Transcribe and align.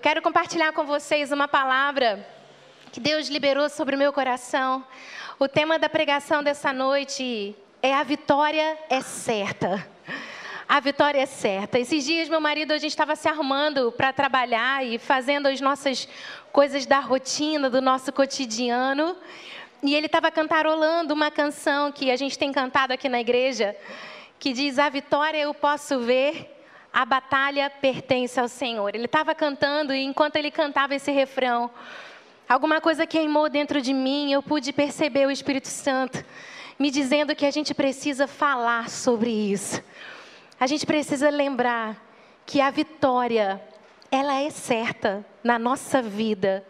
Eu 0.00 0.02
quero 0.02 0.22
compartilhar 0.22 0.72
com 0.72 0.86
vocês 0.86 1.30
uma 1.30 1.46
palavra 1.46 2.26
que 2.90 2.98
Deus 2.98 3.28
liberou 3.28 3.68
sobre 3.68 3.94
o 3.94 3.98
meu 3.98 4.14
coração. 4.14 4.82
O 5.38 5.46
tema 5.46 5.78
da 5.78 5.90
pregação 5.90 6.42
dessa 6.42 6.72
noite 6.72 7.54
é 7.82 7.92
a 7.92 8.02
vitória 8.02 8.78
é 8.88 9.02
certa. 9.02 9.86
A 10.66 10.80
vitória 10.80 11.20
é 11.20 11.26
certa. 11.26 11.78
Esses 11.78 12.02
dias 12.02 12.30
meu 12.30 12.40
marido 12.40 12.72
a 12.72 12.78
gente 12.78 12.92
estava 12.92 13.14
se 13.14 13.28
arrumando 13.28 13.92
para 13.92 14.10
trabalhar 14.10 14.82
e 14.82 14.98
fazendo 14.98 15.48
as 15.48 15.60
nossas 15.60 16.08
coisas 16.50 16.86
da 16.86 17.00
rotina, 17.00 17.68
do 17.68 17.82
nosso 17.82 18.10
cotidiano. 18.10 19.14
E 19.82 19.94
ele 19.94 20.06
estava 20.06 20.30
cantarolando 20.30 21.12
uma 21.12 21.30
canção 21.30 21.92
que 21.92 22.10
a 22.10 22.16
gente 22.16 22.38
tem 22.38 22.50
cantado 22.50 22.94
aqui 22.94 23.06
na 23.06 23.20
igreja, 23.20 23.76
que 24.38 24.54
diz: 24.54 24.78
A 24.78 24.88
vitória 24.88 25.36
eu 25.36 25.52
posso 25.52 26.00
ver, 26.00 26.59
a 26.92 27.04
batalha 27.04 27.70
pertence 27.70 28.38
ao 28.38 28.48
Senhor. 28.48 28.94
Ele 28.94 29.04
estava 29.04 29.34
cantando 29.34 29.94
e 29.94 30.02
enquanto 30.02 30.36
ele 30.36 30.50
cantava 30.50 30.94
esse 30.94 31.10
refrão, 31.10 31.70
alguma 32.48 32.80
coisa 32.80 33.06
queimou 33.06 33.48
dentro 33.48 33.80
de 33.80 33.92
mim, 33.92 34.32
eu 34.32 34.42
pude 34.42 34.72
perceber 34.72 35.26
o 35.26 35.30
Espírito 35.30 35.68
Santo 35.68 36.24
me 36.80 36.90
dizendo 36.90 37.36
que 37.36 37.44
a 37.44 37.50
gente 37.50 37.74
precisa 37.74 38.26
falar 38.26 38.88
sobre 38.88 39.30
isso. 39.30 39.82
A 40.58 40.66
gente 40.66 40.86
precisa 40.86 41.28
lembrar 41.28 42.02
que 42.46 42.58
a 42.58 42.70
vitória, 42.70 43.62
ela 44.10 44.40
é 44.40 44.48
certa 44.48 45.24
na 45.44 45.58
nossa 45.58 46.00
vida 46.00 46.66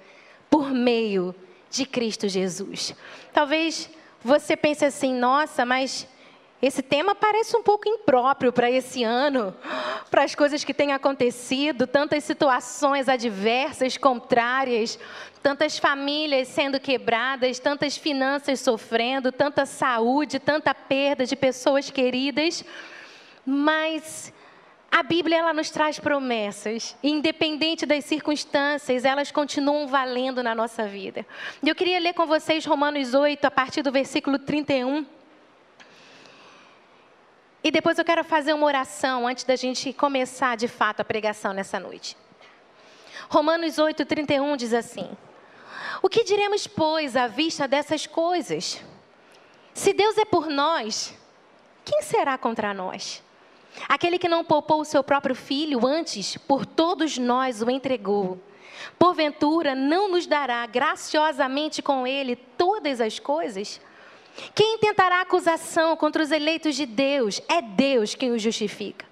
por 0.51 0.73
meio 0.73 1.33
de 1.71 1.87
Cristo 1.87 2.29
Jesus. 2.29 2.93
Talvez 3.33 3.89
você 4.23 4.57
pense 4.57 4.85
assim, 4.85 5.15
nossa, 5.15 5.65
mas 5.65 6.09
esse 6.63 6.83
tema 6.83 7.15
parece 7.15 7.57
um 7.57 7.63
pouco 7.63 7.89
impróprio 7.89 8.53
para 8.53 8.71
esse 8.71 9.03
ano, 9.03 9.55
para 10.11 10.25
as 10.25 10.35
coisas 10.35 10.63
que 10.63 10.75
têm 10.75 10.93
acontecido, 10.93 11.87
tantas 11.87 12.25
situações 12.25 13.09
adversas, 13.09 13.97
contrárias, 13.97 14.99
tantas 15.43 15.79
famílias 15.79 16.49
sendo 16.49 16.79
quebradas, 16.79 17.59
tantas 17.59 17.97
finanças 17.97 18.61
sofrendo, 18.61 19.33
tanta 19.33 19.65
saúde, 19.65 20.39
tanta 20.39 20.75
perda 20.75 21.25
de 21.25 21.35
pessoas 21.35 21.89
queridas. 21.89 22.63
Mas 23.47 24.31
a 24.91 25.03
Bíblia 25.03 25.39
ela 25.39 25.55
nos 25.55 25.71
traz 25.71 25.99
promessas, 25.99 26.97
e 27.03 27.11
independente 27.11 27.87
das 27.87 28.05
circunstâncias, 28.05 29.05
elas 29.05 29.31
continuam 29.31 29.87
valendo 29.87 30.43
na 30.43 30.55
nossa 30.55 30.85
vida. 30.85 31.25
Eu 31.65 31.75
queria 31.75 32.01
ler 32.01 32.13
com 32.13 32.27
vocês 32.27 32.67
Romanos 32.67 33.15
8, 33.15 33.45
a 33.45 33.51
partir 33.51 33.83
do 33.83 33.93
versículo 33.93 34.39
31. 34.39 35.20
E 37.63 37.71
depois 37.71 37.99
eu 37.99 38.05
quero 38.05 38.25
fazer 38.25 38.55
uma 38.55 38.67
oração 38.67 39.27
antes 39.27 39.45
da 39.45 39.55
gente 39.55 39.93
começar 39.93 40.57
de 40.57 40.67
fato 40.67 41.01
a 41.01 41.05
pregação 41.05 41.53
nessa 41.53 41.79
noite. 41.79 42.17
Romanos 43.29 43.79
8, 43.79 44.05
31 44.07 44.57
diz 44.57 44.73
assim: 44.73 45.09
O 46.03 46.09
que 46.09 46.25
diremos, 46.25 46.67
pois, 46.67 47.17
à 47.17 47.27
vista 47.27 47.69
dessas 47.69 48.07
coisas? 48.07 48.83
Se 49.75 49.93
Deus 49.93 50.17
é 50.17 50.25
por 50.25 50.49
nós, 50.49 51.15
quem 51.85 52.03
será 52.03 52.39
contra 52.39 52.73
nós? 52.73 53.23
Aquele 53.89 54.19
que 54.19 54.29
não 54.29 54.45
poupou 54.45 54.81
o 54.81 54.85
seu 54.85 55.05
próprio 55.05 55.35
filho, 55.35 55.87
antes 55.87 56.37
por 56.37 56.65
todos 56.65 57.19
nós 57.19 57.63
o 57.63 57.71
entregou. 57.71 58.41
Porventura, 58.99 59.75
não 59.75 60.11
nos 60.11 60.27
dará 60.27 60.65
graciosamente 60.67 61.83
com 61.83 62.07
ele 62.07 62.37
todas 62.37 63.01
as 63.01 63.19
coisas? 63.19 63.81
Quem 64.55 64.79
tentará 64.79 65.21
acusação 65.21 65.97
contra 65.97 66.23
os 66.23 66.31
eleitos 66.31 66.75
de 66.75 66.87
Deus? 66.87 67.41
É 67.49 67.61
Deus 67.61 68.15
quem 68.15 68.33
os 68.33 68.43
justifica. 68.43 69.05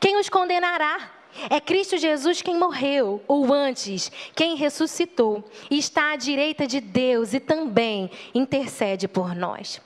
Quem 0.00 0.18
os 0.18 0.28
condenará? 0.28 1.12
É 1.50 1.60
Cristo 1.60 1.98
Jesus 1.98 2.40
quem 2.40 2.58
morreu, 2.58 3.22
ou 3.28 3.52
antes, 3.52 4.10
quem 4.34 4.56
ressuscitou, 4.56 5.44
e 5.70 5.78
está 5.78 6.12
à 6.12 6.16
direita 6.16 6.66
de 6.66 6.80
Deus 6.80 7.34
e 7.34 7.40
também 7.40 8.10
intercede 8.34 9.06
por 9.06 9.34
nós. 9.34 9.80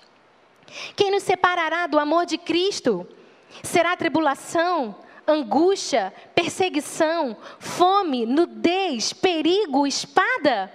Quem 0.94 1.10
nos 1.10 1.24
separará 1.24 1.86
do 1.88 1.98
amor 1.98 2.24
de 2.24 2.38
Cristo? 2.38 3.06
Será 3.64 3.96
tribulação, 3.96 4.94
angústia, 5.26 6.12
perseguição, 6.34 7.36
fome, 7.58 8.24
nudez, 8.24 9.12
perigo, 9.12 9.86
espada? 9.86 10.72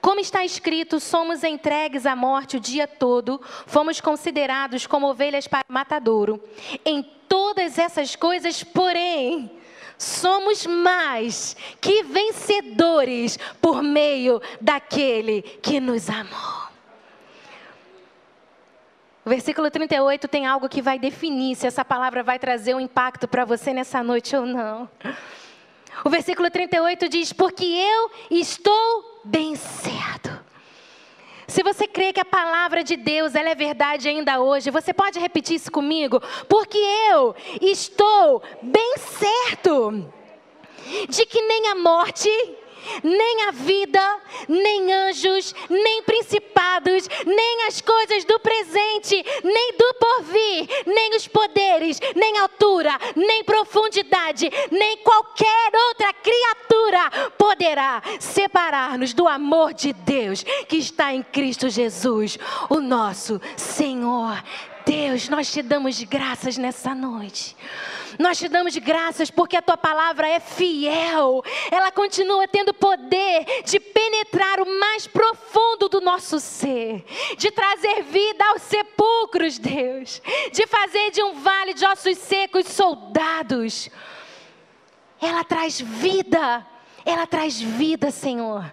Como 0.00 0.20
está 0.20 0.44
escrito, 0.44 1.00
somos 1.00 1.44
entregues 1.44 2.06
à 2.06 2.14
morte 2.14 2.56
o 2.56 2.60
dia 2.60 2.86
todo, 2.86 3.40
fomos 3.66 4.00
considerados 4.00 4.86
como 4.86 5.08
ovelhas 5.08 5.46
para 5.46 5.64
matadouro. 5.68 6.42
Em 6.84 7.02
todas 7.28 7.78
essas 7.78 8.14
coisas, 8.16 8.62
porém, 8.62 9.50
somos 9.98 10.66
mais 10.66 11.56
que 11.80 12.02
vencedores 12.02 13.38
por 13.60 13.82
meio 13.82 14.40
daquele 14.60 15.42
que 15.42 15.80
nos 15.80 16.08
amou. 16.08 16.64
O 19.24 19.30
versículo 19.30 19.70
38 19.70 20.28
tem 20.28 20.46
algo 20.46 20.68
que 20.68 20.82
vai 20.82 20.98
definir 20.98 21.56
se 21.56 21.66
essa 21.66 21.82
palavra 21.82 22.22
vai 22.22 22.38
trazer 22.38 22.74
um 22.74 22.80
impacto 22.80 23.26
para 23.26 23.44
você 23.44 23.72
nessa 23.72 24.02
noite 24.02 24.36
ou 24.36 24.44
não. 24.44 24.88
O 26.04 26.10
versículo 26.10 26.50
38 26.50 27.08
diz: 27.08 27.32
Porque 27.32 27.64
eu 27.64 28.10
estou 28.30 29.13
bem 29.24 29.56
certo. 29.56 30.30
Se 31.46 31.62
você 31.62 31.86
crê 31.86 32.12
que 32.12 32.20
a 32.20 32.24
palavra 32.24 32.82
de 32.82 32.96
Deus 32.96 33.34
ela 33.34 33.50
é 33.50 33.54
verdade 33.54 34.08
ainda 34.08 34.40
hoje, 34.40 34.70
você 34.70 34.92
pode 34.92 35.18
repetir 35.18 35.56
isso 35.56 35.70
comigo? 35.70 36.20
Porque 36.48 36.78
eu 37.10 37.34
estou 37.60 38.42
bem 38.62 38.96
certo 38.98 40.10
de 41.08 41.26
que 41.26 41.40
nem 41.42 41.68
a 41.68 41.74
morte, 41.76 42.28
nem 43.02 43.48
a 43.48 43.50
vida, 43.50 44.20
nem 44.48 44.92
anjos, 44.92 45.54
nem 45.68 46.02
principados, 46.02 47.08
nem 47.24 47.66
as 47.66 47.80
coisas 47.80 48.24
do 48.24 48.38
presente, 48.40 49.24
nem 49.42 49.72
do 49.76 49.94
porvir, 49.94 50.68
nem 50.86 51.16
os 51.16 51.26
poderes, 51.28 52.00
nem 52.14 52.38
altura, 52.38 52.98
nem 53.14 53.44
profundidade, 53.44 54.50
nem 54.70 54.98
qualquer 54.98 55.70
outra 55.88 56.12
criatura 56.12 57.30
poderá 57.38 58.02
separar-nos 58.18 59.12
do 59.12 59.26
amor 59.26 59.72
de 59.72 59.92
Deus 59.92 60.42
que 60.68 60.76
está 60.76 61.14
em 61.14 61.22
Cristo 61.22 61.68
Jesus, 61.68 62.38
o 62.68 62.80
nosso 62.80 63.40
Senhor. 63.56 64.42
Deus, 64.84 65.28
nós 65.28 65.50
te 65.50 65.62
damos 65.62 66.02
graças 66.02 66.58
nessa 66.58 66.94
noite. 66.94 67.56
Nós 68.18 68.38
te 68.38 68.48
damos 68.48 68.76
graças 68.76 69.30
porque 69.30 69.56
a 69.56 69.62
tua 69.62 69.76
palavra 69.76 70.28
é 70.28 70.38
fiel. 70.38 71.42
Ela 71.70 71.90
continua 71.90 72.46
tendo 72.46 72.74
poder 72.74 73.44
de 73.64 73.80
penetrar 73.80 74.60
o 74.60 74.78
mais 74.78 75.06
profundo 75.06 75.88
do 75.88 76.00
nosso 76.00 76.38
ser, 76.38 77.04
de 77.36 77.50
trazer 77.50 78.02
vida 78.02 78.44
aos 78.46 78.62
sepulcros, 78.62 79.58
Deus, 79.58 80.20
de 80.52 80.66
fazer 80.66 81.10
de 81.10 81.22
um 81.22 81.34
vale 81.40 81.74
de 81.74 81.84
ossos 81.86 82.18
secos 82.18 82.66
soldados. 82.66 83.90
Ela 85.20 85.44
traz 85.44 85.80
vida. 85.80 86.66
Ela 87.06 87.26
traz 87.26 87.60
vida, 87.60 88.10
Senhor 88.10 88.64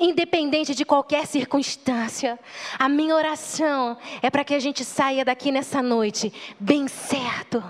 independente 0.00 0.74
de 0.74 0.84
qualquer 0.84 1.26
circunstância. 1.26 2.38
A 2.78 2.88
minha 2.88 3.14
oração 3.14 3.96
é 4.22 4.30
para 4.30 4.44
que 4.44 4.54
a 4.54 4.60
gente 4.60 4.84
saia 4.84 5.24
daqui 5.24 5.50
nessa 5.50 5.82
noite 5.82 6.32
bem 6.58 6.88
certo 6.88 7.62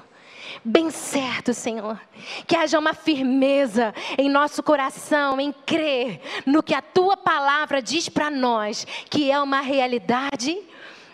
bem 0.65 0.91
certo, 0.91 1.55
Senhor. 1.55 2.01
Que 2.47 2.57
haja 2.57 2.79
uma 2.79 2.95
firmeza 2.95 3.95
em 4.17 4.29
nosso 4.29 4.63
coração, 4.63 5.41
em 5.41 5.53
crer 5.53 6.21
no 6.45 6.63
que 6.63 6.75
a 6.75 6.83
tua 6.83 7.17
palavra 7.17 7.81
diz 7.81 8.09
para 8.09 8.31
nós, 8.31 8.87
que 9.09 9.31
é 9.31 9.41
uma 9.41 9.61
realidade 9.61 10.59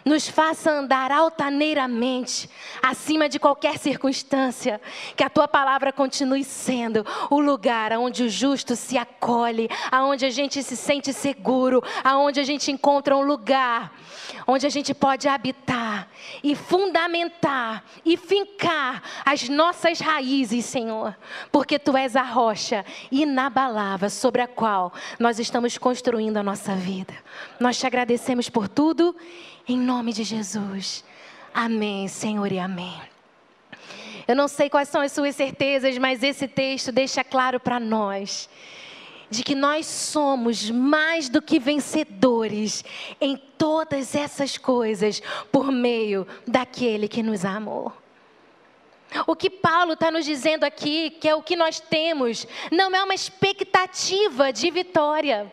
nos 0.05 0.29
faça 0.29 0.71
andar 0.71 1.11
altaneiramente, 1.11 2.49
acima 2.83 3.29
de 3.29 3.39
qualquer 3.39 3.79
circunstância, 3.79 4.81
que 5.17 5.25
a 5.25 5.31
tua 5.31 5.49
palavra 5.49 5.93
continue 5.93 6.45
sendo 6.45 7.07
o 7.31 7.41
lugar 7.41 7.93
onde 7.93 8.25
o 8.25 8.29
justo 8.29 8.77
se 8.77 8.99
acolhe, 8.99 9.69
aonde 9.91 10.27
a 10.27 10.31
gente 10.31 10.63
se 10.63 10.77
sente 10.77 11.13
seguro, 11.13 11.83
aonde 12.03 12.41
a 12.41 12.45
gente 12.45 12.71
encontra 12.71 13.17
um 13.17 13.23
lugar 13.23 13.93
onde 14.47 14.67
a 14.67 14.71
gente 14.71 14.93
pode 14.93 15.29
habitar 15.29 16.09
e 16.43 16.55
fundamentar 16.55 17.85
e 18.05 18.17
fincar 18.17 19.03
as 19.25 19.49
nossas 19.49 20.01
raízes, 20.01 20.65
Senhor, 20.65 21.17
porque 21.51 21.79
tu 21.79 21.97
és 21.97 22.17
a 22.17 22.23
rocha 22.23 22.85
inabalável 23.11 24.11
sobre 24.11 24.43
a 24.43 24.49
qual 24.49 24.93
nós 25.19 25.39
estamos 25.39 25.79
construindo 25.79 26.37
a 26.37 26.43
nossa 26.43 26.75
vida. 26.75 27.15
Nós 27.59 27.79
te 27.79 27.87
agradecemos 27.87 28.49
por 28.49 28.69
tudo 28.69 29.17
em 29.67 29.79
nome 29.79 30.13
de 30.13 30.25
Jesus. 30.25 31.05
Amém, 31.53 32.09
Senhor, 32.09 32.51
e 32.51 32.59
amém. 32.59 33.01
Eu 34.27 34.35
não 34.35 34.49
sei 34.49 34.71
quais 34.71 34.89
são 34.89 35.01
as 35.01 35.13
suas 35.13 35.37
certezas, 35.37 35.99
mas 35.99 36.23
esse 36.23 36.49
texto 36.49 36.91
deixa 36.91 37.23
claro 37.23 37.61
para 37.61 37.79
nós 37.79 38.49
de 39.31 39.43
que 39.43 39.55
nós 39.55 39.87
somos 39.87 40.71
mais 40.71 41.29
do 41.29 41.43
que 41.43 41.59
vencedores 41.59 42.85
em 43.21 43.37
todas 43.37 44.15
essas 44.15 44.57
coisas 44.57 45.21
por 45.51 45.73
meio 45.73 46.27
daquele 46.47 47.09
que 47.09 47.23
nos 47.23 47.45
amou. 47.45 47.93
O 49.27 49.37
que 49.37 49.49
Paulo 49.49 49.93
está 49.93 50.11
nos 50.11 50.25
dizendo 50.25 50.65
aqui, 50.65 51.11
que 51.11 51.29
é 51.29 51.35
o 51.35 51.43
que 51.43 51.57
nós 51.57 51.79
temos, 51.81 52.47
não 52.71 52.95
é 52.95 53.03
uma 53.03 53.15
expectativa 53.15 54.53
de 54.53 54.71
vitória. 54.71 55.53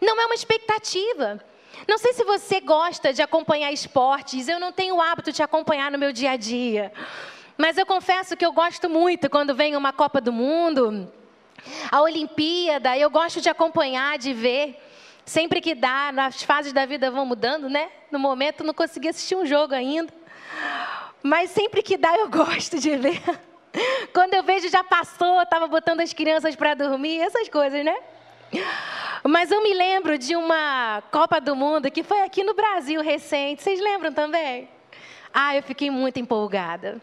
Não 0.00 0.20
é 0.20 0.26
uma 0.26 0.34
expectativa. 0.34 1.42
Não 1.86 1.98
sei 1.98 2.12
se 2.12 2.24
você 2.24 2.60
gosta 2.60 3.12
de 3.12 3.22
acompanhar 3.22 3.72
esportes, 3.72 4.48
eu 4.48 4.58
não 4.58 4.72
tenho 4.72 4.96
o 4.96 5.00
hábito 5.00 5.32
de 5.32 5.42
acompanhar 5.42 5.90
no 5.90 5.98
meu 5.98 6.12
dia 6.12 6.32
a 6.32 6.36
dia. 6.36 6.92
Mas 7.56 7.78
eu 7.78 7.86
confesso 7.86 8.36
que 8.36 8.44
eu 8.44 8.52
gosto 8.52 8.88
muito 8.88 9.30
quando 9.30 9.54
vem 9.54 9.76
uma 9.76 9.92
Copa 9.92 10.20
do 10.20 10.32
Mundo, 10.32 11.10
a 11.90 12.02
Olimpíada, 12.02 12.96
eu 12.96 13.10
gosto 13.10 13.40
de 13.40 13.48
acompanhar, 13.48 14.18
de 14.18 14.32
ver. 14.32 14.82
Sempre 15.24 15.60
que 15.60 15.74
dá, 15.74 16.10
as 16.26 16.42
fases 16.42 16.72
da 16.72 16.86
vida 16.86 17.10
vão 17.10 17.26
mudando, 17.26 17.68
né? 17.68 17.90
No 18.10 18.18
momento 18.18 18.62
não 18.62 18.72
consegui 18.72 19.08
assistir 19.08 19.34
um 19.34 19.44
jogo 19.44 19.74
ainda. 19.74 20.12
Mas 21.22 21.50
sempre 21.50 21.82
que 21.82 21.96
dá, 21.96 22.16
eu 22.16 22.28
gosto 22.30 22.78
de 22.78 22.96
ver. 22.96 23.22
Quando 24.12 24.34
eu 24.34 24.42
vejo 24.42 24.68
já 24.68 24.84
passou, 24.84 25.42
estava 25.42 25.66
botando 25.66 26.00
as 26.00 26.12
crianças 26.12 26.54
para 26.54 26.74
dormir, 26.74 27.20
essas 27.20 27.48
coisas, 27.48 27.84
né? 27.84 27.96
Mas 29.24 29.50
eu 29.50 29.62
me 29.62 29.74
lembro 29.74 30.16
de 30.16 30.36
uma 30.36 31.02
Copa 31.10 31.40
do 31.40 31.56
Mundo 31.56 31.90
que 31.90 32.02
foi 32.02 32.22
aqui 32.22 32.44
no 32.44 32.54
Brasil 32.54 33.00
recente. 33.02 33.62
Vocês 33.62 33.80
lembram 33.80 34.12
também? 34.12 34.68
Ah, 35.32 35.56
eu 35.56 35.62
fiquei 35.62 35.90
muito 35.90 36.18
empolgada. 36.18 37.00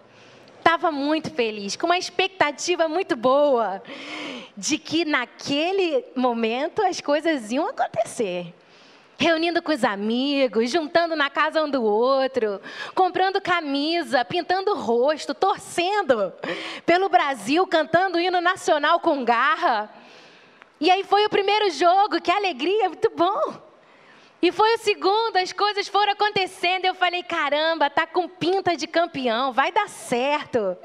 Estava 0.58 0.92
muito 0.92 1.30
feliz, 1.32 1.76
com 1.76 1.86
uma 1.86 1.98
expectativa 1.98 2.88
muito 2.88 3.18
boa 3.18 3.84
de 4.56 4.78
que 4.78 5.04
naquele 5.04 6.06
momento 6.16 6.82
as 6.82 7.02
coisas 7.02 7.52
iam 7.52 7.68
acontecer 7.68 8.54
reunindo 9.18 9.62
com 9.62 9.72
os 9.72 9.84
amigos, 9.84 10.70
juntando 10.70 11.16
na 11.16 11.30
casa 11.30 11.64
um 11.64 11.70
do 11.70 11.82
outro, 11.84 12.60
comprando 12.94 13.40
camisa, 13.40 14.26
pintando 14.26 14.72
o 14.72 14.80
rosto, 14.80 15.34
torcendo 15.34 16.34
pelo 16.86 17.08
Brasil, 17.08 17.66
cantando 17.66 18.18
o 18.18 18.22
hino 18.22 18.42
nacional 18.42 19.00
com 19.00 19.24
garra. 19.24 19.90
E 20.84 20.92
aí 20.92 21.02
foi 21.06 21.26
o 21.26 21.30
primeiro 21.30 21.70
jogo, 21.72 22.20
que 22.20 22.30
alegria, 22.30 22.90
muito 22.90 23.10
bom. 23.16 23.54
E 24.42 24.52
foi 24.52 24.74
o 24.74 24.78
segundo, 24.80 25.38
as 25.38 25.54
coisas 25.54 25.88
foram 25.88 26.12
acontecendo. 26.12 26.84
Eu 26.84 26.94
falei: 26.94 27.24
caramba, 27.24 27.90
tá 27.90 28.06
com 28.06 28.28
pinta 28.28 28.76
de 28.76 28.86
campeão, 28.86 29.54
vai 29.54 29.72
dar 29.72 29.88
certo. 29.88 30.78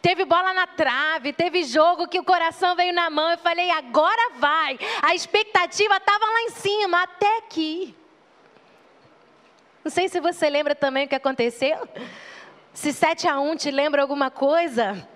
Teve 0.00 0.24
bola 0.24 0.54
na 0.54 0.66
trave, 0.66 1.34
teve 1.34 1.62
jogo 1.62 2.08
que 2.08 2.18
o 2.18 2.24
coração 2.24 2.74
veio 2.74 2.94
na 2.94 3.10
mão. 3.10 3.32
Eu 3.32 3.36
falei: 3.36 3.70
agora 3.70 4.32
vai. 4.38 4.78
A 5.02 5.14
expectativa 5.14 5.98
estava 5.98 6.24
lá 6.24 6.40
em 6.44 6.50
cima, 6.52 7.02
até 7.02 7.36
aqui. 7.36 7.94
Não 9.84 9.90
sei 9.90 10.08
se 10.08 10.20
você 10.20 10.48
lembra 10.48 10.74
também 10.74 11.04
o 11.04 11.08
que 11.08 11.14
aconteceu. 11.14 11.86
Se 12.72 12.94
7 12.94 13.28
a 13.28 13.38
1 13.38 13.56
te 13.56 13.70
lembra 13.70 14.00
alguma 14.00 14.30
coisa. 14.30 15.06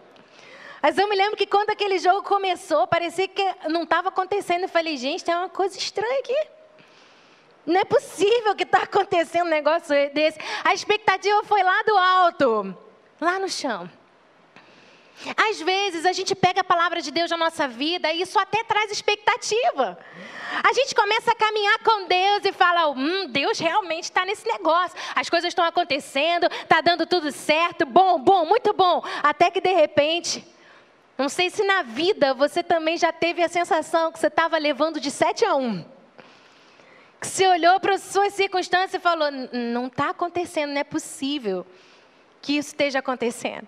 Mas 0.83 0.97
eu 0.97 1.09
me 1.09 1.17
lembro 1.17 1.37
que 1.37 1.47
quando 1.47 1.71
aquele 1.71 1.99
jogo 1.99 2.23
começou, 2.23 2.87
parecia 2.87 3.27
que 3.27 3.55
não 3.69 3.83
estava 3.83 4.09
acontecendo. 4.09 4.63
Eu 4.63 4.69
falei, 4.69 4.97
gente, 4.97 5.25
tem 5.25 5.35
uma 5.35 5.49
coisa 5.49 5.77
estranha 5.77 6.21
aqui. 6.21 6.49
Não 7.67 7.81
é 7.81 7.85
possível 7.85 8.55
que 8.55 8.63
está 8.63 8.83
acontecendo 8.85 9.47
um 9.47 9.51
negócio 9.51 9.89
desse. 10.15 10.39
A 10.65 10.73
expectativa 10.73 11.43
foi 11.45 11.63
lá 11.63 11.83
do 11.83 11.97
alto, 11.97 12.77
lá 13.21 13.39
no 13.39 13.49
chão. 13.49 13.91
Às 15.37 15.61
vezes 15.61 16.07
a 16.07 16.13
gente 16.13 16.35
pega 16.35 16.61
a 16.61 16.65
palavra 16.65 17.03
de 17.03 17.11
Deus 17.11 17.31
na 17.31 17.37
nossa 17.37 17.67
vida 17.67 18.11
e 18.13 18.23
isso 18.23 18.39
até 18.39 18.63
traz 18.63 18.91
expectativa. 18.91 19.99
A 20.63 20.73
gente 20.73 20.95
começa 20.95 21.33
a 21.33 21.35
caminhar 21.35 21.79
com 21.81 22.07
Deus 22.07 22.45
e 22.45 22.53
fala: 22.53 22.89
hum, 22.91 23.27
Deus 23.29 23.59
realmente 23.59 24.05
está 24.05 24.25
nesse 24.25 24.47
negócio. 24.47 24.97
As 25.15 25.29
coisas 25.29 25.49
estão 25.49 25.65
acontecendo, 25.65 26.47
está 26.47 26.81
dando 26.81 27.05
tudo 27.05 27.33
certo, 27.33 27.85
bom, 27.85 28.21
bom, 28.21 28.47
muito 28.47 28.73
bom. 28.73 29.03
Até 29.23 29.51
que 29.51 29.61
de 29.61 29.73
repente, 29.73 30.47
não 31.19 31.29
sei 31.29 31.51
se 31.51 31.63
na 31.65 31.83
vida 31.83 32.33
você 32.33 32.63
também 32.63 32.97
já 32.97 33.13
teve 33.13 33.43
a 33.43 33.49
sensação 33.49 34.11
que 34.11 34.19
você 34.19 34.29
estava 34.29 34.57
levando 34.57 34.99
de 35.01 35.11
7 35.11 35.45
a 35.45 35.55
1 35.57 35.99
que 37.21 37.27
você 37.27 37.47
olhou 37.49 37.81
para 37.81 37.95
as 37.95 38.03
suas 38.03 38.33
circunstâncias 38.35 38.95
e 38.95 38.99
falou: 38.99 39.29
não 39.53 39.89
está 39.89 40.11
acontecendo, 40.11 40.71
não 40.71 40.81
é 40.81 40.85
possível 40.85 41.67
que 42.41 42.57
isso 42.57 42.69
esteja 42.69 43.01
acontecendo. 43.01 43.67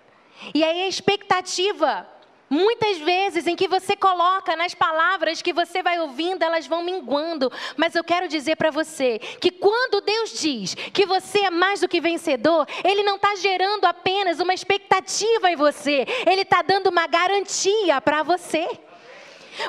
E 0.53 0.63
aí 0.63 0.83
a 0.83 0.87
expectativa, 0.87 2.07
muitas 2.51 2.97
vezes, 2.97 3.47
em 3.47 3.55
que 3.55 3.65
você 3.65 3.95
coloca 3.95 4.57
nas 4.57 4.75
palavras 4.75 5.41
que 5.41 5.53
você 5.53 5.81
vai 5.81 5.99
ouvindo, 5.99 6.43
elas 6.43 6.67
vão 6.67 6.83
minguando. 6.83 7.49
Mas 7.77 7.95
eu 7.95 8.03
quero 8.03 8.27
dizer 8.27 8.57
para 8.57 8.69
você 8.69 9.17
que 9.39 9.49
quando 9.49 10.01
Deus 10.01 10.37
diz 10.37 10.75
que 10.75 11.05
você 11.05 11.45
é 11.45 11.49
mais 11.49 11.79
do 11.79 11.87
que 11.87 12.01
vencedor, 12.01 12.67
Ele 12.83 13.03
não 13.03 13.15
está 13.15 13.35
gerando 13.35 13.85
apenas 13.85 14.41
uma 14.41 14.53
expectativa 14.53 15.49
em 15.49 15.55
você, 15.55 16.05
Ele 16.29 16.41
está 16.41 16.61
dando 16.61 16.87
uma 16.87 17.07
garantia 17.07 18.01
para 18.01 18.21
você. 18.21 18.67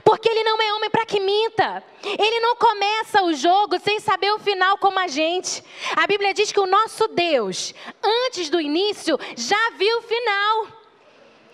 Porque 0.04 0.28
ele 0.28 0.44
não 0.44 0.62
é 0.62 0.72
homem 0.74 0.88
para 0.88 1.04
que 1.04 1.18
minta. 1.18 1.82
Ele 2.04 2.40
não 2.40 2.54
começa 2.54 3.22
o 3.22 3.34
jogo 3.34 3.80
sem 3.80 3.98
saber 3.98 4.32
o 4.32 4.38
final 4.38 4.78
como 4.78 4.98
a 4.98 5.08
gente. 5.08 5.62
A 5.96 6.06
Bíblia 6.06 6.32
diz 6.32 6.52
que 6.52 6.60
o 6.60 6.66
nosso 6.66 7.08
Deus, 7.08 7.74
antes 8.02 8.48
do 8.48 8.60
início, 8.60 9.18
já 9.36 9.70
viu 9.76 9.98
o 9.98 10.02
final. 10.02 10.81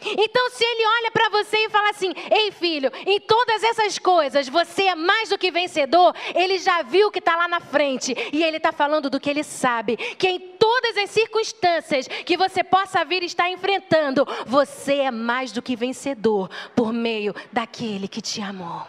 Então, 0.00 0.50
se 0.50 0.64
ele 0.64 0.86
olha 0.86 1.10
para 1.10 1.28
você 1.30 1.56
e 1.56 1.70
fala 1.70 1.90
assim: 1.90 2.12
Ei, 2.30 2.50
filho, 2.52 2.90
em 3.06 3.20
todas 3.20 3.62
essas 3.62 3.98
coisas 3.98 4.48
você 4.48 4.84
é 4.84 4.94
mais 4.94 5.28
do 5.28 5.38
que 5.38 5.50
vencedor, 5.50 6.14
ele 6.34 6.58
já 6.58 6.82
viu 6.82 7.10
que 7.10 7.18
está 7.18 7.36
lá 7.36 7.48
na 7.48 7.60
frente 7.60 8.14
e 8.32 8.42
ele 8.42 8.58
está 8.58 8.72
falando 8.72 9.10
do 9.10 9.18
que 9.18 9.28
ele 9.28 9.42
sabe: 9.42 9.96
que 9.96 10.28
em 10.28 10.38
todas 10.38 10.96
as 10.96 11.10
circunstâncias 11.10 12.06
que 12.06 12.36
você 12.36 12.62
possa 12.62 13.04
vir 13.04 13.22
estar 13.22 13.50
enfrentando, 13.50 14.26
você 14.46 14.98
é 14.98 15.10
mais 15.10 15.52
do 15.52 15.62
que 15.62 15.74
vencedor 15.74 16.48
por 16.74 16.92
meio 16.92 17.34
daquele 17.52 18.06
que 18.06 18.20
te 18.20 18.40
amou. 18.40 18.86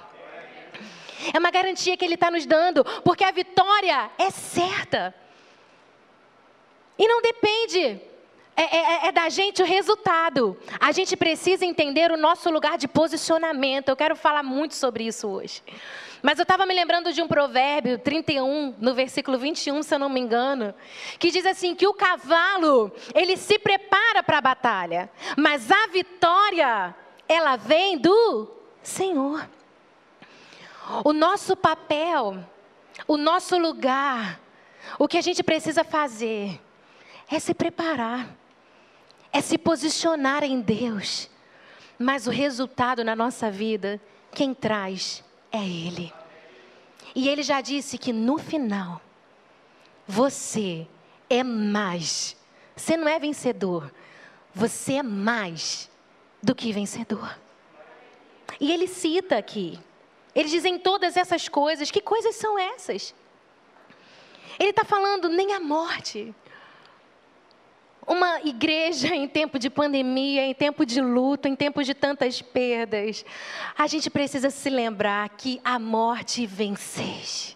É 1.34 1.40
uma 1.40 1.52
garantia 1.52 1.98
que 1.98 2.06
ele 2.06 2.14
está 2.14 2.32
nos 2.32 2.46
dando, 2.46 2.84
porque 3.04 3.24
a 3.24 3.32
vitória 3.32 4.10
é 4.18 4.30
certa. 4.30 5.14
E 6.98 7.08
não 7.08 7.22
depende 7.22 8.00
é, 8.60 8.64
é, 8.64 8.78
é, 8.78 9.08
é, 9.08 9.12
da 9.14 9.30
gente 9.30 9.64
o 9.64 9.66
resultado. 9.66 10.58
A 10.82 10.92
gente 10.92 11.16
precisa 11.16 11.66
entender 11.66 12.12
o 12.12 12.18
nosso 12.18 12.50
lugar 12.50 12.78
de 12.78 12.90
posicionamento. 12.90 13.88
Eu 13.88 13.96
quero 13.96 14.18
falar 14.18 14.44
muito 14.44 14.76
sobre 14.76 15.06
isso 15.06 15.30
hoje. 15.30 15.64
Mas 16.22 16.38
eu 16.38 16.44
estava 16.44 16.66
me 16.66 16.74
lembrando 16.74 17.14
de 17.14 17.22
um 17.22 17.28
provérbio 17.28 17.98
31, 17.98 18.76
no 18.78 18.94
versículo 18.94 19.38
21, 19.38 19.82
se 19.82 19.96
eu 19.96 20.00
não 20.00 20.10
me 20.10 20.20
engano, 20.20 20.76
que 21.18 21.32
diz 21.32 21.46
assim: 21.46 21.74
que 21.74 21.88
o 21.88 21.94
cavalo, 21.94 22.92
ele 23.16 23.38
se 23.38 23.58
prepara 23.58 24.22
para 24.22 24.40
a 24.40 24.42
batalha, 24.42 25.10
mas 25.38 25.72
a 25.72 25.88
vitória, 25.88 26.94
ela 27.30 27.56
vem 27.56 27.98
do 27.98 28.52
Senhor. 28.84 29.50
O 31.06 31.14
nosso 31.14 31.56
papel, 31.56 32.44
o 33.08 33.16
nosso 33.16 33.58
lugar, 33.58 34.38
o 34.98 35.08
que 35.08 35.18
a 35.18 35.22
gente 35.22 35.42
precisa 35.44 35.86
fazer 35.86 36.60
é 37.32 37.40
se 37.40 37.54
preparar 37.54 38.38
é 39.32 39.42
se 39.42 39.58
posicionar 39.58 40.44
em 40.44 40.62
Deus. 40.62 41.30
Mas 41.98 42.28
o 42.28 42.32
resultado 42.32 43.04
na 43.04 43.16
nossa 43.16 43.52
vida, 43.52 44.02
quem 44.32 44.54
traz 44.54 45.24
é 45.52 45.64
Ele. 45.64 46.14
E 47.16 47.28
Ele 47.28 47.44
já 47.44 47.62
disse 47.62 47.98
que 47.98 48.14
no 48.14 48.38
final, 48.38 49.02
você 50.08 50.88
é 51.30 51.44
mais. 51.44 52.36
Você 52.76 52.96
não 52.96 53.08
é 53.08 53.20
vencedor, 53.20 53.94
você 54.54 54.94
é 54.94 55.04
mais 55.04 55.90
do 56.42 56.56
que 56.56 56.72
vencedor. 56.72 57.38
E 58.60 58.72
Ele 58.72 58.88
cita 58.88 59.38
aqui, 59.38 59.80
ele 60.34 60.48
diz 60.48 60.66
em 60.66 60.78
todas 60.78 61.18
essas 61.18 61.48
coisas, 61.48 61.92
que 61.92 62.02
coisas 62.02 62.36
são 62.36 62.58
essas? 62.58 63.14
Ele 64.60 64.70
está 64.70 64.84
falando 64.84 65.30
nem 65.30 65.54
a 65.54 65.60
morte, 65.60 66.34
uma 68.10 68.42
igreja 68.42 69.16
em 69.16 69.28
tempo 69.28 69.60
de 69.60 69.70
pandemia, 69.70 70.44
em 70.44 70.54
tempo 70.54 70.84
de 70.84 71.00
luto, 71.00 71.48
em 71.48 71.56
tempo 71.56 71.84
de 71.84 71.94
tantas 71.94 72.42
perdas, 72.42 73.24
a 73.78 73.86
gente 73.86 74.10
precisa 74.10 74.50
se 74.50 74.68
lembrar 74.68 75.30
que 75.30 75.62
a 75.64 75.78
morte 75.78 76.48
venceste. 76.48 77.56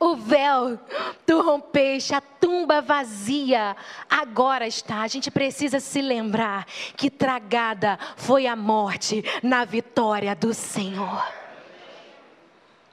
O 0.00 0.16
véu 0.16 0.80
tu 1.24 1.40
rompeste, 1.42 2.14
a 2.14 2.20
tumba 2.20 2.80
vazia 2.80 3.76
agora 4.10 4.66
está. 4.66 5.02
A 5.02 5.06
gente 5.06 5.30
precisa 5.30 5.78
se 5.78 6.02
lembrar 6.02 6.66
que 6.96 7.10
tragada 7.10 7.98
foi 8.16 8.46
a 8.46 8.56
morte 8.56 9.22
na 9.42 9.64
vitória 9.64 10.34
do 10.34 10.52
Senhor 10.52 11.41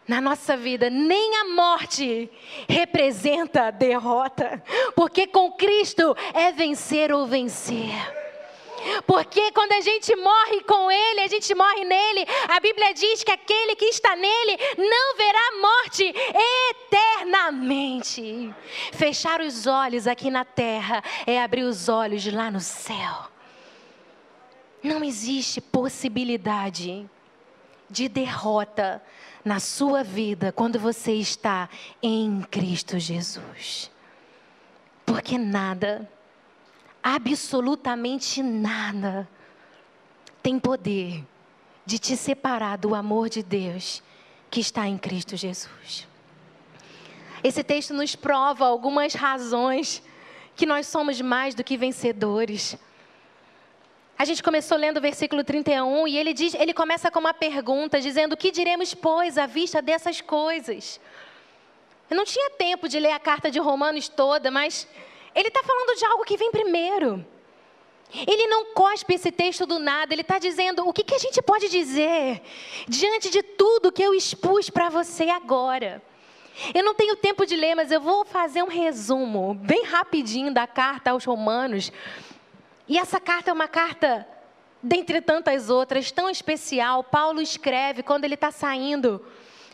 na 0.09 0.19
nossa 0.19 0.57
vida, 0.57 0.89
nem 0.89 1.35
a 1.35 1.45
morte 1.53 2.27
representa 2.67 3.69
derrota, 3.71 4.61
porque 4.95 5.27
com 5.27 5.51
Cristo 5.51 6.17
é 6.33 6.51
vencer 6.51 7.13
ou 7.13 7.27
vencer. 7.27 7.93
Porque 9.05 9.51
quando 9.51 9.73
a 9.73 9.81
gente 9.81 10.15
morre 10.15 10.63
com 10.63 10.89
Ele, 10.89 11.19
a 11.19 11.27
gente 11.27 11.53
morre 11.53 11.85
nele. 11.85 12.25
A 12.47 12.59
Bíblia 12.59 12.91
diz 12.91 13.23
que 13.23 13.31
aquele 13.31 13.75
que 13.75 13.85
está 13.85 14.15
nele 14.15 14.57
não 14.79 15.15
verá 15.15 15.51
morte 15.61 16.11
eternamente. 16.81 18.51
Fechar 18.91 19.41
os 19.41 19.67
olhos 19.67 20.07
aqui 20.07 20.31
na 20.31 20.43
terra 20.43 21.03
é 21.27 21.39
abrir 21.39 21.65
os 21.65 21.87
olhos 21.87 22.25
lá 22.33 22.49
no 22.49 22.61
céu. 22.61 23.29
Não 24.81 25.03
existe 25.03 25.61
possibilidade 25.61 27.07
de 27.89 28.07
derrota 28.07 29.03
na 29.43 29.59
sua 29.59 30.03
vida 30.03 30.51
quando 30.51 30.79
você 30.79 31.13
está 31.13 31.69
em 32.01 32.41
Cristo 32.41 32.99
Jesus. 32.99 33.89
Porque 35.05 35.37
nada, 35.37 36.09
absolutamente 37.01 38.43
nada, 38.43 39.27
tem 40.43 40.59
poder 40.59 41.25
de 41.85 41.97
te 41.97 42.15
separar 42.15 42.77
do 42.77 42.93
amor 42.93 43.29
de 43.29 43.41
Deus 43.41 44.03
que 44.49 44.59
está 44.59 44.87
em 44.87 44.97
Cristo 44.97 45.35
Jesus. 45.35 46.07
Esse 47.43 47.63
texto 47.63 47.93
nos 47.93 48.15
prova 48.15 48.65
algumas 48.65 49.13
razões 49.13 50.03
que 50.55 50.65
nós 50.65 50.87
somos 50.87 51.21
mais 51.21 51.55
do 51.55 51.63
que 51.63 51.77
vencedores. 51.77 52.77
A 54.19 54.25
gente 54.25 54.43
começou 54.43 54.77
lendo 54.77 54.97
o 54.97 55.01
versículo 55.01 55.45
31 55.45 56.05
e 56.05 56.17
ele 56.17 56.33
diz, 56.33 56.53
ele 56.53 56.73
começa 56.73 57.09
com 57.09 57.19
uma 57.19 57.33
pergunta 57.33 58.01
dizendo: 58.01 58.33
"O 58.33 58.37
que 58.37 58.51
diremos, 58.51 58.93
pois, 58.93 59.37
à 59.37 59.45
vista 59.45 59.81
dessas 59.81 60.19
coisas?" 60.19 60.99
Eu 62.09 62.17
não 62.17 62.25
tinha 62.25 62.49
tempo 62.49 62.89
de 62.89 62.99
ler 62.99 63.13
a 63.13 63.19
carta 63.19 63.49
de 63.49 63.59
Romanos 63.59 64.09
toda, 64.09 64.51
mas 64.51 64.85
ele 65.33 65.47
está 65.47 65.63
falando 65.63 65.97
de 65.97 66.03
algo 66.03 66.25
que 66.25 66.35
vem 66.35 66.51
primeiro. 66.51 67.25
Ele 68.13 68.45
não 68.47 68.73
cospe 68.73 69.13
esse 69.13 69.31
texto 69.31 69.65
do 69.65 69.79
nada, 69.79 70.13
ele 70.13 70.23
está 70.23 70.37
dizendo 70.37 70.85
o 70.85 70.91
que, 70.91 71.03
que 71.03 71.15
a 71.15 71.19
gente 71.19 71.41
pode 71.41 71.69
dizer 71.69 72.41
diante 72.89 73.29
de 73.29 73.41
tudo 73.41 73.89
que 73.89 74.03
eu 74.03 74.13
expus 74.13 74.69
para 74.69 74.89
você 74.89 75.29
agora. 75.29 76.03
Eu 76.75 76.83
não 76.83 76.93
tenho 76.93 77.15
tempo 77.15 77.45
de 77.45 77.55
ler, 77.55 77.73
mas 77.73 77.89
eu 77.89 78.01
vou 78.01 78.25
fazer 78.25 78.63
um 78.63 78.67
resumo 78.67 79.53
bem 79.53 79.85
rapidinho 79.85 80.53
da 80.53 80.67
carta 80.67 81.11
aos 81.11 81.23
Romanos 81.23 81.89
e 82.89 82.97
essa 82.97 83.19
carta 83.19 83.51
é 83.51 83.53
uma 83.53 83.67
carta, 83.67 84.27
dentre 84.81 85.21
tantas 85.21 85.69
outras, 85.69 86.11
tão 86.11 86.27
especial. 86.27 87.03
Paulo 87.03 87.39
escreve 87.39 88.01
quando 88.01 88.25
ele 88.25 88.33
está 88.33 88.49
saindo 88.49 89.23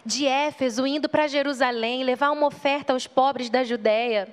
de 0.06 0.28
Éfeso, 0.28 0.86
indo 0.86 1.08
para 1.08 1.26
Jerusalém, 1.26 2.04
levar 2.04 2.32
uma 2.32 2.46
oferta 2.46 2.92
aos 2.92 3.08
pobres 3.08 3.50
da 3.50 3.64
Judéia. 3.64 4.28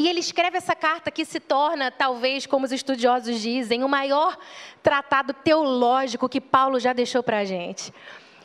E 0.00 0.08
ele 0.08 0.18
escreve 0.18 0.56
essa 0.56 0.74
carta 0.74 1.12
que 1.12 1.24
se 1.24 1.38
torna, 1.38 1.92
talvez, 1.92 2.44
como 2.44 2.66
os 2.66 2.72
estudiosos 2.72 3.40
dizem, 3.40 3.84
o 3.84 3.88
maior 3.88 4.36
tratado 4.82 5.32
teológico 5.32 6.28
que 6.28 6.40
Paulo 6.40 6.80
já 6.80 6.92
deixou 6.92 7.22
para 7.22 7.38
a 7.38 7.44
gente. 7.44 7.94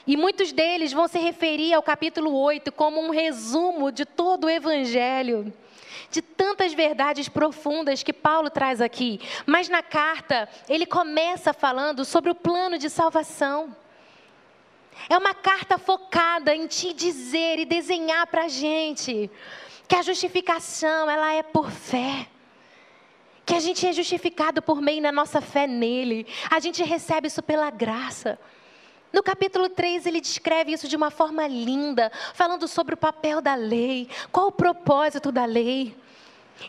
E 0.05 0.15
muitos 0.15 0.51
deles 0.51 0.93
vão 0.93 1.07
se 1.07 1.17
referir 1.17 1.73
ao 1.73 1.81
capítulo 1.81 2.31
8 2.31 2.71
como 2.71 3.01
um 3.01 3.09
resumo 3.09 3.91
de 3.91 4.05
todo 4.05 4.43
o 4.43 4.49
Evangelho 4.51 5.51
de 6.09 6.21
tantas 6.21 6.73
verdades 6.73 7.27
profundas 7.29 8.03
que 8.03 8.13
Paulo 8.13 8.49
traz 8.49 8.81
aqui. 8.81 9.19
Mas 9.45 9.69
na 9.69 9.83
carta, 9.83 10.49
ele 10.69 10.85
começa 10.85 11.53
falando 11.53 12.05
sobre 12.05 12.31
o 12.31 12.35
plano 12.35 12.77
de 12.77 12.89
salvação. 12.89 13.75
É 15.09 15.17
uma 15.17 15.33
carta 15.33 15.77
focada 15.77 16.55
em 16.55 16.67
te 16.67 16.93
dizer 16.93 17.59
e 17.59 17.65
desenhar 17.65 18.25
para 18.27 18.45
a 18.45 18.47
gente 18.47 19.29
que 19.87 19.95
a 19.95 20.01
justificação 20.01 21.09
ela 21.09 21.33
é 21.33 21.43
por 21.43 21.69
fé. 21.69 22.27
Que 23.45 23.53
a 23.53 23.59
gente 23.59 23.85
é 23.85 23.93
justificado 23.93 24.61
por 24.61 24.81
meio 24.81 25.01
da 25.01 25.11
nossa 25.11 25.39
fé 25.39 25.67
nele. 25.67 26.25
A 26.49 26.59
gente 26.59 26.83
recebe 26.83 27.27
isso 27.27 27.43
pela 27.43 27.69
graça. 27.69 28.39
No 29.15 29.23
capítulo 29.23 29.69
3, 29.69 30.07
ele 30.07 30.19
descreve 30.19 30.73
isso 30.73 30.89
de 30.89 30.95
uma 30.97 31.09
forma 31.09 31.47
linda, 31.47 32.11
falando 32.33 32.67
sobre 32.67 32.95
o 32.95 32.97
papel 32.97 33.39
da 33.39 33.55
lei, 33.55 34.09
qual 34.29 34.47
o 34.47 34.51
propósito 34.51 35.31
da 35.31 35.45
lei. 35.45 35.95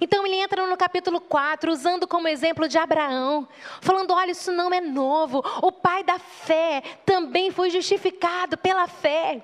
Então 0.00 0.24
ele 0.24 0.36
entra 0.36 0.64
no 0.64 0.76
capítulo 0.76 1.20
4, 1.20 1.72
usando 1.72 2.06
como 2.06 2.28
exemplo 2.28 2.68
de 2.68 2.78
Abraão, 2.78 3.48
falando: 3.80 4.12
olha, 4.12 4.30
isso 4.30 4.52
não 4.52 4.72
é 4.72 4.80
novo. 4.80 5.42
O 5.60 5.72
pai 5.72 6.04
da 6.04 6.20
fé 6.20 6.84
também 7.04 7.50
foi 7.50 7.68
justificado 7.68 8.56
pela 8.56 8.86
fé. 8.86 9.42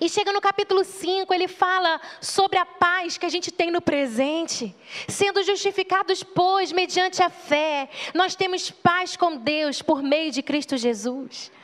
E 0.00 0.08
chega 0.08 0.32
no 0.32 0.40
capítulo 0.40 0.82
5, 0.82 1.32
ele 1.32 1.46
fala 1.46 2.00
sobre 2.20 2.58
a 2.58 2.66
paz 2.66 3.16
que 3.16 3.26
a 3.26 3.28
gente 3.28 3.52
tem 3.52 3.70
no 3.70 3.80
presente. 3.80 4.74
Sendo 5.06 5.40
justificados, 5.44 6.24
pois, 6.24 6.72
mediante 6.72 7.22
a 7.22 7.30
fé, 7.30 7.88
nós 8.12 8.34
temos 8.34 8.72
paz 8.72 9.16
com 9.16 9.36
Deus 9.36 9.82
por 9.82 10.02
meio 10.02 10.32
de 10.32 10.42
Cristo 10.42 10.76
Jesus. 10.76 11.54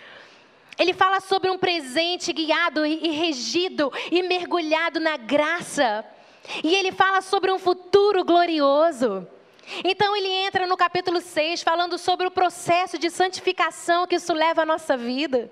Ele 0.78 0.92
fala 0.92 1.20
sobre 1.20 1.50
um 1.50 1.58
presente 1.58 2.32
guiado 2.32 2.84
e 2.86 3.10
regido 3.10 3.92
e 4.10 4.22
mergulhado 4.22 4.98
na 4.98 5.16
graça. 5.16 6.04
E 6.64 6.74
ele 6.74 6.90
fala 6.90 7.20
sobre 7.20 7.52
um 7.52 7.58
futuro 7.58 8.24
glorioso. 8.24 9.26
Então 9.84 10.14
ele 10.16 10.28
entra 10.28 10.66
no 10.66 10.76
capítulo 10.76 11.20
6 11.20 11.62
falando 11.62 11.96
sobre 11.96 12.26
o 12.26 12.30
processo 12.30 12.98
de 12.98 13.08
santificação 13.08 14.06
que 14.06 14.16
isso 14.16 14.32
leva 14.32 14.62
à 14.62 14.66
nossa 14.66 14.96
vida. 14.96 15.50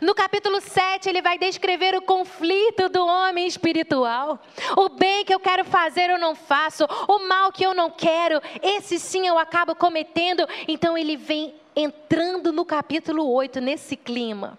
No 0.00 0.14
capítulo 0.14 0.60
7 0.60 1.08
ele 1.08 1.20
vai 1.20 1.38
descrever 1.38 1.94
o 1.94 2.02
conflito 2.02 2.88
do 2.88 3.04
homem 3.04 3.46
espiritual. 3.46 4.40
O 4.76 4.88
bem 4.88 5.24
que 5.24 5.34
eu 5.34 5.40
quero 5.40 5.64
fazer 5.64 6.10
eu 6.10 6.18
não 6.18 6.34
faço, 6.34 6.86
o 7.06 7.28
mal 7.28 7.52
que 7.52 7.64
eu 7.64 7.74
não 7.74 7.90
quero, 7.90 8.40
esse 8.62 8.98
sim 8.98 9.26
eu 9.26 9.38
acabo 9.38 9.74
cometendo. 9.74 10.46
Então 10.66 10.96
ele 10.96 11.16
vem 11.16 11.59
entrando 11.74 12.52
no 12.52 12.64
capítulo 12.64 13.30
8 13.30 13.60
nesse 13.60 13.96
clima. 13.96 14.58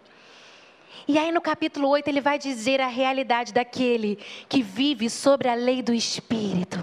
E 1.07 1.17
aí 1.17 1.31
no 1.31 1.41
capítulo 1.41 1.89
8 1.89 2.07
ele 2.07 2.21
vai 2.21 2.37
dizer 2.37 2.79
a 2.79 2.87
realidade 2.87 3.53
daquele 3.53 4.17
que 4.47 4.61
vive 4.61 5.09
sobre 5.09 5.49
a 5.49 5.55
lei 5.55 5.81
do 5.81 5.93
Espírito. 5.93 6.77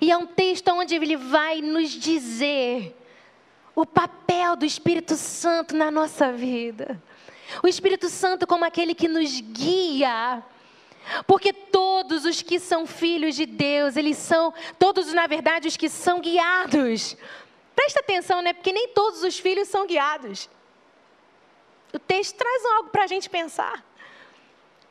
E 0.00 0.10
é 0.10 0.16
um 0.16 0.26
texto 0.26 0.68
onde 0.68 0.94
ele 0.94 1.16
vai 1.16 1.60
nos 1.60 1.90
dizer 1.90 2.94
o 3.74 3.86
papel 3.86 4.56
do 4.56 4.64
Espírito 4.64 5.14
Santo 5.14 5.74
na 5.76 5.90
nossa 5.90 6.32
vida. 6.32 7.00
O 7.62 7.68
Espírito 7.68 8.08
Santo 8.08 8.46
como 8.46 8.64
aquele 8.64 8.94
que 8.94 9.08
nos 9.08 9.40
guia. 9.40 10.42
Porque 11.26 11.52
todos 11.52 12.24
os 12.24 12.42
que 12.42 12.58
são 12.58 12.86
filhos 12.86 13.34
de 13.34 13.46
Deus, 13.46 13.96
eles 13.96 14.18
são, 14.18 14.52
todos 14.78 15.12
na 15.12 15.26
verdade 15.26 15.68
os 15.68 15.76
que 15.76 15.88
são 15.88 16.20
guiados. 16.20 17.16
Presta 17.78 18.00
atenção, 18.00 18.42
né? 18.42 18.52
Porque 18.52 18.72
nem 18.72 18.88
todos 18.88 19.22
os 19.22 19.38
filhos 19.38 19.68
são 19.68 19.86
guiados. 19.86 20.50
O 21.92 21.98
texto 22.00 22.34
traz 22.34 22.64
algo 22.64 22.90
para 22.90 23.04
a 23.04 23.06
gente 23.06 23.30
pensar. 23.30 23.84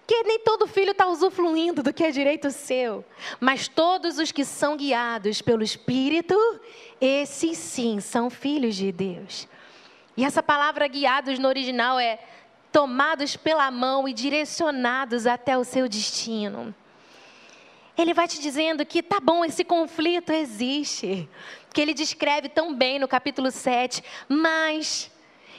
Que 0.08 0.24
nem 0.24 0.39
todo 0.39 0.65
filho 0.65 0.91
está 0.91 1.06
usufruindo 1.06 1.84
do 1.84 1.91
que 1.91 2.06
é 2.06 2.12
direito 2.12 2.50
seu, 2.50 3.03
mas 3.41 3.67
todos 3.67 4.17
os 4.20 4.32
que 4.32 4.46
são 4.46 4.77
guiados 4.77 5.41
pelo 5.41 5.63
Espírito, 5.63 6.34
esses 7.01 7.58
sim 7.58 8.00
são 8.00 8.29
filhos 8.29 8.74
de 8.74 8.89
Deus. 8.94 9.50
E 10.15 10.24
essa 10.24 10.41
palavra 10.41 10.88
guiados 10.88 11.38
no 11.39 11.50
original 11.50 12.00
é 12.00 12.20
tomados 12.72 13.36
pela 13.36 13.70
mão 13.70 14.08
e 14.08 14.13
direcionados 14.13 15.27
até 15.27 15.58
o 15.58 15.65
seu 15.65 15.89
destino. 15.89 16.74
Ele 17.98 18.13
vai 18.13 18.29
te 18.29 18.39
dizendo 18.39 18.86
que 18.86 19.03
tá 19.03 19.20
bom, 19.20 19.44
esse 19.44 19.65
conflito 19.65 20.32
existe, 20.32 21.27
que 21.77 21.81
ele 21.81 21.93
descreve 21.93 22.50
tão 22.50 22.74
bem 22.74 22.98
no 22.98 23.07
capítulo 23.07 23.51
7, 23.51 24.03
mas 24.27 25.12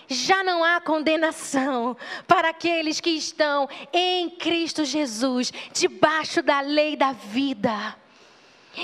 já 0.08 0.42
não 0.42 0.64
há 0.64 0.80
condenação 0.80 1.96
para 2.26 2.48
aqueles 2.48 3.00
que 3.00 3.10
estão 3.10 3.68
em 3.92 4.28
Cristo 4.28 4.84
Jesus, 4.84 5.52
debaixo 5.72 6.42
da 6.42 6.60
lei 6.60 6.96
da 6.96 7.12
vida. 7.12 7.94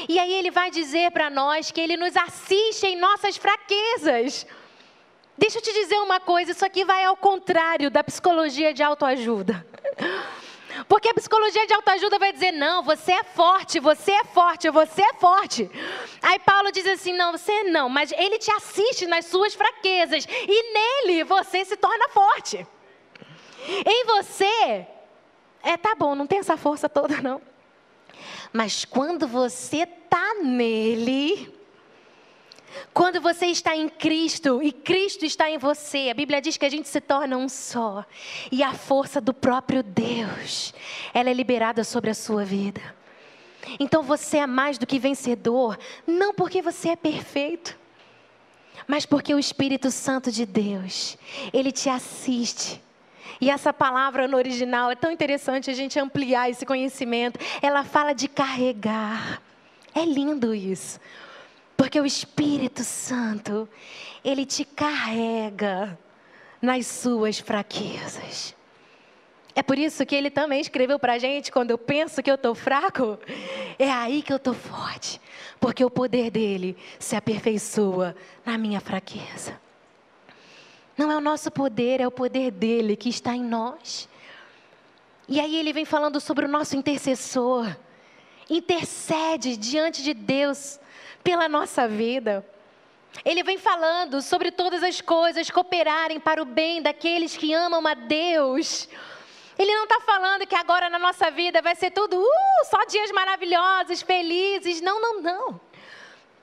E 0.08 0.16
aí 0.16 0.32
ele 0.32 0.52
vai 0.52 0.70
dizer 0.70 1.10
para 1.10 1.28
nós 1.28 1.72
que 1.72 1.80
ele 1.80 1.96
nos 1.96 2.16
assiste 2.16 2.86
em 2.86 2.94
nossas 2.94 3.36
fraquezas. 3.36 4.46
Deixa 5.36 5.58
eu 5.58 5.62
te 5.62 5.72
dizer 5.72 5.98
uma 5.98 6.20
coisa, 6.20 6.52
isso 6.52 6.64
aqui 6.64 6.84
vai 6.84 7.02
ao 7.02 7.16
contrário 7.16 7.90
da 7.90 8.04
psicologia 8.04 8.72
de 8.72 8.84
autoajuda. 8.84 9.66
Porque 10.88 11.08
a 11.08 11.14
psicologia 11.14 11.66
de 11.66 11.74
autoajuda 11.74 12.18
vai 12.18 12.32
dizer: 12.32 12.52
não, 12.52 12.82
você 12.82 13.12
é 13.12 13.24
forte, 13.24 13.78
você 13.78 14.12
é 14.12 14.24
forte, 14.24 14.70
você 14.70 15.02
é 15.02 15.14
forte. 15.14 15.70
Aí 16.22 16.38
Paulo 16.40 16.72
diz 16.72 16.86
assim: 16.86 17.12
não, 17.12 17.32
você 17.32 17.64
não, 17.64 17.88
mas 17.88 18.12
ele 18.12 18.38
te 18.38 18.50
assiste 18.50 19.06
nas 19.06 19.26
suas 19.26 19.54
fraquezas 19.54 20.26
e 20.26 20.72
nele 20.72 21.24
você 21.24 21.64
se 21.64 21.76
torna 21.76 22.08
forte. 22.08 22.66
Em 23.86 24.04
você, 24.04 24.86
é, 25.62 25.76
tá 25.76 25.94
bom, 25.94 26.14
não 26.14 26.26
tem 26.26 26.40
essa 26.40 26.56
força 26.56 26.88
toda 26.88 27.22
não. 27.22 27.40
Mas 28.52 28.84
quando 28.84 29.26
você 29.26 29.86
tá 29.86 30.34
nele, 30.42 31.53
quando 32.92 33.20
você 33.20 33.46
está 33.46 33.76
em 33.76 33.88
Cristo 33.88 34.62
e 34.62 34.72
Cristo 34.72 35.24
está 35.24 35.50
em 35.50 35.58
você, 35.58 36.08
a 36.10 36.14
Bíblia 36.14 36.40
diz 36.40 36.56
que 36.56 36.66
a 36.66 36.70
gente 36.70 36.88
se 36.88 37.00
torna 37.00 37.36
um 37.36 37.48
só. 37.48 38.04
E 38.50 38.62
a 38.62 38.72
força 38.72 39.20
do 39.20 39.34
próprio 39.34 39.82
Deus, 39.82 40.74
ela 41.12 41.30
é 41.30 41.34
liberada 41.34 41.84
sobre 41.84 42.10
a 42.10 42.14
sua 42.14 42.44
vida. 42.44 42.80
Então 43.80 44.02
você 44.02 44.38
é 44.38 44.46
mais 44.46 44.78
do 44.78 44.86
que 44.86 44.98
vencedor, 44.98 45.78
não 46.06 46.34
porque 46.34 46.60
você 46.60 46.90
é 46.90 46.96
perfeito, 46.96 47.78
mas 48.86 49.06
porque 49.06 49.34
o 49.34 49.38
Espírito 49.38 49.90
Santo 49.90 50.30
de 50.30 50.44
Deus, 50.44 51.16
ele 51.52 51.72
te 51.72 51.88
assiste. 51.88 52.82
E 53.40 53.50
essa 53.50 53.72
palavra 53.72 54.28
no 54.28 54.36
original 54.36 54.90
é 54.90 54.94
tão 54.94 55.10
interessante 55.10 55.70
a 55.70 55.74
gente 55.74 55.98
ampliar 55.98 56.50
esse 56.50 56.64
conhecimento. 56.64 57.38
Ela 57.62 57.82
fala 57.82 58.12
de 58.12 58.28
carregar. 58.28 59.42
É 59.94 60.04
lindo 60.04 60.54
isso. 60.54 61.00
Porque 61.84 62.00
o 62.00 62.06
Espírito 62.06 62.82
Santo, 62.82 63.68
ele 64.24 64.46
te 64.46 64.64
carrega 64.64 65.98
nas 66.62 66.86
suas 66.86 67.38
fraquezas. 67.38 68.56
É 69.54 69.62
por 69.62 69.78
isso 69.78 70.06
que 70.06 70.14
ele 70.14 70.30
também 70.30 70.62
escreveu 70.62 70.98
para 70.98 71.12
a 71.12 71.18
gente: 71.18 71.52
quando 71.52 71.72
eu 71.72 71.76
penso 71.76 72.22
que 72.22 72.30
eu 72.30 72.36
estou 72.36 72.54
fraco, 72.54 73.18
é 73.78 73.92
aí 73.92 74.22
que 74.22 74.32
eu 74.32 74.38
estou 74.38 74.54
forte. 74.54 75.20
Porque 75.60 75.84
o 75.84 75.90
poder 75.90 76.30
dele 76.30 76.74
se 76.98 77.16
aperfeiçoa 77.16 78.16
na 78.46 78.56
minha 78.56 78.80
fraqueza. 78.80 79.60
Não 80.96 81.12
é 81.12 81.16
o 81.18 81.20
nosso 81.20 81.50
poder, 81.50 82.00
é 82.00 82.06
o 82.06 82.10
poder 82.10 82.50
dele 82.50 82.96
que 82.96 83.10
está 83.10 83.36
em 83.36 83.44
nós. 83.44 84.08
E 85.28 85.38
aí 85.38 85.54
ele 85.54 85.70
vem 85.70 85.84
falando 85.84 86.18
sobre 86.18 86.46
o 86.46 86.48
nosso 86.48 86.78
intercessor. 86.78 87.76
Intercede 88.48 89.58
diante 89.58 90.02
de 90.02 90.14
Deus 90.14 90.80
pela 91.24 91.48
nossa 91.48 91.88
vida. 91.88 92.46
Ele 93.24 93.42
vem 93.42 93.56
falando 93.56 94.20
sobre 94.20 94.50
todas 94.50 94.82
as 94.82 95.00
coisas 95.00 95.50
cooperarem 95.50 96.20
para 96.20 96.42
o 96.42 96.44
bem 96.44 96.82
daqueles 96.82 97.36
que 97.36 97.52
amam 97.54 97.84
a 97.86 97.94
Deus. 97.94 98.88
Ele 99.58 99.74
não 99.74 99.84
está 99.84 100.00
falando 100.00 100.46
que 100.46 100.54
agora 100.54 100.90
na 100.90 100.98
nossa 100.98 101.30
vida 101.30 101.62
vai 101.62 101.74
ser 101.74 101.90
tudo, 101.92 102.20
uh, 102.20 102.64
só 102.68 102.84
dias 102.84 103.10
maravilhosos, 103.12 104.02
felizes. 104.02 104.80
Não, 104.80 105.00
não, 105.00 105.22
não. 105.22 105.60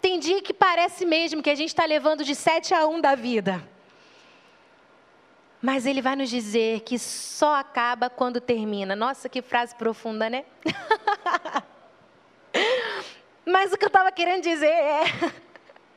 Tem 0.02 0.18
dia 0.18 0.42
que 0.42 0.54
parece 0.54 1.06
mesmo 1.06 1.44
que 1.44 1.50
a 1.50 1.56
gente 1.56 1.70
está 1.70 1.86
levando 1.86 2.24
de 2.24 2.34
sete 2.34 2.74
a 2.74 2.88
um 2.88 3.00
da 3.00 3.14
vida. 3.14 3.62
Mas 5.62 5.86
ele 5.86 6.02
vai 6.02 6.16
nos 6.16 6.30
dizer 6.30 6.80
que 6.80 6.98
só 6.98 7.54
acaba 7.54 8.10
quando 8.10 8.42
termina. 8.42 8.96
Nossa, 8.96 9.30
que 9.30 9.44
frase 9.44 9.76
profunda, 9.76 10.28
né? 10.28 10.44
Mas 13.52 13.74
o 13.74 13.78
que 13.78 13.84
eu 13.84 13.88
estava 13.88 14.12
querendo 14.12 14.44
dizer 14.44 14.68
é 14.68 15.04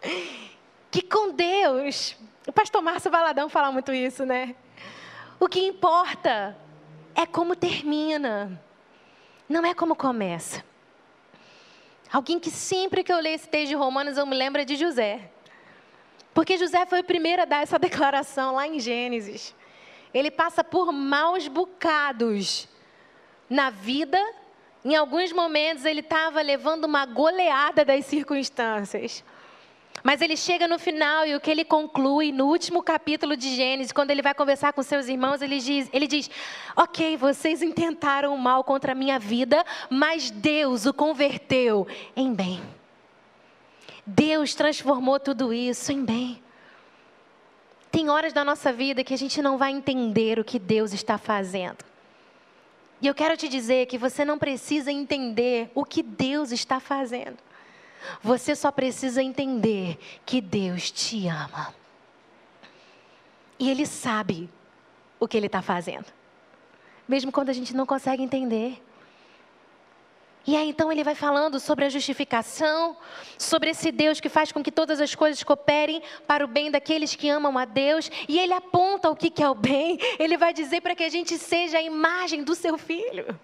que 0.90 1.00
com 1.02 1.30
Deus, 1.30 2.16
o 2.46 2.52
pastor 2.52 2.82
Márcio 2.82 3.10
Valadão 3.10 3.48
fala 3.48 3.70
muito 3.70 3.92
isso, 3.92 4.26
né? 4.26 4.56
O 5.38 5.48
que 5.48 5.60
importa 5.60 6.58
é 7.14 7.24
como 7.24 7.54
termina, 7.54 8.60
não 9.48 9.64
é 9.64 9.72
como 9.72 9.94
começa. 9.94 10.64
Alguém 12.12 12.40
que 12.40 12.50
sempre 12.50 13.04
que 13.04 13.12
eu 13.12 13.18
leio 13.20 13.36
esse 13.36 13.48
texto 13.48 13.68
de 13.68 13.74
Romanos 13.74 14.18
eu 14.18 14.26
me 14.26 14.36
lembro 14.36 14.60
é 14.60 14.64
de 14.64 14.76
José. 14.76 15.30
Porque 16.32 16.58
José 16.58 16.84
foi 16.86 17.00
o 17.00 17.04
primeiro 17.04 17.42
a 17.42 17.44
dar 17.44 17.62
essa 17.62 17.78
declaração 17.80 18.56
lá 18.56 18.66
em 18.66 18.80
Gênesis. 18.80 19.54
Ele 20.12 20.30
passa 20.30 20.64
por 20.64 20.92
maus 20.92 21.46
bocados 21.46 22.68
na 23.48 23.70
vida. 23.70 24.18
Em 24.84 24.94
alguns 24.94 25.32
momentos 25.32 25.84
ele 25.84 26.00
estava 26.00 26.42
levando 26.42 26.84
uma 26.84 27.06
goleada 27.06 27.84
das 27.84 28.04
circunstâncias. 28.04 29.24
Mas 30.02 30.20
ele 30.20 30.36
chega 30.36 30.68
no 30.68 30.78
final 30.78 31.26
e 31.26 31.34
o 31.34 31.40
que 31.40 31.50
ele 31.50 31.64
conclui 31.64 32.30
no 32.30 32.46
último 32.46 32.82
capítulo 32.82 33.34
de 33.34 33.56
Gênesis, 33.56 33.90
quando 33.90 34.10
ele 34.10 34.20
vai 34.20 34.34
conversar 34.34 34.74
com 34.74 34.82
seus 34.82 35.08
irmãos, 35.08 35.40
ele 35.40 35.58
diz: 35.58 35.88
ele 35.94 36.06
diz 36.06 36.30
Ok, 36.76 37.16
vocês 37.16 37.62
intentaram 37.62 38.34
o 38.34 38.38
mal 38.38 38.62
contra 38.62 38.92
a 38.92 38.94
minha 38.94 39.18
vida, 39.18 39.64
mas 39.88 40.30
Deus 40.30 40.84
o 40.84 40.92
converteu 40.92 41.86
em 42.14 42.34
bem. 42.34 42.60
Deus 44.04 44.54
transformou 44.54 45.18
tudo 45.18 45.54
isso 45.54 45.90
em 45.90 46.04
bem. 46.04 46.42
Tem 47.90 48.10
horas 48.10 48.34
da 48.34 48.44
nossa 48.44 48.70
vida 48.70 49.02
que 49.02 49.14
a 49.14 49.18
gente 49.18 49.40
não 49.40 49.56
vai 49.56 49.70
entender 49.70 50.38
o 50.38 50.44
que 50.44 50.58
Deus 50.58 50.92
está 50.92 51.16
fazendo. 51.16 51.93
E 53.04 53.06
eu 53.06 53.14
quero 53.14 53.36
te 53.36 53.50
dizer 53.50 53.84
que 53.84 53.98
você 53.98 54.24
não 54.24 54.38
precisa 54.38 54.90
entender 54.90 55.70
o 55.74 55.84
que 55.84 56.02
Deus 56.02 56.50
está 56.52 56.80
fazendo. 56.80 57.36
Você 58.22 58.56
só 58.56 58.72
precisa 58.72 59.22
entender 59.22 59.98
que 60.24 60.40
Deus 60.40 60.90
te 60.90 61.28
ama. 61.28 61.74
E 63.58 63.68
Ele 63.68 63.84
sabe 63.84 64.48
o 65.20 65.28
que 65.28 65.36
Ele 65.36 65.48
está 65.48 65.60
fazendo. 65.60 66.06
Mesmo 67.06 67.30
quando 67.30 67.50
a 67.50 67.52
gente 67.52 67.76
não 67.76 67.84
consegue 67.84 68.22
entender. 68.22 68.82
E 70.46 70.56
aí 70.56 70.68
então 70.68 70.92
ele 70.92 71.02
vai 71.02 71.14
falando 71.14 71.58
sobre 71.58 71.86
a 71.86 71.88
justificação, 71.88 72.96
sobre 73.38 73.70
esse 73.70 73.90
Deus 73.90 74.20
que 74.20 74.28
faz 74.28 74.52
com 74.52 74.62
que 74.62 74.70
todas 74.70 75.00
as 75.00 75.14
coisas 75.14 75.42
cooperem 75.42 76.02
para 76.26 76.44
o 76.44 76.48
bem 76.48 76.70
daqueles 76.70 77.14
que 77.14 77.30
amam 77.30 77.56
a 77.56 77.64
Deus. 77.64 78.10
E 78.28 78.38
ele 78.38 78.52
aponta 78.52 79.10
o 79.10 79.16
que 79.16 79.42
é 79.42 79.48
o 79.48 79.54
bem. 79.54 79.98
Ele 80.18 80.36
vai 80.36 80.52
dizer 80.52 80.82
para 80.82 80.94
que 80.94 81.02
a 81.02 81.08
gente 81.08 81.38
seja 81.38 81.78
a 81.78 81.82
imagem 81.82 82.44
do 82.44 82.54
seu 82.54 82.76
filho. 82.76 83.38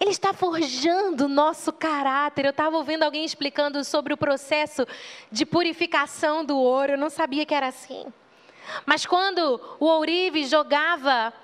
Ele 0.00 0.10
está 0.10 0.32
forjando 0.32 1.26
o 1.26 1.28
nosso 1.28 1.70
caráter. 1.74 2.46
Eu 2.46 2.52
estava 2.52 2.78
ouvindo 2.78 3.02
alguém 3.02 3.22
explicando 3.22 3.84
sobre 3.84 4.14
o 4.14 4.16
processo 4.16 4.86
de 5.30 5.44
purificação 5.44 6.42
do 6.42 6.56
ouro. 6.56 6.92
Eu 6.92 6.98
não 6.98 7.10
sabia 7.10 7.44
que 7.44 7.54
era 7.54 7.68
assim. 7.68 8.06
Mas 8.86 9.04
quando 9.04 9.60
o 9.78 9.84
ourive 9.84 10.46
jogava 10.46 11.34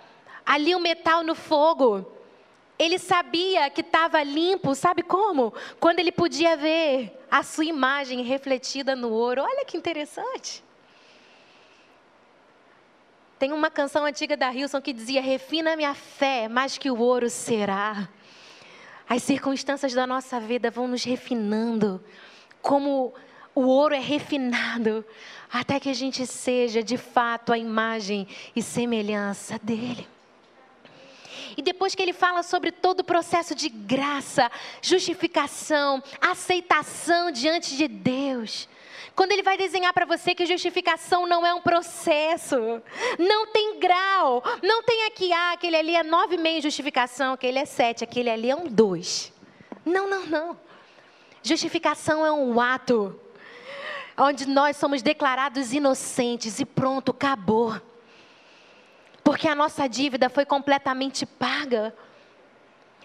ali 0.45 0.75
o 0.75 0.81
metal 0.81 1.23
no 1.23 1.35
fogo, 1.35 2.16
ele 2.79 2.99
sabia 2.99 3.71
que 3.71 3.81
estava 3.81 4.23
limpo, 4.23 4.75
sabe 4.75 5.03
como? 5.03 5.53
Quando 5.81 5.99
ele 5.99 6.13
podia 6.13 6.57
ver 6.57 7.17
a 7.31 7.43
sua 7.43 7.65
imagem 7.65 8.23
refletida 8.23 8.95
no 8.95 9.11
ouro. 9.11 9.43
Olha 9.43 9.65
que 9.65 9.77
interessante. 9.77 10.63
Tem 13.39 13.53
uma 13.53 13.71
canção 13.71 14.05
antiga 14.05 14.37
da 14.37 14.53
Hilson 14.53 14.81
que 14.81 14.93
dizia: 14.93 15.21
Refina 15.21 15.77
minha 15.77 15.95
fé, 15.95 16.49
mais 16.49 16.77
que 16.77 16.91
o 16.91 16.99
ouro 16.99 17.29
será. 17.31 18.09
As 19.09 19.23
circunstâncias 19.23 19.95
da 19.95 20.07
nossa 20.07 20.41
vida 20.41 20.71
vão 20.71 20.89
nos 20.89 21.05
refinando, 21.05 22.03
como 22.61 23.15
o 23.55 23.63
ouro 23.63 23.95
é 23.95 24.01
refinado, 24.01 25.05
até 25.51 25.79
que 25.79 25.89
a 25.89 25.95
gente 25.95 26.27
seja 26.27 26.83
de 26.83 26.97
fato 26.97 27.53
a 27.53 27.59
imagem 27.59 28.27
e 28.55 28.61
semelhança 28.61 29.59
dele. 29.63 30.09
E 31.57 31.63
depois 31.63 31.95
que 31.95 32.03
ele 32.03 32.13
fala 32.13 32.43
sobre 32.43 32.71
todo 32.71 33.01
o 33.01 33.05
processo 33.05 33.55
de 33.55 33.69
graça, 33.69 34.51
justificação, 34.83 36.03
aceitação 36.21 37.31
diante 37.31 37.77
de 37.77 37.89
Deus, 37.89 38.69
quando 39.15 39.33
ele 39.33 39.43
vai 39.43 39.57
desenhar 39.57 39.95
para 39.95 40.05
você 40.05 40.35
que 40.35 40.45
justificação 40.45 41.27
não 41.27 41.47
é 41.47 41.55
um 41.55 41.63
processo, 41.63 42.83
não 43.19 43.47
tem 43.47 43.81
grau, 43.81 44.43
não 44.63 44.83
tem 44.83 45.07
aqui, 45.07 45.33
ah, 45.33 45.53
aquele 45.53 45.77
ali 45.77 45.97
é 45.97 46.03
nove 46.03 46.37
meio 46.37 46.61
justificação, 46.61 47.33
aquele 47.33 47.59
é 47.59 47.65
sete, 47.65 48.05
aquele 48.05 48.29
ali 48.29 48.51
é 48.51 48.55
um 48.55 48.67
dois. 48.67 49.33
Não, 49.87 50.09
não, 50.11 50.27
não. 50.27 50.61
Justificação 51.43 52.27
é 52.27 52.31
um 52.31 52.61
ato 52.61 53.19
onde 54.19 54.47
nós 54.47 54.77
somos 54.77 55.01
declarados 55.01 55.73
inocentes 55.73 56.59
e 56.61 56.67
pronto, 56.67 57.11
acabou. 57.13 57.81
Porque 59.27 59.49
a 59.49 59.57
nossa 59.57 59.89
dívida 59.89 60.31
foi 60.31 60.45
completamente 60.47 61.27
paga. 61.27 61.93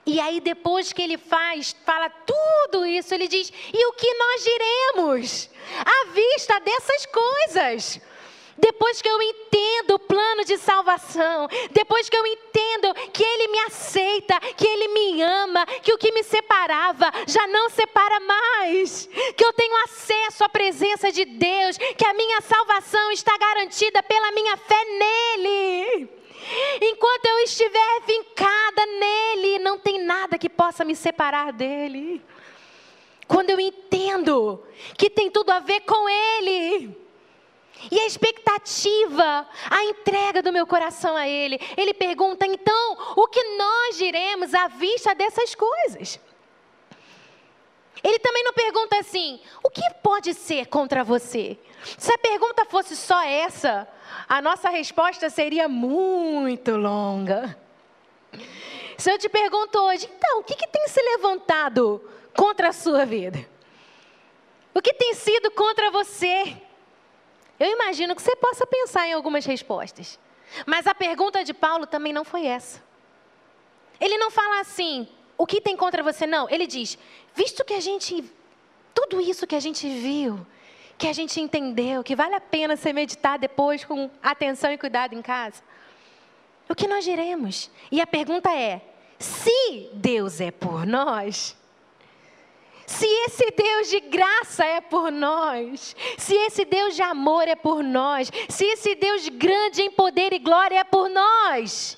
E 0.05 0.19
aí, 0.19 0.39
depois 0.39 0.93
que 0.93 1.01
ele 1.01 1.17
faz, 1.17 1.75
fala 1.84 2.12
tudo 2.12 2.86
isso, 2.86 3.12
ele 3.12 3.27
diz: 3.27 3.51
e 3.73 3.86
o 3.88 3.93
que 3.93 4.13
nós 4.13 4.43
diremos 4.43 5.49
à 5.84 6.12
vista 6.12 6.60
dessas 6.60 7.07
coisas? 7.07 8.01
Depois 8.62 9.02
que 9.02 9.10
eu 9.10 9.19
entendo 9.21 9.95
o 9.95 10.00
plano 10.00 10.45
de 10.45 10.56
salvação, 10.60 11.47
depois 11.71 12.08
que 12.08 12.15
eu 12.15 12.26
entendo 12.28 12.93
que 13.12 13.24
Ele 13.24 13.47
me 13.47 13.60
aceita, 13.62 14.39
que 14.39 14.67
Ele 14.67 14.88
me 14.89 15.21
ama, 15.24 15.65
que 15.65 15.91
o 15.91 15.97
que 15.97 16.12
me 16.12 16.24
separava 16.24 17.12
já 17.28 17.47
não 17.47 17.71
separa 17.71 18.19
mais, 18.19 19.10
que 19.36 19.43
eu 19.43 19.52
tenho 19.54 19.76
acesso 19.84 20.43
à 20.43 20.50
presença 20.50 21.12
de 21.12 21.26
Deus, 21.26 21.76
que 21.97 22.06
a 22.06 22.13
minha 22.13 22.39
salvação 22.41 23.12
está 23.12 23.36
garantida 23.36 24.04
pela 24.04 24.32
minha 24.32 24.56
fé 24.56 24.86
nele. 24.86 26.08
Enquanto 26.82 27.26
eu 27.26 27.39
estiver 27.39 28.02
vincada 28.06 28.86
nele, 28.86 29.60
não 29.60 29.80
tem 29.80 30.04
nada 30.04 30.38
que 30.38 30.50
possa 30.50 30.86
me 30.86 30.95
separar 30.95 31.52
dele. 31.52 32.24
Quando 33.28 33.50
eu 33.50 33.60
entendo 33.60 34.63
que 34.97 35.10
tem 35.10 35.32
tudo 35.32 35.50
a 35.50 35.60
ver 35.60 35.82
com 35.82 36.08
ele. 36.08 37.00
E 37.89 37.99
a 37.99 38.05
expectativa, 38.05 39.47
a 39.69 39.84
entrega 39.86 40.41
do 40.41 40.53
meu 40.53 40.67
coração 40.67 41.15
a 41.15 41.27
Ele. 41.27 41.60
Ele 41.75 41.93
pergunta, 41.93 42.45
então, 42.45 42.97
o 43.15 43.27
que 43.27 43.43
nós 43.57 43.97
diremos 43.97 44.53
à 44.53 44.67
vista 44.67 45.15
dessas 45.15 45.55
coisas? 45.55 46.19
Ele 48.03 48.19
também 48.19 48.43
não 48.43 48.53
pergunta 48.53 48.97
assim: 48.97 49.39
o 49.63 49.69
que 49.69 49.81
pode 50.01 50.34
ser 50.34 50.67
contra 50.67 51.03
você? 51.03 51.57
Se 51.97 52.12
a 52.12 52.17
pergunta 52.17 52.65
fosse 52.65 52.95
só 52.95 53.21
essa, 53.23 53.88
a 54.27 54.41
nossa 54.41 54.69
resposta 54.69 55.29
seria 55.29 55.67
muito 55.67 56.75
longa. 56.75 57.57
Se 58.97 59.12
eu 59.12 59.17
te 59.17 59.27
pergunto 59.27 59.79
hoje, 59.79 60.07
então, 60.15 60.39
o 60.39 60.43
que, 60.43 60.55
que 60.55 60.67
tem 60.67 60.88
se 60.88 61.01
levantado 61.01 62.07
contra 62.36 62.69
a 62.69 62.73
sua 62.73 63.05
vida? 63.05 63.43
O 64.73 64.81
que 64.81 64.93
tem 64.93 65.13
sido 65.15 65.49
contra 65.51 65.89
você? 65.89 66.55
Eu 67.62 67.69
imagino 67.74 68.15
que 68.15 68.24
você 68.24 68.36
possa 68.36 68.65
pensar 68.65 69.08
em 69.08 69.13
algumas 69.13 69.45
respostas. 69.45 70.17
Mas 70.65 70.88
a 70.88 70.95
pergunta 70.95 71.43
de 71.43 71.54
Paulo 71.54 71.86
também 71.86 72.12
não 72.12 72.26
foi 72.26 72.47
essa. 72.47 72.82
Ele 74.00 74.17
não 74.17 74.32
fala 74.32 74.62
assim, 74.62 75.08
o 75.38 75.45
que 75.45 75.62
tem 75.62 75.78
contra 75.78 76.02
você? 76.02 76.26
Não, 76.26 76.50
ele 76.50 76.65
diz, 76.65 76.97
visto 77.36 77.63
que 77.63 77.76
a 77.76 77.80
gente 77.80 78.26
Tudo 78.95 79.21
isso 79.21 79.45
que 79.45 79.56
a 79.56 79.60
gente 79.60 79.88
viu, 79.88 80.43
que 80.97 81.08
a 81.08 81.13
gente 81.13 81.39
entendeu, 81.39 82.04
que 82.04 82.15
vale 82.15 82.34
a 82.34 82.41
pena 82.41 82.76
ser 82.76 82.93
meditar 82.93 83.38
depois 83.38 83.86
com 83.86 84.10
atenção 84.24 84.71
e 84.71 84.78
cuidado 84.78 85.13
em 85.13 85.21
casa. 85.21 85.62
O 86.67 86.74
que 86.74 86.88
nós 86.88 87.04
diremos? 87.04 87.69
E 87.91 88.02
a 88.02 88.08
pergunta 88.08 88.52
é: 88.52 88.82
se 89.19 89.91
Deus 89.93 90.41
é 90.41 90.50
por 90.50 90.88
nós, 90.88 91.56
se 92.91 93.06
esse 93.06 93.51
Deus 93.51 93.89
de 93.89 93.99
graça 94.01 94.65
é 94.65 94.82
por 94.82 95.12
nós, 95.12 95.95
se 96.17 96.36
esse 96.36 96.65
Deus 96.65 96.93
de 96.95 97.01
amor 97.01 97.47
é 97.47 97.56
por 97.56 97.82
nós, 97.82 98.30
se 98.49 98.65
esse 98.65 98.95
Deus 98.95 99.30
grande 99.30 99.82
em 99.82 99.89
poder 99.89 100.34
e 100.34 100.39
glória 100.39 100.80
é 100.80 100.84
por 100.84 101.10
nós, 101.10 101.97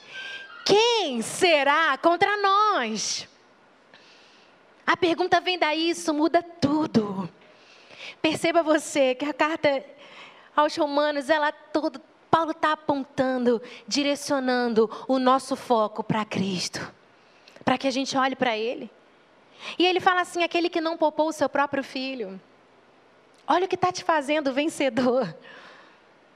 quem 0.64 1.22
será 1.22 1.98
contra 1.98 2.38
nós? 2.38 3.28
A 4.86 4.96
pergunta 4.96 5.42
vem 5.42 5.58
daí, 5.58 5.90
isso 5.90 6.14
muda 6.14 6.44
tudo. 6.44 7.28
Perceba 8.22 8.62
você 8.62 9.16
que 9.16 9.26
a 9.26 9.34
carta 9.34 9.84
aos 10.56 10.76
Romanos, 10.78 11.28
ela 11.30 11.52
todo, 11.52 12.00
Paulo 12.30 12.52
está 12.52 12.74
apontando, 12.74 13.62
direcionando 13.88 14.90
o 15.08 15.18
nosso 15.18 15.56
foco 15.56 16.04
para 16.04 16.24
Cristo, 16.24 16.94
para 17.66 17.80
que 17.80 17.88
a 17.88 17.92
gente 17.92 18.16
olhe 18.16 18.36
para 18.36 18.56
Ele. 18.56 18.92
E 19.78 19.86
ele 19.86 20.00
fala 20.00 20.22
assim: 20.22 20.44
aquele 20.44 20.70
que 20.70 20.82
não 20.82 20.98
poupou 20.98 21.28
o 21.28 21.34
seu 21.34 21.50
próprio 21.50 21.84
filho. 21.84 22.40
Olha 23.48 23.66
o 23.66 23.68
que 23.68 23.76
está 23.76 23.92
te 23.92 24.04
fazendo 24.04 24.54
vencedor. 24.54 25.36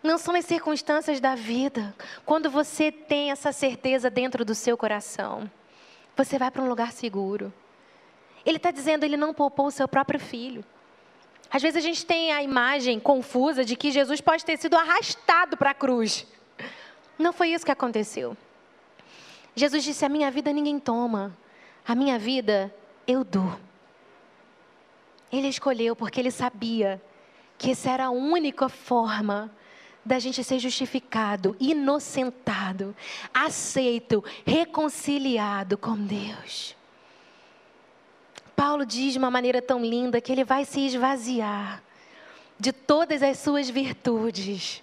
Não 0.04 0.18
são 0.18 0.36
as 0.36 0.46
circunstâncias 0.46 1.20
da 1.20 1.36
vida. 1.36 1.96
Quando 2.26 2.50
você 2.50 2.92
tem 2.92 3.32
essa 3.32 3.52
certeza 3.52 4.10
dentro 4.10 4.46
do 4.46 4.54
seu 4.54 4.78
coração, 4.78 5.50
você 6.16 6.38
vai 6.38 6.52
para 6.52 6.62
um 6.62 6.70
lugar 6.70 6.92
seguro. 6.92 7.54
Ele 8.46 8.58
está 8.58 8.72
dizendo, 8.72 9.04
ele 9.04 9.18
não 9.18 9.34
poupou 9.34 9.68
o 9.68 9.72
seu 9.72 9.88
próprio 9.88 10.20
filho. 10.20 10.64
Às 11.50 11.62
vezes 11.62 11.78
a 11.78 11.86
gente 11.86 12.06
tem 12.06 12.32
a 12.32 12.44
imagem 12.44 13.00
confusa 13.00 13.64
de 13.64 13.76
que 13.76 13.92
Jesus 13.92 14.22
pode 14.22 14.44
ter 14.44 14.58
sido 14.58 14.76
arrastado 14.76 15.58
para 15.58 15.72
a 15.72 15.74
cruz. 15.74 16.28
Não 17.18 17.34
foi 17.34 17.50
isso 17.50 17.66
que 17.66 17.72
aconteceu. 17.72 18.38
Jesus 19.56 19.84
disse: 19.84 20.06
A 20.06 20.10
minha 20.10 20.30
vida 20.30 20.52
ninguém 20.54 20.80
toma, 20.80 21.36
a 21.88 21.96
minha 21.96 22.20
vida 22.20 22.74
eu 23.08 23.24
dou. 23.24 23.58
Ele 25.32 25.48
escolheu 25.48 25.96
porque 25.96 26.20
ele 26.20 26.32
sabia 26.32 27.02
que 27.58 27.72
essa 27.72 27.90
era 27.90 28.06
a 28.06 28.12
única 28.12 28.70
forma 28.70 29.52
da 30.06 30.20
gente 30.20 30.44
ser 30.44 30.60
justificado, 30.60 31.56
inocentado, 31.60 32.96
aceito, 33.34 34.24
reconciliado 34.46 35.78
com 35.78 35.98
Deus. 35.98 36.76
Paulo 38.56 38.86
diz 38.86 39.14
de 39.14 39.20
uma 39.20 39.30
maneira 39.30 39.62
tão 39.62 39.84
linda 39.84 40.22
que 40.22 40.32
ele 40.32 40.44
vai 40.44 40.66
se 40.66 40.86
esvaziar 40.86 41.84
de 42.60 42.72
todas 42.72 43.22
as 43.22 43.38
suas 43.40 43.70
virtudes 43.70 44.82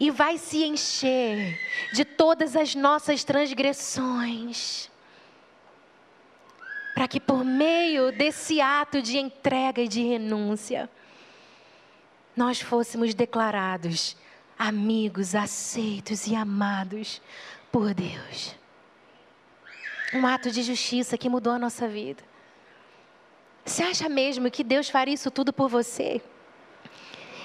e 0.00 0.10
vai 0.10 0.38
se 0.38 0.64
encher 0.64 1.58
de 1.92 2.04
todas 2.04 2.56
as 2.56 2.74
nossas 2.74 3.24
transgressões 3.24 4.90
para 6.98 7.06
que 7.06 7.20
por 7.20 7.44
meio 7.44 8.10
desse 8.10 8.60
ato 8.60 9.00
de 9.00 9.18
entrega 9.18 9.80
e 9.80 9.86
de 9.86 10.02
renúncia, 10.02 10.90
nós 12.36 12.60
fôssemos 12.60 13.14
declarados 13.14 14.16
amigos, 14.58 15.32
aceitos 15.36 16.26
e 16.26 16.34
amados 16.34 17.22
por 17.70 17.94
Deus. 17.94 18.56
Um 20.12 20.26
ato 20.26 20.50
de 20.50 20.60
justiça 20.60 21.16
que 21.16 21.28
mudou 21.28 21.52
a 21.52 21.58
nossa 21.60 21.86
vida. 21.86 22.24
Você 23.64 23.84
acha 23.84 24.08
mesmo 24.08 24.50
que 24.50 24.64
Deus 24.64 24.90
faria 24.90 25.14
isso 25.14 25.30
tudo 25.30 25.52
por 25.52 25.68
você? 25.68 26.20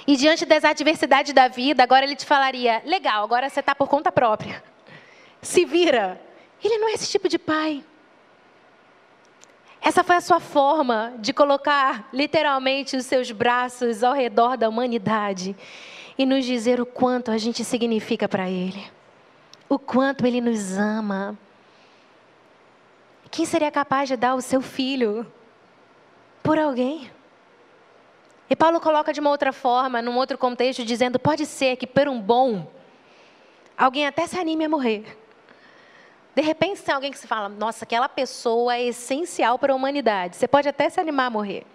E 0.07 0.15
diante 0.15 0.47
das 0.47 0.63
adversidades 0.63 1.31
da 1.31 1.47
vida, 1.47 1.83
agora 1.83 2.05
Ele 2.05 2.15
te 2.15 2.25
falaria: 2.25 2.81
legal, 2.87 3.23
agora 3.23 3.51
você 3.51 3.59
está 3.59 3.75
por 3.75 3.87
conta 3.87 4.11
própria. 4.11 4.63
Se 5.43 5.63
vira. 5.63 6.19
Ele 6.63 6.79
não 6.79 6.89
é 6.89 6.93
esse 6.93 7.07
tipo 7.07 7.29
de 7.29 7.37
pai. 7.37 7.83
Essa 9.83 10.01
foi 10.01 10.15
a 10.15 10.21
sua 10.21 10.39
forma 10.39 11.13
de 11.19 11.33
colocar 11.33 12.07
literalmente 12.13 12.95
os 12.95 13.05
seus 13.05 13.29
braços 13.31 14.01
ao 14.01 14.13
redor 14.13 14.55
da 14.55 14.69
humanidade 14.69 15.53
e 16.17 16.25
nos 16.25 16.45
dizer 16.45 16.79
o 16.79 16.85
quanto 16.85 17.29
a 17.29 17.37
gente 17.37 17.65
significa 17.65 18.29
para 18.29 18.49
Ele, 18.49 18.81
o 19.67 19.77
quanto 19.77 20.25
Ele 20.25 20.39
nos 20.39 20.77
ama. 20.77 21.37
Quem 23.29 23.45
seria 23.45 23.69
capaz 23.69 24.07
de 24.07 24.15
dar 24.15 24.35
o 24.35 24.41
seu 24.41 24.61
filho 24.61 25.29
por 26.41 26.57
alguém? 26.57 27.11
E 28.49 28.55
Paulo 28.55 28.79
coloca 28.79 29.11
de 29.11 29.19
uma 29.19 29.31
outra 29.31 29.51
forma, 29.51 30.01
num 30.01 30.15
outro 30.15 30.37
contexto, 30.37 30.85
dizendo: 30.85 31.19
pode 31.19 31.45
ser 31.45 31.75
que 31.75 31.87
por 31.87 32.07
um 32.07 32.21
bom, 32.21 32.71
alguém 33.77 34.07
até 34.07 34.27
se 34.27 34.39
anime 34.39 34.63
a 34.63 34.69
morrer. 34.69 35.22
De 36.35 36.41
repente 36.41 36.81
tem 36.81 36.93
alguém 36.95 37.11
que 37.11 37.19
se 37.19 37.27
fala, 37.27 37.47
nossa, 37.47 37.85
aquela 37.85 38.09
pessoa 38.09 38.75
é 38.75 38.83
essencial 38.83 39.59
para 39.59 39.73
a 39.73 39.75
humanidade. 39.75 40.35
Você 40.35 40.47
pode 40.47 40.67
até 40.67 40.89
se 40.89 40.99
animar 40.99 41.27
a 41.27 41.29
morrer. 41.29 41.65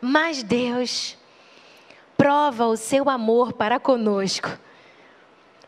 Mas 0.00 0.42
Deus 0.42 1.16
prova 2.16 2.66
o 2.66 2.76
seu 2.76 3.08
amor 3.08 3.52
para 3.52 3.78
conosco 3.78 4.50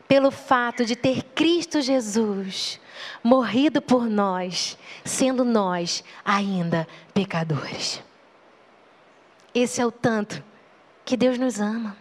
pelo 0.07 0.29
fato 0.31 0.85
de 0.85 0.95
ter 0.95 1.23
Cristo 1.33 1.81
Jesus 1.81 2.79
morrido 3.23 3.81
por 3.81 4.05
nós, 4.05 4.77
sendo 5.03 5.43
nós 5.43 6.03
ainda 6.23 6.87
pecadores. 7.13 8.03
Esse 9.55 9.81
é 9.81 9.85
o 9.85 9.91
tanto 9.91 10.43
que 11.05 11.15
Deus 11.15 11.37
nos 11.37 11.59
ama. 11.59 11.95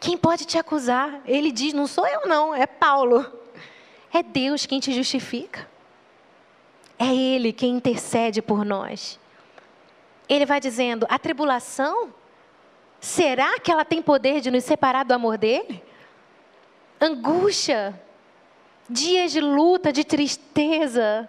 Quem 0.00 0.18
pode 0.18 0.44
te 0.44 0.58
acusar? 0.58 1.22
Ele 1.24 1.50
diz: 1.50 1.72
não 1.72 1.86
sou 1.86 2.06
eu, 2.06 2.26
não, 2.26 2.54
é 2.54 2.66
Paulo. 2.66 3.24
É 4.14 4.22
Deus 4.22 4.64
quem 4.64 4.78
te 4.78 4.92
justifica. 4.92 5.68
É 6.96 7.12
Ele 7.12 7.52
quem 7.52 7.74
intercede 7.74 8.40
por 8.40 8.64
nós. 8.64 9.18
Ele 10.28 10.46
vai 10.46 10.60
dizendo: 10.60 11.04
a 11.10 11.18
tribulação, 11.18 12.14
será 13.00 13.58
que 13.58 13.72
ela 13.72 13.84
tem 13.84 14.00
poder 14.00 14.40
de 14.40 14.52
nos 14.52 14.62
separar 14.62 15.04
do 15.04 15.12
amor 15.12 15.36
dele? 15.36 15.82
Angústia, 17.00 18.00
dias 18.88 19.32
de 19.32 19.40
luta, 19.40 19.92
de 19.92 20.04
tristeza, 20.04 21.28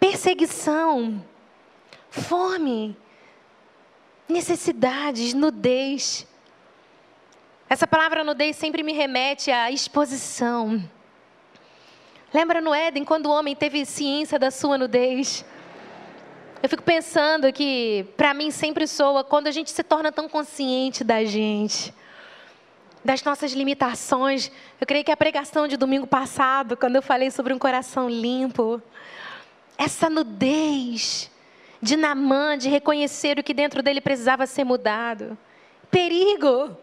perseguição, 0.00 1.22
fome, 2.08 2.96
necessidades, 4.26 5.34
nudez. 5.34 6.26
Essa 7.68 7.86
palavra 7.86 8.24
nudez 8.24 8.56
sempre 8.56 8.82
me 8.82 8.94
remete 8.94 9.50
à 9.50 9.70
exposição 9.70 10.82
Lembra 12.32 12.60
no 12.60 12.72
Éden, 12.72 13.04
quando 13.04 13.26
o 13.26 13.30
homem 13.32 13.56
teve 13.56 13.84
ciência 13.84 14.38
da 14.38 14.52
sua 14.52 14.78
nudez? 14.78 15.44
Eu 16.62 16.68
fico 16.68 16.82
pensando 16.82 17.52
que, 17.52 18.06
para 18.16 18.32
mim, 18.32 18.52
sempre 18.52 18.86
soa 18.86 19.24
quando 19.24 19.48
a 19.48 19.50
gente 19.50 19.72
se 19.72 19.82
torna 19.82 20.12
tão 20.12 20.28
consciente 20.28 21.02
da 21.02 21.24
gente, 21.24 21.92
das 23.04 23.24
nossas 23.24 23.52
limitações. 23.52 24.52
Eu 24.80 24.86
creio 24.86 25.04
que 25.04 25.10
a 25.10 25.16
pregação 25.16 25.66
de 25.66 25.76
domingo 25.76 26.06
passado, 26.06 26.76
quando 26.76 26.94
eu 26.94 27.02
falei 27.02 27.32
sobre 27.32 27.52
um 27.52 27.58
coração 27.58 28.08
limpo, 28.08 28.80
essa 29.76 30.08
nudez 30.08 31.28
de 31.82 31.96
Namã, 31.96 32.56
de 32.56 32.68
reconhecer 32.68 33.40
o 33.40 33.42
que 33.42 33.54
dentro 33.54 33.82
dele 33.82 34.00
precisava 34.00 34.46
ser 34.46 34.62
mudado. 34.62 35.36
Perigo. 35.90 36.76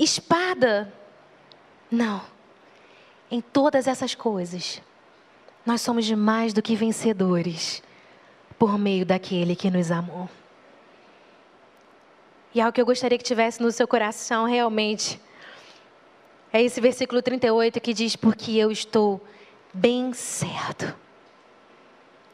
Espada. 0.00 0.90
Não. 1.90 2.37
Em 3.30 3.40
todas 3.40 3.86
essas 3.86 4.14
coisas, 4.14 4.80
nós 5.64 5.82
somos 5.82 6.10
mais 6.10 6.52
do 6.52 6.62
que 6.62 6.74
vencedores 6.74 7.82
por 8.58 8.78
meio 8.78 9.04
daquele 9.04 9.54
que 9.54 9.70
nos 9.70 9.90
amou. 9.90 10.28
E 12.54 12.60
algo 12.60 12.72
que 12.72 12.80
eu 12.80 12.86
gostaria 12.86 13.18
que 13.18 13.24
tivesse 13.24 13.60
no 13.60 13.70
seu 13.70 13.86
coração 13.86 14.46
realmente 14.46 15.20
é 16.50 16.62
esse 16.62 16.80
versículo 16.80 17.20
38 17.20 17.80
que 17.80 17.92
diz: 17.92 18.16
Porque 18.16 18.52
eu 18.52 18.70
estou 18.72 19.22
bem 19.72 20.14
certo. 20.14 20.96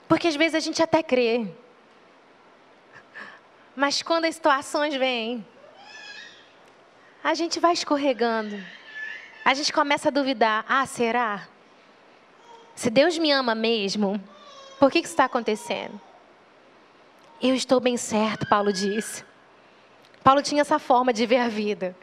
Porque 0.07 0.29
às 0.29 0.37
vezes 0.37 0.55
a 0.55 0.61
gente 0.61 0.81
até 0.81 1.03
crê, 1.03 1.49
mas 3.75 4.03
quando 4.03 4.27
as 4.27 4.37
situações 4.37 4.95
vêm, 4.95 5.45
a 7.23 7.35
gente 7.35 7.59
vai 7.59 7.73
escorregando 7.73 8.63
a 9.45 9.55
gente 9.55 9.73
começa 9.73 10.09
a 10.09 10.13
duvidar: 10.13 10.65
ah, 10.69 10.87
será? 10.87 11.47
Se 12.75 12.91
Deus 12.91 13.19
me 13.19 13.31
ama 13.31 13.55
mesmo, 13.55 14.21
por 14.81 14.91
que, 14.91 15.01
que 15.01 15.07
isso 15.07 15.15
está 15.15 15.27
acontecendo? 15.27 16.01
Eu 17.41 17.55
estou 17.55 17.79
bem 17.79 17.97
certo, 17.97 18.47
Paulo 18.49 18.73
disse. 18.73 19.25
Paulo 20.23 20.43
tinha 20.43 20.63
essa 20.63 20.79
forma 20.79 21.13
de 21.13 21.27
ver 21.27 21.41
a 21.41 21.49
vida. 21.49 21.95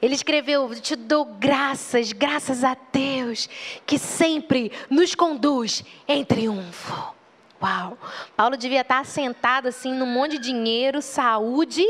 Ele 0.00 0.14
escreveu: 0.14 0.74
Te 0.80 0.96
dou 0.96 1.24
graças, 1.24 2.12
graças 2.12 2.64
a 2.64 2.74
Deus, 2.90 3.48
que 3.86 3.98
sempre 3.98 4.72
nos 4.88 5.14
conduz 5.14 5.84
em 6.08 6.24
triunfo. 6.24 7.14
Uau! 7.62 7.98
Paulo 8.34 8.56
devia 8.56 8.80
estar 8.80 9.04
sentado 9.04 9.68
assim 9.68 9.92
num 9.92 10.06
monte 10.06 10.38
de 10.38 10.44
dinheiro, 10.44 11.02
saúde, 11.02 11.84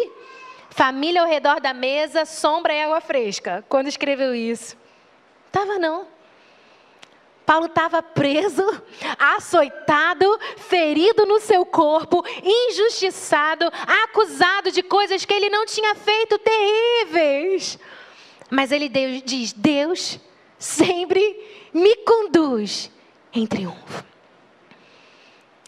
família 0.70 1.22
ao 1.22 1.29
redor 1.29 1.61
da 1.61 1.72
mesa, 1.72 2.24
sombra 2.24 2.74
e 2.74 2.83
água 2.83 3.00
fresca, 3.00 3.64
quando 3.68 3.87
escreveu 3.87 4.35
isso. 4.35 4.80
Tava 5.51 5.79
não. 5.79 6.07
Paulo 7.45 7.67
estava 7.67 8.01
preso, 8.01 8.63
açoitado, 9.19 10.39
ferido 10.57 11.27
no 11.27 11.41
seu 11.41 11.67
corpo, 11.67 12.25
injustiçado, 12.45 13.65
acusado 14.05 14.71
de 14.71 14.85
coisas 14.85 15.25
que 15.25 15.35
ele 15.35 15.51
não 15.51 15.67
tinha 15.67 15.97
feito 15.97 16.39
terríveis. 16.39 17.77
Mas 18.49 18.71
ele 18.71 18.89
diz: 19.25 19.53
Deus 19.53 20.21
sempre 20.61 21.69
me 21.75 21.97
conduz 21.97 22.89
em 23.33 23.45
triunfo. 23.47 24.05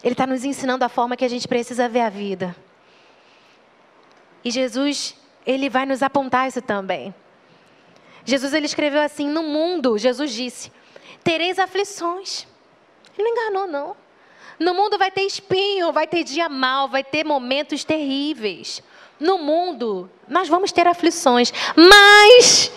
Ele 0.01 0.13
está 0.13 0.25
nos 0.25 0.45
ensinando 0.45 0.85
a 0.85 0.89
forma 0.89 1.17
que 1.17 1.25
a 1.25 1.29
gente 1.29 1.47
precisa 1.47 1.89
ver 1.89 2.01
a 2.01 2.09
vida. 2.09 2.55
E 4.41 4.51
Jesus, 4.51 5.17
ele 5.45 5.69
vai 5.69 5.85
nos 5.85 6.01
apontar 6.01 6.47
isso 6.47 6.61
também. 6.61 7.13
Jesus 8.25 8.53
ele 8.53 8.65
escreveu 8.65 9.01
assim: 9.01 9.27
No 9.27 9.43
mundo, 9.43 9.97
Jesus 9.97 10.31
disse: 10.31 10.71
tereis 11.23 11.57
aflições. 11.57 12.45
Ele 13.17 13.29
não 13.29 13.31
enganou, 13.31 13.67
não. 13.67 13.95
No 14.59 14.73
mundo 14.73 14.97
vai 14.97 15.09
ter 15.09 15.21
espinho, 15.21 15.91
vai 15.91 16.07
ter 16.07 16.23
dia 16.23 16.49
mal, 16.49 16.87
vai 16.87 17.03
ter 17.03 17.23
momentos 17.23 17.83
terríveis. 17.83 18.83
No 19.19 19.37
mundo, 19.37 20.09
nós 20.27 20.47
vamos 20.47 20.71
ter 20.71 20.87
aflições, 20.87 21.53
mas 21.75 22.71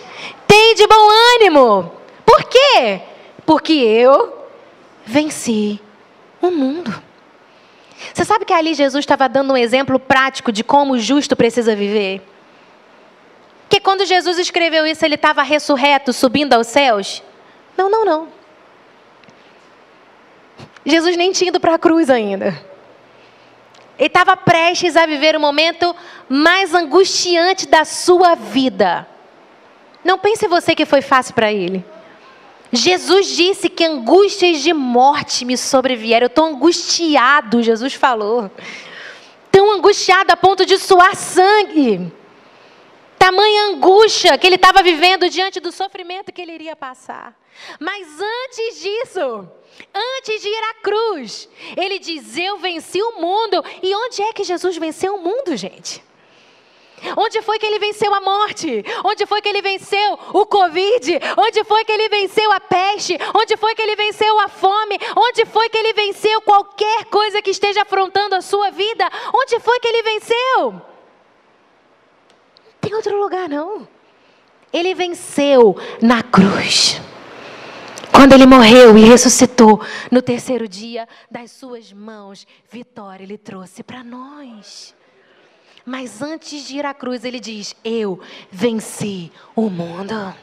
tem 0.47 0.75
de 0.75 0.87
bom 0.87 1.09
ânimo. 1.35 1.91
Por 2.25 2.43
quê? 2.43 3.01
Porque 3.45 3.73
eu 3.73 4.47
venci 5.05 5.79
o 6.41 6.51
mundo. 6.51 7.03
Você 8.13 8.23
sabe 8.23 8.45
que 8.45 8.53
ali 8.53 8.73
Jesus 8.73 9.03
estava 9.03 9.27
dando 9.27 9.53
um 9.53 9.57
exemplo 9.57 9.99
prático 9.99 10.51
de 10.51 10.63
como 10.63 10.93
o 10.93 10.99
justo 10.99 11.35
precisa 11.35 11.75
viver? 11.75 12.21
Que 13.69 13.79
quando 13.79 14.05
Jesus 14.05 14.37
escreveu 14.37 14.85
isso, 14.85 15.03
ele 15.03 15.15
estava 15.15 15.43
ressurreto, 15.43 16.13
subindo 16.13 16.53
aos 16.53 16.67
céus? 16.67 17.21
Não, 17.75 17.89
não, 17.89 18.05
não. 18.05 18.27
Jesus 20.85 21.17
nem 21.17 21.31
tinha 21.31 21.49
ido 21.49 21.59
para 21.59 21.75
a 21.75 21.79
cruz 21.79 22.09
ainda. 22.09 22.47
Ele 23.99 24.07
estava 24.07 24.37
prestes 24.37 24.95
a 24.95 25.05
viver 25.05 25.35
o 25.35 25.39
momento 25.39 25.95
mais 26.29 26.73
angustiante 26.73 27.67
da 27.67 27.83
sua 27.83 28.35
vida. 28.35 29.07
Não 30.03 30.17
pense 30.17 30.47
você 30.47 30.73
que 30.73 30.85
foi 30.85 31.01
fácil 31.01 31.33
para 31.33 31.51
ele. 31.51 31.83
Jesus 32.71 33.35
disse 33.35 33.69
que 33.69 33.83
angústias 33.83 34.61
de 34.61 34.73
morte 34.73 35.43
me 35.45 35.57
sobrevieram. 35.57 36.25
Eu 36.25 36.27
estou 36.27 36.45
angustiado, 36.45 37.63
Jesus 37.63 37.93
falou. 37.93 38.51
Tão 39.51 39.73
angustiado 39.73 40.31
a 40.31 40.37
ponto 40.37 40.65
de 40.65 40.77
suar 40.77 41.15
sangue. 41.15 42.11
Tamanha 43.27 43.63
angústia 43.63 44.37
que 44.37 44.47
ele 44.47 44.55
estava 44.55 44.81
vivendo 44.81 45.29
diante 45.29 45.59
do 45.59 45.69
sofrimento 45.69 46.31
que 46.31 46.41
ele 46.41 46.53
iria 46.53 46.77
passar. 46.77 47.37
Mas 47.77 48.07
antes 48.21 48.79
disso, 48.79 49.45
antes 49.93 50.41
de 50.41 50.47
ir 50.47 50.63
à 50.63 50.73
cruz, 50.75 51.49
ele 51.75 51.99
diz: 51.99 52.37
Eu 52.37 52.57
venci 52.57 53.01
o 53.03 53.19
mundo. 53.19 53.61
E 53.83 53.93
onde 53.93 54.21
é 54.21 54.31
que 54.31 54.45
Jesus 54.45 54.77
venceu 54.77 55.15
o 55.15 55.21
mundo, 55.21 55.57
gente? 55.57 56.01
Onde 57.17 57.41
foi 57.41 57.59
que 57.59 57.65
ele 57.65 57.79
venceu 57.79 58.13
a 58.13 58.21
morte? 58.21 58.81
Onde 59.03 59.25
foi 59.25 59.41
que 59.41 59.49
ele 59.49 59.61
venceu 59.61 60.17
o 60.31 60.45
Covid? 60.45 61.19
Onde 61.37 61.65
foi 61.65 61.83
que 61.83 61.91
ele 61.91 62.07
venceu 62.07 62.49
a 62.49 62.61
peste? 62.61 63.17
Onde 63.35 63.57
foi 63.57 63.75
que 63.75 63.81
ele 63.81 63.97
venceu 63.97 64.39
a 64.39 64.47
fome? 64.47 64.97
Onde 65.17 65.45
foi 65.45 65.67
que 65.67 65.77
ele 65.77 65.91
venceu 65.91 66.39
qualquer 66.43 67.03
coisa 67.07 67.41
que 67.41 67.49
esteja 67.49 67.81
afrontando 67.81 68.35
a 68.35 68.41
sua 68.41 68.71
vida? 68.71 69.05
Onde 69.33 69.59
foi 69.59 69.81
que 69.81 69.87
ele 69.89 70.01
venceu? 70.01 70.81
Tem 72.87 72.95
outro 72.95 73.19
lugar, 73.19 73.49
não. 73.49 73.85
Ele 74.71 74.95
venceu 74.95 75.75
na 76.01 76.23
cruz. 76.23 77.01
Quando 78.13 78.31
ele 78.31 78.45
morreu 78.45 78.97
e 78.97 79.03
ressuscitou 79.03 79.81
no 80.09 80.21
terceiro 80.21 80.69
dia, 80.69 81.05
das 81.29 81.51
suas 81.51 81.91
mãos, 81.91 82.47
vitória 82.71 83.25
ele 83.25 83.37
trouxe 83.37 83.83
para 83.83 84.05
nós. 84.05 84.95
Mas 85.85 86.21
antes 86.21 86.65
de 86.65 86.77
ir 86.77 86.85
à 86.85 86.93
cruz, 86.93 87.25
ele 87.25 87.41
diz: 87.41 87.75
Eu 87.83 88.21
venci 88.49 89.33
o 89.53 89.69
mundo. 89.69 90.33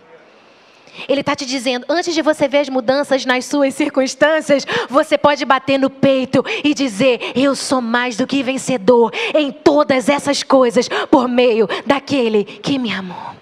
Ele 1.09 1.21
está 1.21 1.35
te 1.35 1.45
dizendo: 1.45 1.85
antes 1.89 2.15
de 2.15 2.23
você 2.23 2.49
ver 2.49 2.59
as 2.59 2.69
mudanças 2.69 3.25
nas 3.25 3.45
suas 3.45 3.75
circunstâncias, 3.75 4.67
você 4.89 5.19
pode 5.19 5.45
bater 5.45 5.79
no 5.79 5.91
peito 5.91 6.45
e 6.63 6.75
dizer: 6.75 7.33
Eu 7.35 7.55
sou 7.55 7.81
mais 7.81 8.17
do 8.17 8.27
que 8.27 8.43
vencedor 8.43 9.13
em 9.35 9.51
todas 9.51 10.09
essas 10.09 10.43
coisas 10.43 10.89
por 11.11 11.29
meio 11.29 11.69
daquele 11.87 12.45
que 12.45 12.79
me 12.79 12.93
amou. 12.93 13.35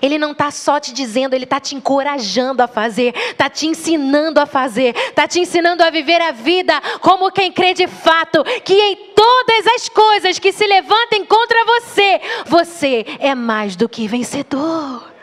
Ele 0.00 0.18
não 0.18 0.32
está 0.32 0.50
só 0.50 0.80
te 0.80 0.92
dizendo, 0.92 1.34
ele 1.34 1.44
está 1.44 1.60
te 1.60 1.74
encorajando 1.74 2.62
a 2.62 2.66
fazer, 2.66 3.14
está 3.16 3.48
te 3.50 3.66
ensinando 3.66 4.40
a 4.40 4.46
fazer, 4.46 4.96
está 4.96 5.28
te 5.28 5.40
ensinando 5.40 5.82
a 5.82 5.90
viver 5.90 6.20
a 6.20 6.32
vida 6.32 6.80
como 7.00 7.30
quem 7.30 7.52
crê 7.52 7.74
de 7.74 7.86
fato 7.86 8.42
que 8.64 8.74
em 8.74 8.96
todas 9.14 9.66
as 9.76 9.88
coisas 9.88 10.38
que 10.38 10.52
se 10.52 10.66
levantem 10.66 11.24
contra 11.24 11.64
você, 11.64 12.20
você 12.46 13.04
é 13.18 13.34
mais 13.34 13.76
do 13.76 13.88
que 13.88 14.08
vencedor. 14.08 15.13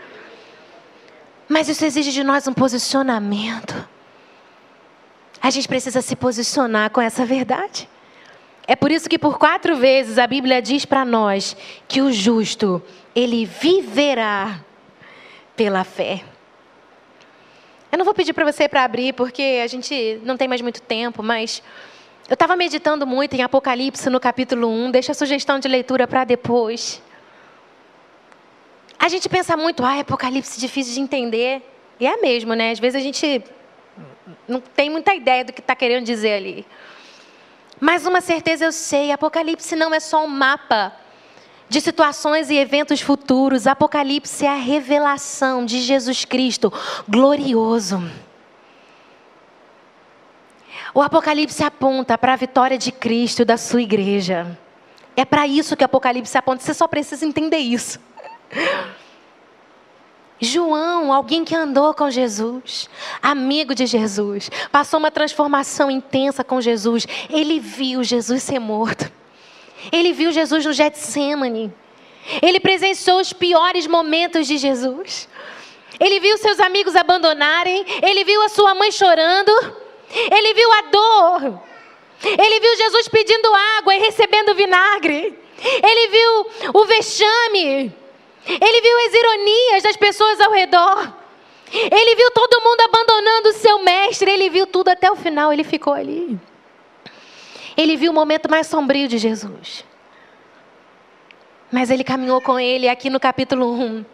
Mas 1.61 1.69
isso 1.69 1.85
exige 1.85 2.11
de 2.11 2.23
nós 2.23 2.47
um 2.47 2.53
posicionamento. 2.53 3.87
A 5.39 5.51
gente 5.51 5.67
precisa 5.67 6.01
se 6.01 6.15
posicionar 6.15 6.89
com 6.89 6.99
essa 6.99 7.23
verdade. 7.23 7.87
É 8.65 8.75
por 8.75 8.91
isso 8.91 9.07
que 9.07 9.19
por 9.19 9.37
quatro 9.37 9.75
vezes 9.75 10.17
a 10.17 10.25
Bíblia 10.25 10.59
diz 10.59 10.85
para 10.85 11.05
nós 11.05 11.55
que 11.87 12.01
o 12.01 12.11
justo 12.11 12.81
ele 13.13 13.45
viverá 13.45 14.59
pela 15.55 15.83
fé. 15.83 16.23
Eu 17.91 17.99
não 17.99 18.05
vou 18.05 18.15
pedir 18.15 18.33
para 18.33 18.51
você 18.51 18.67
para 18.67 18.83
abrir, 18.83 19.13
porque 19.13 19.61
a 19.63 19.67
gente 19.67 20.19
não 20.23 20.37
tem 20.37 20.47
mais 20.47 20.61
muito 20.61 20.81
tempo, 20.81 21.21
mas 21.21 21.61
eu 22.27 22.33
estava 22.33 22.55
meditando 22.55 23.05
muito 23.05 23.35
em 23.35 23.43
Apocalipse 23.43 24.09
no 24.09 24.19
capítulo 24.19 24.67
1. 24.67 24.89
Deixa 24.89 25.11
a 25.11 25.13
sugestão 25.13 25.59
de 25.59 25.67
leitura 25.67 26.07
para 26.07 26.23
depois. 26.23 27.03
A 29.01 29.09
gente 29.09 29.27
pensa 29.27 29.57
muito, 29.57 29.83
ah, 29.83 29.99
Apocalipse 29.99 30.59
difícil 30.59 30.93
de 30.93 31.01
entender. 31.01 31.63
E 31.99 32.05
é 32.05 32.17
mesmo, 32.17 32.53
né? 32.53 32.69
Às 32.69 32.77
vezes 32.77 33.01
a 33.01 33.03
gente 33.03 33.43
não 34.47 34.61
tem 34.61 34.91
muita 34.91 35.15
ideia 35.15 35.43
do 35.43 35.51
que 35.51 35.59
está 35.59 35.75
querendo 35.75 36.05
dizer 36.05 36.33
ali. 36.33 36.67
Mas 37.79 38.05
uma 38.05 38.21
certeza 38.21 38.63
eu 38.63 38.71
sei: 38.71 39.11
Apocalipse 39.11 39.75
não 39.75 39.91
é 39.91 39.99
só 39.99 40.23
um 40.23 40.27
mapa 40.27 40.93
de 41.67 41.81
situações 41.81 42.51
e 42.51 42.57
eventos 42.57 43.01
futuros. 43.01 43.65
Apocalipse 43.65 44.45
é 44.45 44.49
a 44.49 44.55
revelação 44.55 45.65
de 45.65 45.79
Jesus 45.79 46.23
Cristo 46.23 46.71
glorioso. 47.09 48.07
O 50.93 51.01
Apocalipse 51.01 51.63
aponta 51.63 52.19
para 52.19 52.33
a 52.33 52.35
vitória 52.35 52.77
de 52.77 52.91
Cristo 52.91 53.41
e 53.41 53.45
da 53.45 53.57
sua 53.57 53.81
igreja. 53.81 54.55
É 55.15 55.25
para 55.25 55.47
isso 55.47 55.75
que 55.75 55.83
o 55.83 55.85
Apocalipse 55.85 56.37
aponta. 56.37 56.61
Você 56.61 56.75
só 56.75 56.87
precisa 56.87 57.25
entender 57.25 57.57
isso. 57.57 57.99
João, 60.43 61.13
alguém 61.13 61.45
que 61.45 61.55
andou 61.55 61.93
com 61.93 62.09
Jesus, 62.09 62.89
amigo 63.21 63.75
de 63.75 63.85
Jesus, 63.85 64.49
passou 64.71 64.99
uma 64.99 65.11
transformação 65.11 65.91
intensa 65.91 66.43
com 66.43 66.59
Jesus. 66.59 67.07
Ele 67.29 67.59
viu 67.59 68.03
Jesus 68.03 68.41
ser 68.41 68.57
morto. 68.57 69.11
Ele 69.91 70.11
viu 70.13 70.31
Jesus 70.31 70.65
no 70.65 70.73
Getsemane. 70.73 71.71
Ele 72.41 72.59
presenciou 72.59 73.19
os 73.19 73.31
piores 73.31 73.85
momentos 73.85 74.47
de 74.47 74.57
Jesus. 74.57 75.29
Ele 75.99 76.19
viu 76.19 76.35
seus 76.39 76.59
amigos 76.59 76.95
abandonarem. 76.95 77.85
Ele 78.01 78.23
viu 78.23 78.41
a 78.41 78.49
sua 78.49 78.73
mãe 78.73 78.91
chorando. 78.91 79.51
Ele 80.09 80.53
viu 80.55 80.73
a 80.73 80.81
dor. 80.81 81.61
Ele 82.23 82.59
viu 82.59 82.77
Jesus 82.77 83.07
pedindo 83.07 83.53
água 83.77 83.95
e 83.95 83.99
recebendo 83.99 84.55
vinagre. 84.55 85.37
Ele 85.63 86.07
viu 86.07 86.71
o 86.73 86.85
vexame. 86.85 88.00
Ele 88.45 88.81
viu 88.81 88.97
as 89.07 89.13
ironias 89.13 89.83
das 89.83 89.97
pessoas 89.97 90.39
ao 90.39 90.51
redor. 90.51 91.13
Ele 91.71 92.15
viu 92.15 92.31
todo 92.31 92.61
mundo 92.61 92.81
abandonando 92.81 93.49
o 93.49 93.53
seu 93.53 93.83
mestre. 93.83 94.31
Ele 94.31 94.49
viu 94.49 94.67
tudo 94.67 94.89
até 94.89 95.11
o 95.11 95.15
final. 95.15 95.53
Ele 95.53 95.63
ficou 95.63 95.93
ali. 95.93 96.39
Ele 97.77 97.95
viu 97.95 98.11
o 98.11 98.15
momento 98.15 98.49
mais 98.49 98.67
sombrio 98.67 99.07
de 99.07 99.17
Jesus. 99.17 99.85
Mas 101.71 101.89
ele 101.89 102.03
caminhou 102.03 102.41
com 102.41 102.59
ele 102.59 102.89
aqui 102.89 103.09
no 103.09 103.19
capítulo 103.19 103.73
1. 103.73 104.05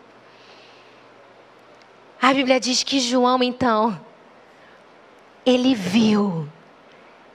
A 2.21 2.33
Bíblia 2.33 2.59
diz 2.59 2.83
que 2.83 2.99
João, 2.99 3.41
então, 3.41 3.99
ele 5.45 5.73
viu 5.73 6.47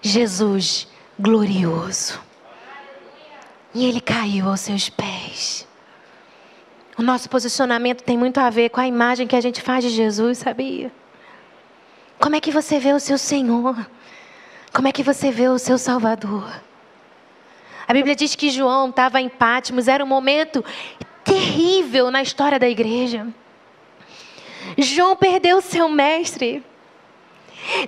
Jesus 0.01 0.87
glorioso. 1.19 2.21
E 3.75 3.87
ele 3.87 4.01
caiu 4.01 4.49
aos 4.49 4.61
seus 4.61 4.89
pés. 4.89 5.67
O 6.99 7.03
nosso 7.03 7.29
posicionamento 7.29 8.03
tem 8.03 8.19
muito 8.19 8.39
a 8.39 8.51
ver 8.51 8.69
com 8.69 8.81
a 8.81 8.87
imagem 8.87 9.27
que 9.27 9.37
a 9.37 9.41
gente 9.41 9.63
faz 9.63 9.83
de 9.83 9.91
Jesus, 9.91 10.39
sabia? 10.39 10.93
Como 12.19 12.37
é 12.37 12.41
que 12.41 12.51
você 12.51 12.79
vê 12.79 12.93
o 12.93 13.01
seu 13.01 13.17
Senhor? 13.17 13.87
Como 14.73 14.89
é 14.89 14.93
que 14.93 15.03
você 15.03 15.31
vê 15.31 15.49
o 15.49 15.59
seu 15.59 15.79
Salvador? 15.79 16.49
A 17.89 17.93
Bíblia 17.93 18.15
diz 18.15 18.35
que 18.35 18.51
João 18.51 18.91
estava 18.91 19.21
em 19.21 19.29
Pátimos, 19.29 19.89
era 19.89 20.05
um 20.05 20.07
momento 20.07 20.65
terrível 21.25 22.11
na 22.11 22.23
história 22.23 22.59
da 22.59 22.69
igreja. 22.69 23.27
João 24.79 25.17
perdeu 25.17 25.61
seu 25.61 25.89
mestre. 25.89 26.63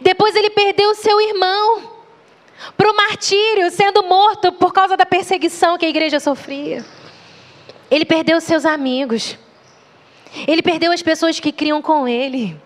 Depois 0.01 0.35
ele 0.35 0.51
perdeu 0.51 0.95
seu 0.95 1.21
irmão 1.21 1.93
para 2.77 2.90
o 2.90 2.97
martírio, 2.97 3.71
sendo 3.71 4.03
morto 4.03 4.53
por 4.53 4.73
causa 4.73 4.97
da 4.97 5.05
perseguição 5.05 5.77
que 5.77 5.87
a 5.87 5.88
igreja 5.88 6.19
sofria. 6.21 6.85
Ele 7.90 8.05
perdeu 8.05 8.40
seus 8.40 8.64
amigos. 8.64 9.38
Ele 10.47 10.62
perdeu 10.62 10.92
as 10.92 11.03
pessoas 11.03 11.38
que 11.38 11.53
criam 11.53 11.81
com 11.81 12.09
ele. 12.09 12.61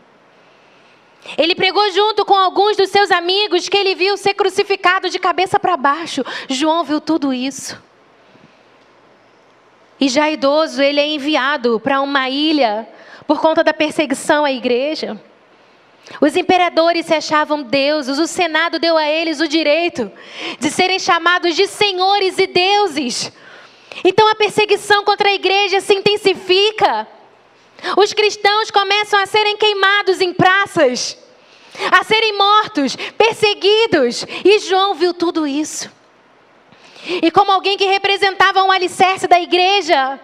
Ele 1.37 1.54
pregou 1.54 1.90
junto 1.92 2.24
com 2.24 2.35
alguns 2.35 2.76
dos 2.76 2.90
seus 2.90 3.11
amigos 3.11 3.68
que 3.68 3.76
ele 3.76 3.94
viu 3.94 4.16
ser 4.16 4.35
crucificado 4.35 5.11
de 5.11 5.18
cabeça 5.18 5.59
para 5.59 5.76
baixo. 5.76 6.24
João 6.48 6.85
viu 6.85 7.00
tudo 7.00 7.33
isso. 7.35 7.81
E 10.00 10.09
já 10.09 10.31
idoso, 10.31 10.81
ele 10.81 11.00
é 11.00 11.07
enviado 11.07 11.81
para 11.81 12.00
uma 12.00 12.28
ilha 12.28 12.88
por 13.26 13.40
conta 13.40 13.64
da 13.64 13.74
perseguição 13.74 14.44
à 14.44 14.52
igreja. 14.52 15.20
Os 16.20 16.37
imperadores 16.37 17.04
se 17.04 17.14
achavam 17.14 17.62
deuses, 17.62 18.18
o 18.18 18.26
Senado 18.26 18.78
deu 18.78 18.96
a 18.96 19.07
eles 19.07 19.40
o 19.40 19.48
direito 19.48 20.11
de 20.59 20.70
serem 20.70 20.98
chamados 20.98 21.54
de 21.54 21.66
senhores 21.66 22.38
e 22.38 22.46
deuses. 22.46 23.31
Então 24.05 24.29
a 24.29 24.35
perseguição 24.35 25.05
contra 25.05 25.29
a 25.29 25.35
igreja 25.35 25.81
se 25.81 25.94
intensifica. 25.94 27.07
Os 27.96 28.12
cristãos 28.12 28.70
começam 28.70 29.20
a 29.20 29.27
serem 29.27 29.57
queimados 29.57 30.20
em 30.20 30.33
praças, 30.33 31.16
a 31.92 32.03
serem 32.05 32.37
mortos, 32.37 32.96
perseguidos. 33.16 34.24
E 34.44 34.59
João 34.59 34.94
viu 34.94 35.14
tudo 35.14 35.46
isso. 35.46 35.90
E 37.05 37.31
como 37.31 37.53
alguém 37.53 37.77
que 37.77 37.87
representava 37.87 38.62
um 38.64 38.70
alicerce 38.70 39.27
da 39.27 39.40
igreja, 39.40 40.20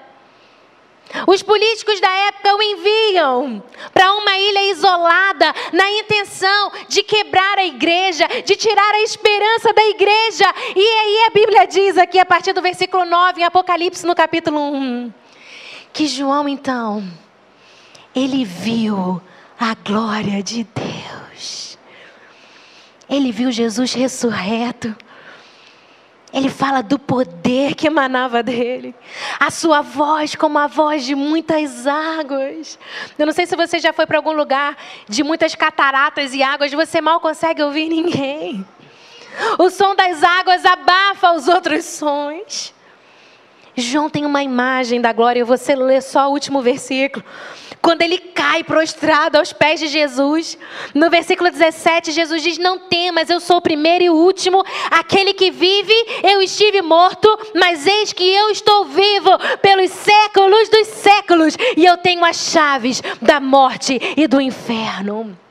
os 1.27 1.43
políticos 1.43 2.01
da 2.01 2.11
época 2.11 2.57
o 2.57 2.63
enviam 2.63 3.63
para 3.93 4.15
uma 4.15 4.37
ilha 4.37 4.71
isolada, 4.71 5.55
na 5.73 5.91
intenção 5.91 6.73
de 6.89 7.03
quebrar 7.03 7.59
a 7.59 7.65
igreja, 7.65 8.27
de 8.45 8.57
tirar 8.57 8.95
a 8.95 9.03
esperança 9.03 9.73
da 9.73 9.85
igreja. 9.85 10.53
E 10.75 10.81
aí 10.81 11.27
a 11.27 11.31
Bíblia 11.31 11.67
diz 11.67 11.97
aqui, 11.97 12.19
a 12.19 12.27
partir 12.27 12.53
do 12.53 12.63
versículo 12.63 13.05
9, 13.05 13.41
em 13.41 13.45
Apocalipse, 13.45 14.07
no 14.07 14.15
capítulo 14.15 14.61
1, 14.61 15.13
que 15.93 16.07
João 16.07 16.49
então 16.49 17.05
ele 18.15 18.45
viu 18.45 19.21
a 19.59 19.75
glória 19.75 20.43
de 20.43 20.65
Deus. 20.65 21.79
Ele 23.09 23.33
viu 23.33 23.51
Jesus 23.51 23.93
ressurreto. 23.93 24.95
Ele 26.35 26.51
fala 26.51 26.83
do 26.83 26.99
poder 26.99 27.77
que 27.77 27.87
emanava 27.87 28.43
dele. 28.43 28.93
A 29.39 29.53
sua 29.53 29.83
voz 29.83 30.35
como 30.35 30.59
a 30.59 30.67
voz 30.67 31.05
de 31.05 31.15
muitas 31.15 31.87
águas. 31.87 32.77
Eu 33.17 33.25
não 33.25 33.33
sei 33.33 33.47
se 33.47 33.55
você 33.55 33.79
já 33.79 33.93
foi 33.93 34.05
para 34.05 34.19
algum 34.19 34.33
lugar 34.33 34.77
de 35.09 35.23
muitas 35.23 35.55
cataratas 35.55 36.35
e 36.35 36.43
águas, 36.43 36.73
você 36.73 37.01
mal 37.01 37.21
consegue 37.21 37.63
ouvir 37.63 37.89
ninguém. 37.89 38.67
O 39.61 39.71
som 39.71 39.95
das 39.95 40.25
águas 40.25 40.65
abafa 40.65 41.33
os 41.35 41.47
outros 41.47 41.85
sons. 41.85 42.75
João 43.77 44.11
tem 44.11 44.27
uma 44.27 44.43
imagem 44.43 45.01
da 45.01 45.13
glória, 45.13 45.45
vou 45.45 45.57
ler 45.85 46.03
só 46.03 46.29
o 46.29 46.33
último 46.33 46.61
versículo 46.63 47.25
quando 47.85 48.01
ele 48.01 48.17
cai 48.17 48.65
prostrado 48.65 49.37
aos 49.37 49.53
pés 49.53 49.79
de 49.79 49.89
Jesus. 49.89 50.57
No 50.95 51.11
versículo 51.11 51.51
17, 51.51 52.13
Jesus 52.13 52.43
diz: 52.43 52.57
Não 52.57 52.79
temas, 52.79 53.29
eu 53.29 53.39
sou 53.39 53.59
o 53.59 53.61
primeiro 53.61 54.05
e 54.05 54.09
o 54.09 54.15
último, 54.15 54.65
aquele 54.91 55.35
que 55.35 55.51
vive, 55.51 55.95
eu 56.23 56.41
estive 56.41 56.81
morto, 56.81 57.29
mas 57.55 57.87
eis 57.87 58.11
que 58.15 58.25
eu 58.25 58.49
estou 58.49 58.87
vivo 58.87 59.31
pelos 59.61 59.91
séculos 59.91 60.71
dos 60.71 60.89
séculos, 60.89 61.59
e 61.77 61.85
eu 61.85 61.99
tenho 61.99 62.25
as 62.25 62.37
chaves 62.37 63.03
da 63.21 63.39
morte 63.39 64.01
e 64.17 64.27
do 64.27 64.41
inferno. 64.41 65.44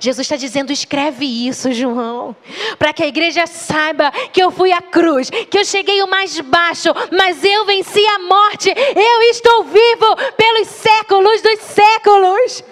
Jesus 0.00 0.26
está 0.26 0.36
dizendo: 0.36 0.72
escreve 0.72 1.24
isso, 1.24 1.72
João, 1.72 2.34
para 2.78 2.92
que 2.92 3.02
a 3.02 3.06
igreja 3.06 3.46
saiba 3.46 4.10
que 4.32 4.42
eu 4.42 4.50
fui 4.50 4.72
à 4.72 4.80
cruz, 4.80 5.30
que 5.30 5.58
eu 5.58 5.64
cheguei 5.64 6.02
o 6.02 6.08
mais 6.08 6.38
baixo, 6.40 6.88
mas 7.10 7.42
eu 7.44 7.64
venci 7.64 8.04
a 8.06 8.18
morte, 8.20 8.70
eu 8.70 9.22
estou 9.30 9.64
vivo 9.64 10.16
pelos 10.36 10.68
séculos 10.68 11.42
dos 11.42 11.60
séculos. 11.60 12.64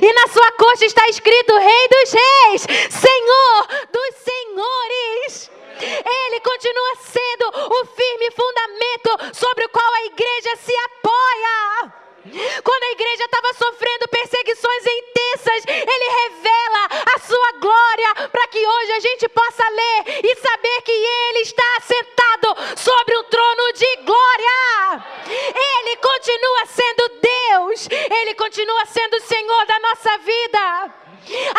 E 0.00 0.12
na 0.12 0.28
sua 0.28 0.52
coxa 0.52 0.84
está 0.84 1.08
escrito: 1.08 1.56
Rei 1.56 1.88
dos 1.88 2.12
Reis, 2.12 2.66
Senhor 2.90 3.66
dos 3.92 4.16
Senhores. 4.24 5.50
Ele 5.78 6.40
continua 6.40 6.92
sendo 7.02 7.48
o 7.70 7.84
firme 7.84 8.30
fundamento 8.30 9.38
sobre 9.38 9.64
o 9.66 9.68
qual 9.68 9.94
a 9.94 10.04
igreja 10.06 10.56
se 10.56 10.72
apoia. 10.72 12.05
Quando 12.62 12.82
a 12.82 12.92
igreja 12.92 13.24
estava 13.24 13.54
sofrendo 13.54 14.08
perseguições 14.08 14.84
intensas, 14.86 15.64
ele 15.66 16.08
revela 16.22 16.88
a 17.14 17.18
sua 17.20 17.52
glória 17.60 18.28
para 18.30 18.48
que 18.48 18.66
hoje 18.66 18.92
a 18.92 19.00
gente 19.00 19.28
possa 19.28 19.68
ler 19.68 20.20
e 20.24 20.36
saber 20.36 20.82
que 20.82 20.92
ele 20.92 21.40
está 21.40 21.80
sentado 21.82 22.56
sobre 22.76 23.16
um 23.16 23.24
trono 23.24 23.72
de 23.72 23.96
glória. 24.04 25.04
Ele 25.28 25.96
continua 25.96 26.66
sendo 26.66 27.08
Deus, 27.20 27.88
ele 27.90 28.34
continua 28.34 28.86
sendo 28.86 29.16
o 29.16 29.22
Senhor 29.22 29.66
da 29.66 29.78
nossa 29.80 30.18
vida. 30.18 30.94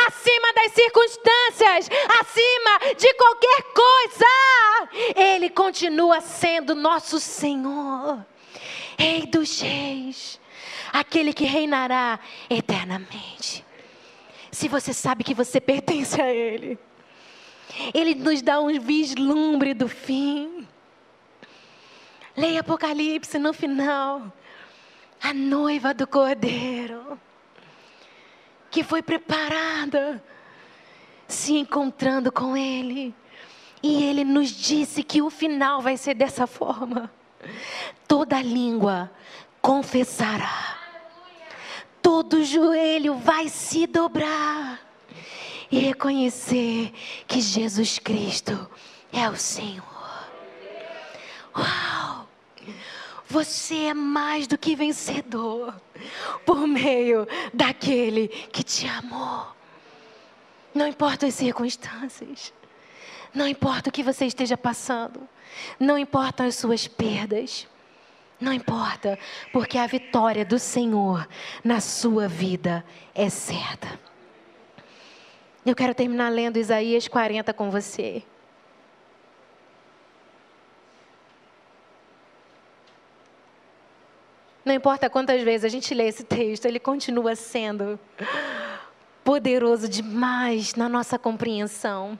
Acima 0.08 0.54
das 0.54 0.72
circunstâncias, 0.72 1.90
acima 2.22 2.96
de 2.96 3.14
qualquer 3.16 3.64
coisa, 3.74 5.14
Ele 5.14 5.50
continua 5.50 6.22
sendo 6.22 6.74
nosso 6.74 7.20
Senhor, 7.20 8.26
Rei 8.98 9.26
dos 9.26 9.60
Reis 9.60 10.37
aquele 10.92 11.34
que 11.34 11.46
reinará 11.46 12.20
eternamente. 12.50 13.66
Se 14.52 14.68
você 14.68 14.94
sabe 14.94 15.24
que 15.24 15.34
você 15.34 15.60
pertence 15.60 16.20
a 16.22 16.34
Ele, 16.34 16.80
Ele 17.94 18.16
nos 18.16 18.42
dá 18.42 18.60
um 18.60 18.80
vislumbre 18.80 19.74
do 19.74 19.88
fim. 19.88 20.68
Leia 22.36 22.62
Apocalipse 22.62 23.38
no 23.38 23.54
final. 23.54 24.32
A 25.22 25.34
noiva 25.34 25.94
do 25.94 26.06
Cordeiro, 26.06 27.20
que 28.70 28.84
foi 28.84 29.02
preparada, 29.02 30.24
se 31.28 31.56
encontrando 31.56 32.32
com 32.32 32.56
Ele. 32.56 33.14
E 33.82 34.04
Ele 34.04 34.24
nos 34.24 34.50
disse 34.50 35.04
que 35.04 35.22
o 35.22 35.30
final 35.30 35.82
vai 35.82 35.98
ser 35.98 36.14
dessa 36.14 36.46
forma: 36.46 37.12
toda 38.08 38.42
língua 38.42 39.12
confessará 39.62 40.77
todo 42.08 42.42
joelho 42.42 43.16
vai 43.16 43.50
se 43.50 43.86
dobrar 43.86 44.80
e 45.70 45.78
reconhecer 45.78 46.94
que 47.28 47.42
Jesus 47.42 48.00
Cristo 48.00 48.66
é 49.12 49.30
o 49.30 49.36
Senhor. 49.36 49.84
Uau! 51.54 52.26
Você 53.28 53.88
é 53.88 53.94
mais 53.94 54.48
do 54.48 54.58
que 54.58 54.74
vencedor 54.74 55.76
por 56.46 56.66
meio 56.66 57.28
daquele 57.54 58.30
que 58.30 58.64
te 58.64 58.88
amou. 58.88 59.46
Não 60.74 60.88
importa 60.88 61.28
as 61.28 61.34
circunstâncias, 61.34 62.54
não 63.34 63.46
importa 63.46 63.90
o 63.90 63.92
que 63.92 64.02
você 64.02 64.26
esteja 64.26 64.56
passando, 64.56 65.28
não 65.78 65.98
importam 65.98 66.46
as 66.46 66.56
suas 66.56 66.88
perdas. 66.88 67.68
Não 68.40 68.54
importa, 68.54 69.18
porque 69.52 69.78
a 69.78 69.88
vitória 69.88 70.46
do 70.46 70.60
Senhor 70.60 71.28
na 71.64 71.80
sua 71.80 72.28
vida 72.28 72.86
é 73.16 73.30
certa. 73.30 74.00
Eu 75.66 75.76
quero 75.76 75.94
terminar 75.96 76.30
lendo 76.30 76.58
Isaías 76.58 77.08
40 77.08 77.54
com 77.54 77.72
você. 77.72 78.24
Não 84.64 84.74
importa 84.74 85.10
quantas 85.10 85.42
vezes 85.44 85.66
a 85.66 85.70
gente 85.70 85.94
lê 85.94 86.08
esse 86.08 86.24
texto, 86.24 86.66
ele 86.66 86.80
continua 86.80 87.36
sendo 87.36 87.98
poderoso 89.24 89.90
demais 89.90 90.76
na 90.76 90.88
nossa 90.88 91.18
compreensão. 91.18 92.20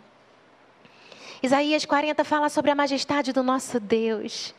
Isaías 1.44 1.86
40 1.86 2.24
fala 2.24 2.50
sobre 2.50 2.72
a 2.72 2.76
majestade 2.76 3.32
do 3.32 3.44
nosso 3.44 3.80
Deus. 3.80 4.56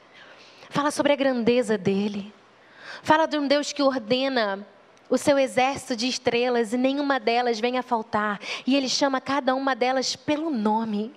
Fala 0.70 0.90
sobre 0.90 1.12
a 1.12 1.16
grandeza 1.16 1.78
dele. 1.78 2.32
Fala 3.02 3.26
de 3.26 3.38
um 3.38 3.46
Deus 3.46 3.72
que 3.72 3.82
ordena 3.82 4.66
o 5.08 5.16
seu 5.16 5.38
exército 5.38 5.96
de 5.96 6.06
estrelas 6.06 6.72
e 6.72 6.76
nenhuma 6.76 7.18
delas 7.18 7.58
vem 7.58 7.78
a 7.78 7.82
faltar. 7.82 8.38
E 8.66 8.76
ele 8.76 8.88
chama 8.88 9.20
cada 9.20 9.54
uma 9.54 9.74
delas 9.74 10.14
pelo 10.14 10.50
nome. 10.50 11.14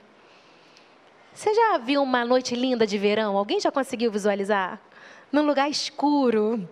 Você 1.33 1.53
já 1.53 1.77
viu 1.77 2.01
uma 2.01 2.23
noite 2.25 2.55
linda 2.55 2.85
de 2.85 2.97
verão? 2.97 3.37
Alguém 3.37 3.59
já 3.59 3.71
conseguiu 3.71 4.11
visualizar? 4.11 4.79
Num 5.31 5.45
lugar 5.45 5.69
escuro. 5.69 6.67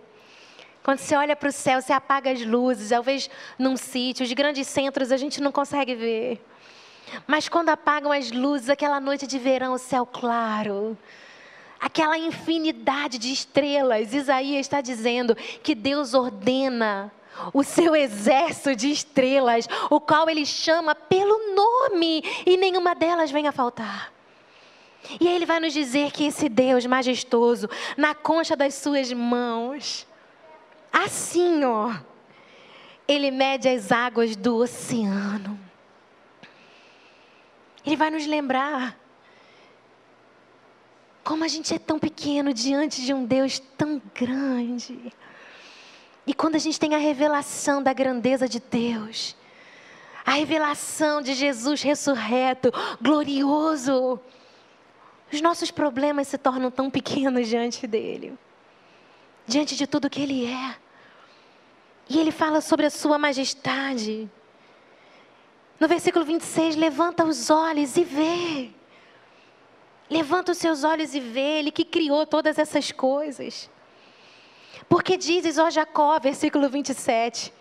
Quando 0.82 0.98
você 0.98 1.14
olha 1.14 1.36
para 1.36 1.48
o 1.48 1.52
céu, 1.52 1.80
você 1.80 1.92
apaga 1.92 2.30
as 2.30 2.44
luzes, 2.44 2.88
talvez 2.88 3.28
num 3.58 3.76
sítio, 3.76 4.26
de 4.26 4.34
grandes 4.34 4.66
centros 4.66 5.12
a 5.12 5.16
gente 5.16 5.40
não 5.40 5.52
consegue 5.52 5.94
ver. 5.94 6.46
Mas 7.26 7.48
quando 7.48 7.68
apagam 7.68 8.12
as 8.12 8.30
luzes, 8.30 8.70
aquela 8.70 9.00
noite 9.00 9.26
de 9.26 9.38
verão, 9.38 9.74
o 9.74 9.78
céu 9.78 10.06
claro, 10.06 10.96
aquela 11.80 12.18
infinidade 12.18 13.18
de 13.18 13.32
estrelas, 13.32 14.12
Isaías 14.12 14.60
está 14.60 14.80
dizendo 14.82 15.34
que 15.34 15.74
Deus 15.74 16.12
ordena 16.12 17.10
o 17.54 17.64
seu 17.64 17.96
exército 17.96 18.76
de 18.76 18.90
estrelas, 18.90 19.66
o 19.88 19.98
qual 19.98 20.28
ele 20.28 20.44
chama 20.44 20.94
pelo 20.94 21.54
nome, 21.54 22.22
e 22.44 22.56
nenhuma 22.58 22.94
delas 22.94 23.30
vem 23.30 23.48
a 23.48 23.52
faltar. 23.52 24.12
E 25.18 25.26
aí 25.26 25.34
ele 25.34 25.46
vai 25.46 25.58
nos 25.58 25.72
dizer 25.72 26.12
que 26.12 26.26
esse 26.26 26.48
Deus 26.48 26.84
majestoso, 26.84 27.68
na 27.96 28.14
concha 28.14 28.54
das 28.54 28.74
suas 28.74 29.10
mãos, 29.10 30.06
assim, 30.92 31.64
ó, 31.64 31.94
ele 33.08 33.30
mede 33.30 33.68
as 33.68 33.90
águas 33.90 34.36
do 34.36 34.56
oceano. 34.56 35.58
Ele 37.84 37.96
vai 37.96 38.10
nos 38.10 38.26
lembrar 38.26 38.99
como 41.30 41.44
a 41.44 41.48
gente 41.48 41.72
é 41.72 41.78
tão 41.78 41.96
pequeno 41.96 42.52
diante 42.52 43.02
de 43.02 43.14
um 43.14 43.24
Deus 43.24 43.60
tão 43.78 44.02
grande. 44.12 45.14
E 46.26 46.34
quando 46.34 46.56
a 46.56 46.58
gente 46.58 46.80
tem 46.80 46.92
a 46.92 46.98
revelação 46.98 47.80
da 47.80 47.92
grandeza 47.92 48.48
de 48.48 48.58
Deus, 48.58 49.36
a 50.26 50.32
revelação 50.32 51.22
de 51.22 51.34
Jesus 51.34 51.82
ressurreto, 51.82 52.72
glorioso, 53.00 54.18
os 55.32 55.40
nossos 55.40 55.70
problemas 55.70 56.26
se 56.26 56.36
tornam 56.36 56.68
tão 56.68 56.90
pequenos 56.90 57.46
diante 57.46 57.86
dele, 57.86 58.36
diante 59.46 59.76
de 59.76 59.86
tudo 59.86 60.10
que 60.10 60.22
ele 60.22 60.46
é. 60.46 60.76
E 62.08 62.18
ele 62.18 62.32
fala 62.32 62.60
sobre 62.60 62.86
a 62.86 62.90
sua 62.90 63.18
majestade. 63.18 64.28
No 65.78 65.86
versículo 65.86 66.24
26, 66.24 66.74
levanta 66.74 67.24
os 67.24 67.50
olhos 67.50 67.96
e 67.96 68.02
vê. 68.02 68.79
Levanta 70.10 70.50
os 70.52 70.58
seus 70.58 70.82
olhos 70.82 71.14
e 71.14 71.20
vê, 71.20 71.58
Ele 71.60 71.70
que 71.70 71.84
criou 71.84 72.26
todas 72.26 72.58
essas 72.58 72.90
coisas. 72.90 73.70
Porque 74.88 75.16
dizes, 75.16 75.56
ó 75.56 75.70
Jacó, 75.70 76.18
versículo 76.18 76.68
27, 76.68 77.52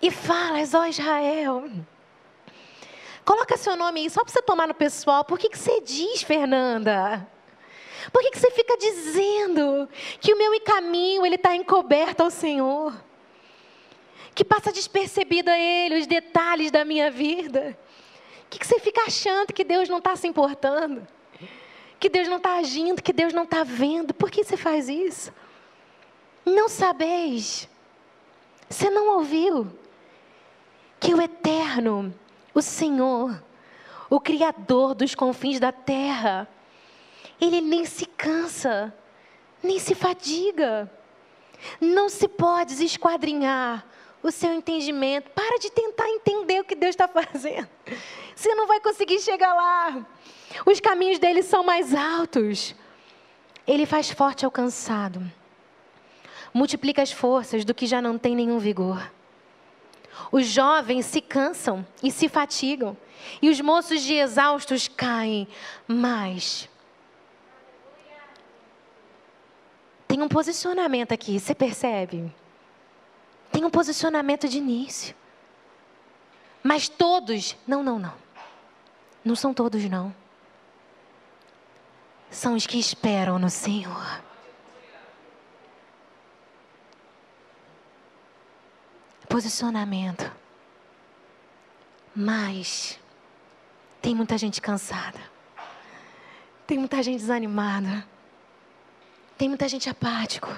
e 0.00 0.10
falas, 0.10 0.72
ó 0.72 0.86
Israel. 0.86 1.68
Coloca 3.24 3.56
seu 3.56 3.76
nome 3.76 4.00
aí, 4.00 4.08
só 4.10 4.22
para 4.22 4.32
você 4.32 4.40
tomar 4.40 4.68
no 4.68 4.74
pessoal. 4.74 5.24
Por 5.24 5.38
que, 5.38 5.48
que 5.48 5.58
você 5.58 5.80
diz, 5.80 6.22
Fernanda? 6.22 7.28
Por 8.12 8.22
que, 8.22 8.30
que 8.30 8.38
você 8.38 8.50
fica 8.52 8.76
dizendo 8.76 9.88
que 10.20 10.32
o 10.32 10.38
meu 10.38 10.58
caminho 10.60 11.26
ele 11.26 11.34
está 11.34 11.54
encoberto 11.54 12.22
ao 12.22 12.30
Senhor? 12.30 12.94
Que 14.34 14.44
passa 14.44 14.72
despercebido 14.72 15.50
a 15.50 15.58
Ele 15.58 15.98
os 15.98 16.06
detalhes 16.06 16.70
da 16.70 16.84
minha 16.84 17.10
vida? 17.10 17.76
O 18.44 18.48
que, 18.48 18.60
que 18.60 18.66
você 18.66 18.78
fica 18.78 19.02
achando 19.02 19.52
que 19.52 19.64
Deus 19.64 19.88
não 19.88 19.98
está 19.98 20.14
se 20.14 20.26
importando? 20.26 21.06
Que 21.98 22.08
Deus 22.08 22.28
não 22.28 22.36
está 22.36 22.56
agindo, 22.56 23.02
que 23.02 23.12
Deus 23.12 23.32
não 23.32 23.44
está 23.44 23.64
vendo? 23.64 24.14
Por 24.14 24.30
que 24.30 24.44
você 24.44 24.56
faz 24.56 24.88
isso? 24.88 25.32
Não 26.44 26.68
sabeis, 26.68 27.68
você 28.68 28.88
não 28.88 29.16
ouviu 29.16 29.70
que 31.00 31.14
o 31.14 31.20
Eterno, 31.20 32.14
o 32.54 32.62
Senhor, 32.62 33.42
o 34.08 34.20
Criador 34.20 34.94
dos 34.94 35.14
confins 35.14 35.60
da 35.60 35.72
terra, 35.72 36.48
ele 37.40 37.60
nem 37.60 37.84
se 37.84 38.06
cansa, 38.06 38.94
nem 39.62 39.78
se 39.78 39.94
fadiga. 39.94 40.90
Não 41.80 42.08
se 42.08 42.28
pode 42.28 42.84
esquadrinhar 42.84 43.84
o 44.22 44.30
seu 44.30 44.52
entendimento. 44.52 45.30
Para 45.30 45.58
de 45.58 45.70
tentar 45.70 46.08
entender 46.08 46.60
o 46.60 46.64
que 46.64 46.74
Deus 46.74 46.90
está 46.90 47.06
fazendo. 47.08 47.68
Você 48.34 48.54
não 48.54 48.66
vai 48.66 48.80
conseguir 48.80 49.20
chegar 49.20 49.54
lá. 49.54 50.06
Os 50.64 50.80
caminhos 50.80 51.18
dele 51.18 51.42
são 51.42 51.62
mais 51.62 51.94
altos. 51.94 52.74
Ele 53.66 53.86
faz 53.86 54.10
forte 54.10 54.44
ao 54.44 54.50
cansado. 54.50 55.20
Multiplica 56.52 57.02
as 57.02 57.12
forças 57.12 57.64
do 57.64 57.74
que 57.74 57.86
já 57.86 58.00
não 58.00 58.18
tem 58.18 58.34
nenhum 58.34 58.58
vigor. 58.58 59.10
Os 60.32 60.46
jovens 60.46 61.06
se 61.06 61.20
cansam 61.20 61.86
e 62.02 62.10
se 62.10 62.28
fatigam, 62.28 62.96
e 63.40 63.48
os 63.48 63.60
moços 63.60 64.02
de 64.02 64.14
exaustos 64.14 64.88
caem. 64.88 65.46
Mas 65.86 66.68
tem 70.06 70.22
um 70.22 70.28
posicionamento 70.28 71.12
aqui, 71.12 71.38
você 71.38 71.54
percebe? 71.54 72.32
Tem 73.52 73.64
um 73.64 73.70
posicionamento 73.70 74.48
de 74.48 74.58
início. 74.58 75.14
Mas 76.62 76.88
todos, 76.88 77.56
não, 77.66 77.82
não, 77.82 77.98
não. 77.98 78.14
Não 79.24 79.36
são 79.36 79.54
todos, 79.54 79.84
não. 79.84 80.14
São 82.30 82.54
os 82.54 82.66
que 82.66 82.78
esperam 82.78 83.38
no 83.38 83.50
Senhor. 83.50 84.22
Posicionamento. 89.28 90.30
Mas 92.14 92.98
tem 94.00 94.14
muita 94.14 94.36
gente 94.38 94.60
cansada. 94.60 95.20
Tem 96.66 96.78
muita 96.78 97.02
gente 97.02 97.20
desanimada. 97.20 98.06
Tem 99.36 99.48
muita 99.48 99.68
gente 99.68 99.88
apático. 99.88 100.48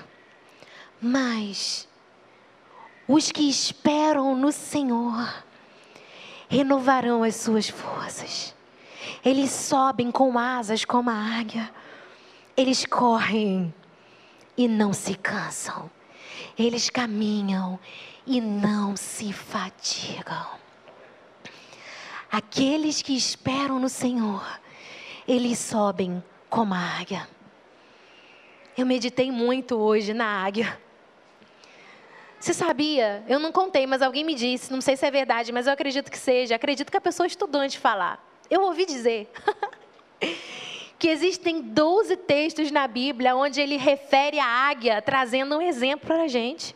Mas 1.00 1.88
os 3.06 3.30
que 3.30 3.48
esperam 3.48 4.36
no 4.36 4.52
Senhor 4.52 5.44
renovarão 6.48 7.22
as 7.22 7.36
suas 7.36 7.68
forças. 7.68 8.54
Eles 9.24 9.50
sobem 9.50 10.10
com 10.10 10.38
asas 10.38 10.84
como 10.84 11.10
a 11.10 11.14
águia. 11.14 11.72
Eles 12.56 12.84
correm 12.84 13.72
e 14.56 14.68
não 14.68 14.92
se 14.92 15.14
cansam. 15.14 15.90
Eles 16.58 16.90
caminham 16.90 17.78
e 18.26 18.40
não 18.40 18.96
se 18.96 19.32
fatigam. 19.32 20.46
Aqueles 22.30 23.02
que 23.02 23.16
esperam 23.16 23.80
no 23.80 23.88
Senhor, 23.88 24.46
eles 25.26 25.58
sobem 25.58 26.22
como 26.48 26.74
a 26.74 26.78
águia. 26.78 27.28
Eu 28.76 28.86
meditei 28.86 29.32
muito 29.32 29.76
hoje 29.76 30.14
na 30.14 30.44
águia. 30.44 30.80
Você 32.38 32.54
sabia? 32.54 33.24
Eu 33.28 33.38
não 33.38 33.52
contei, 33.52 33.86
mas 33.86 34.00
alguém 34.00 34.24
me 34.24 34.34
disse, 34.34 34.72
não 34.72 34.80
sei 34.80 34.96
se 34.96 35.04
é 35.04 35.10
verdade, 35.10 35.52
mas 35.52 35.66
eu 35.66 35.72
acredito 35.72 36.10
que 36.10 36.16
seja. 36.16 36.54
Acredito 36.54 36.90
que 36.90 36.96
a 36.96 37.00
pessoa 37.00 37.26
estudou 37.26 37.60
antes 37.60 37.74
de 37.74 37.78
falar. 37.78 38.29
Eu 38.50 38.62
ouvi 38.62 38.84
dizer 38.84 39.30
que 40.98 41.08
existem 41.08 41.62
12 41.62 42.16
textos 42.16 42.70
na 42.70 42.86
Bíblia 42.88 43.36
onde 43.36 43.60
ele 43.60 43.76
refere 43.76 44.38
a 44.38 44.44
águia, 44.44 45.00
trazendo 45.00 45.56
um 45.56 45.62
exemplo 45.62 46.06
para 46.06 46.24
a 46.24 46.28
gente. 46.28 46.74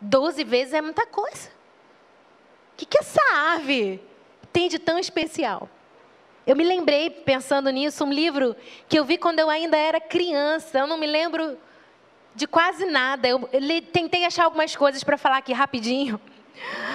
12 0.00 0.42
vezes 0.44 0.74
é 0.74 0.80
muita 0.80 1.06
coisa. 1.06 1.50
O 2.72 2.76
que, 2.78 2.86
que 2.86 2.98
essa 2.98 3.20
ave 3.54 4.00
tem 4.52 4.68
de 4.68 4.78
tão 4.78 4.98
especial? 4.98 5.68
Eu 6.46 6.56
me 6.56 6.64
lembrei, 6.64 7.10
pensando 7.10 7.70
nisso, 7.70 8.04
um 8.04 8.12
livro 8.12 8.56
que 8.88 8.98
eu 8.98 9.04
vi 9.04 9.18
quando 9.18 9.38
eu 9.38 9.50
ainda 9.50 9.76
era 9.76 10.00
criança. 10.00 10.78
Eu 10.78 10.86
não 10.86 10.96
me 10.96 11.06
lembro 11.06 11.58
de 12.34 12.46
quase 12.46 12.86
nada. 12.86 13.28
Eu 13.28 13.48
tentei 13.92 14.24
achar 14.24 14.44
algumas 14.44 14.74
coisas 14.74 15.04
para 15.04 15.18
falar 15.18 15.36
aqui 15.36 15.52
rapidinho. 15.52 16.18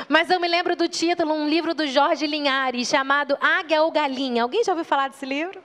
Mas 0.08 0.30
eu 0.30 0.40
me 0.40 0.48
lembro 0.48 0.76
do 0.76 0.88
título, 0.88 1.34
um 1.34 1.48
livro 1.48 1.74
do 1.74 1.88
Jorge 1.88 2.28
Linhares, 2.28 2.88
chamado 2.88 3.38
Águia 3.42 3.82
ou 3.84 3.92
Galinha. 3.92 4.44
Alguém 4.44 4.64
já 4.64 4.72
ouviu 4.72 4.86
falar 4.86 5.08
desse 5.08 5.26
livro? 5.26 5.62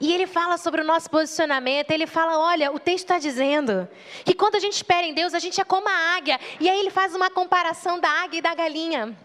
E 0.00 0.12
ele 0.12 0.26
fala 0.26 0.58
sobre 0.58 0.80
o 0.80 0.84
nosso 0.84 1.08
posicionamento. 1.08 1.90
Ele 1.90 2.06
fala: 2.06 2.38
olha, 2.38 2.72
o 2.72 2.78
texto 2.78 3.04
está 3.04 3.18
dizendo 3.18 3.88
que 4.24 4.34
quando 4.34 4.56
a 4.56 4.58
gente 4.58 4.74
espera 4.74 5.06
em 5.06 5.14
Deus, 5.14 5.34
a 5.34 5.38
gente 5.38 5.60
é 5.60 5.64
como 5.64 5.88
a 5.88 6.16
águia. 6.16 6.38
E 6.60 6.68
aí 6.68 6.78
ele 6.78 6.90
faz 6.90 7.14
uma 7.14 7.30
comparação 7.30 7.98
da 7.98 8.08
águia 8.08 8.38
e 8.38 8.42
da 8.42 8.54
galinha. 8.54 9.16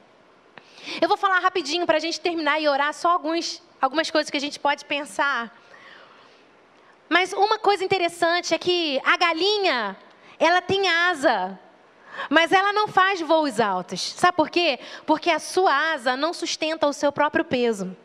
Eu 1.02 1.08
vou 1.08 1.18
falar 1.18 1.40
rapidinho 1.40 1.86
para 1.86 1.98
a 1.98 2.00
gente 2.00 2.20
terminar 2.20 2.62
e 2.62 2.68
orar 2.68 2.94
só 2.94 3.10
alguns, 3.10 3.62
algumas 3.82 4.10
coisas 4.10 4.30
que 4.30 4.38
a 4.38 4.40
gente 4.40 4.60
pode 4.60 4.86
pensar. 4.86 5.54
Mas 7.10 7.34
uma 7.34 7.58
coisa 7.58 7.84
interessante 7.84 8.54
é 8.54 8.58
que 8.58 9.02
a 9.04 9.18
galinha, 9.18 9.98
ela 10.40 10.62
tem 10.62 10.88
asa, 10.88 11.60
mas 12.30 12.52
ela 12.52 12.74
não 12.74 12.88
faz 12.88 13.22
voos 13.22 13.60
altos. 13.60 14.02
Sabe 14.02 14.36
por 14.36 14.50
quê? 14.50 14.80
Porque 15.06 15.30
a 15.30 15.40
sua 15.40 15.94
asa 15.94 16.16
não 16.16 16.34
sustenta 16.34 16.88
o 16.88 16.94
seu 16.94 17.12
próprio 17.12 17.44
peso. 17.44 17.96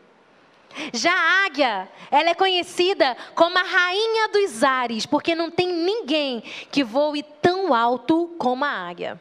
Já 0.93 1.13
a 1.13 1.45
águia, 1.45 1.89
ela 2.11 2.29
é 2.29 2.35
conhecida 2.35 3.15
como 3.33 3.57
a 3.57 3.63
rainha 3.63 4.27
dos 4.27 4.61
ares, 4.61 5.05
porque 5.05 5.33
não 5.33 5.49
tem 5.49 5.71
ninguém 5.71 6.41
que 6.69 6.83
voe 6.83 7.23
tão 7.41 7.73
alto 7.73 8.35
como 8.37 8.65
a 8.65 8.69
águia. 8.69 9.19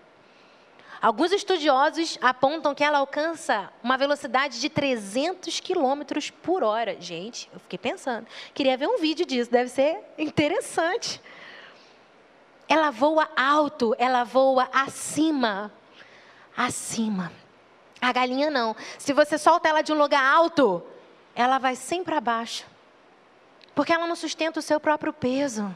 Alguns 1.00 1.32
estudiosos 1.32 2.18
apontam 2.22 2.74
que 2.74 2.82
ela 2.82 2.98
alcança 2.98 3.70
uma 3.82 3.98
velocidade 3.98 4.58
de 4.58 4.70
300 4.70 5.60
quilômetros 5.60 6.30
por 6.30 6.64
hora. 6.64 6.96
Gente, 6.98 7.48
eu 7.52 7.60
fiquei 7.60 7.78
pensando, 7.78 8.26
queria 8.54 8.76
ver 8.76 8.88
um 8.88 8.98
vídeo 8.98 9.26
disso, 9.26 9.50
deve 9.50 9.68
ser 9.68 9.98
interessante. 10.16 11.20
Ela 12.68 12.90
voa 12.90 13.28
alto, 13.36 13.94
ela 13.98 14.24
voa 14.24 14.68
acima, 14.72 15.72
acima. 16.56 17.32
A 18.00 18.12
galinha 18.12 18.50
não. 18.50 18.74
Se 18.98 19.12
você 19.12 19.38
solta 19.38 19.68
ela 19.68 19.82
de 19.82 19.92
um 19.92 19.98
lugar 19.98 20.22
alto, 20.22 20.82
ela 21.34 21.58
vai 21.58 21.76
sempre 21.76 22.06
para 22.06 22.20
baixo. 22.20 22.64
Porque 23.74 23.92
ela 23.92 24.06
não 24.06 24.16
sustenta 24.16 24.60
o 24.60 24.62
seu 24.62 24.78
próprio 24.78 25.12
peso. 25.12 25.74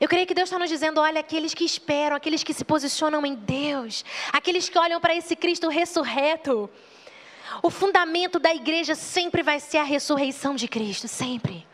Eu 0.00 0.08
creio 0.08 0.26
que 0.26 0.34
Deus 0.34 0.48
está 0.48 0.58
nos 0.58 0.68
dizendo: 0.68 1.00
olha, 1.00 1.20
aqueles 1.20 1.54
que 1.54 1.64
esperam, 1.64 2.16
aqueles 2.16 2.42
que 2.42 2.54
se 2.54 2.64
posicionam 2.64 3.26
em 3.26 3.34
Deus, 3.34 4.04
aqueles 4.32 4.68
que 4.68 4.78
olham 4.78 5.00
para 5.00 5.14
esse 5.14 5.34
Cristo 5.34 5.68
ressurreto. 5.68 6.70
O 7.62 7.70
fundamento 7.70 8.38
da 8.38 8.54
igreja 8.54 8.94
sempre 8.94 9.42
vai 9.42 9.58
ser 9.58 9.78
a 9.78 9.82
ressurreição 9.82 10.54
de 10.54 10.68
Cristo, 10.68 11.08
sempre. 11.08 11.66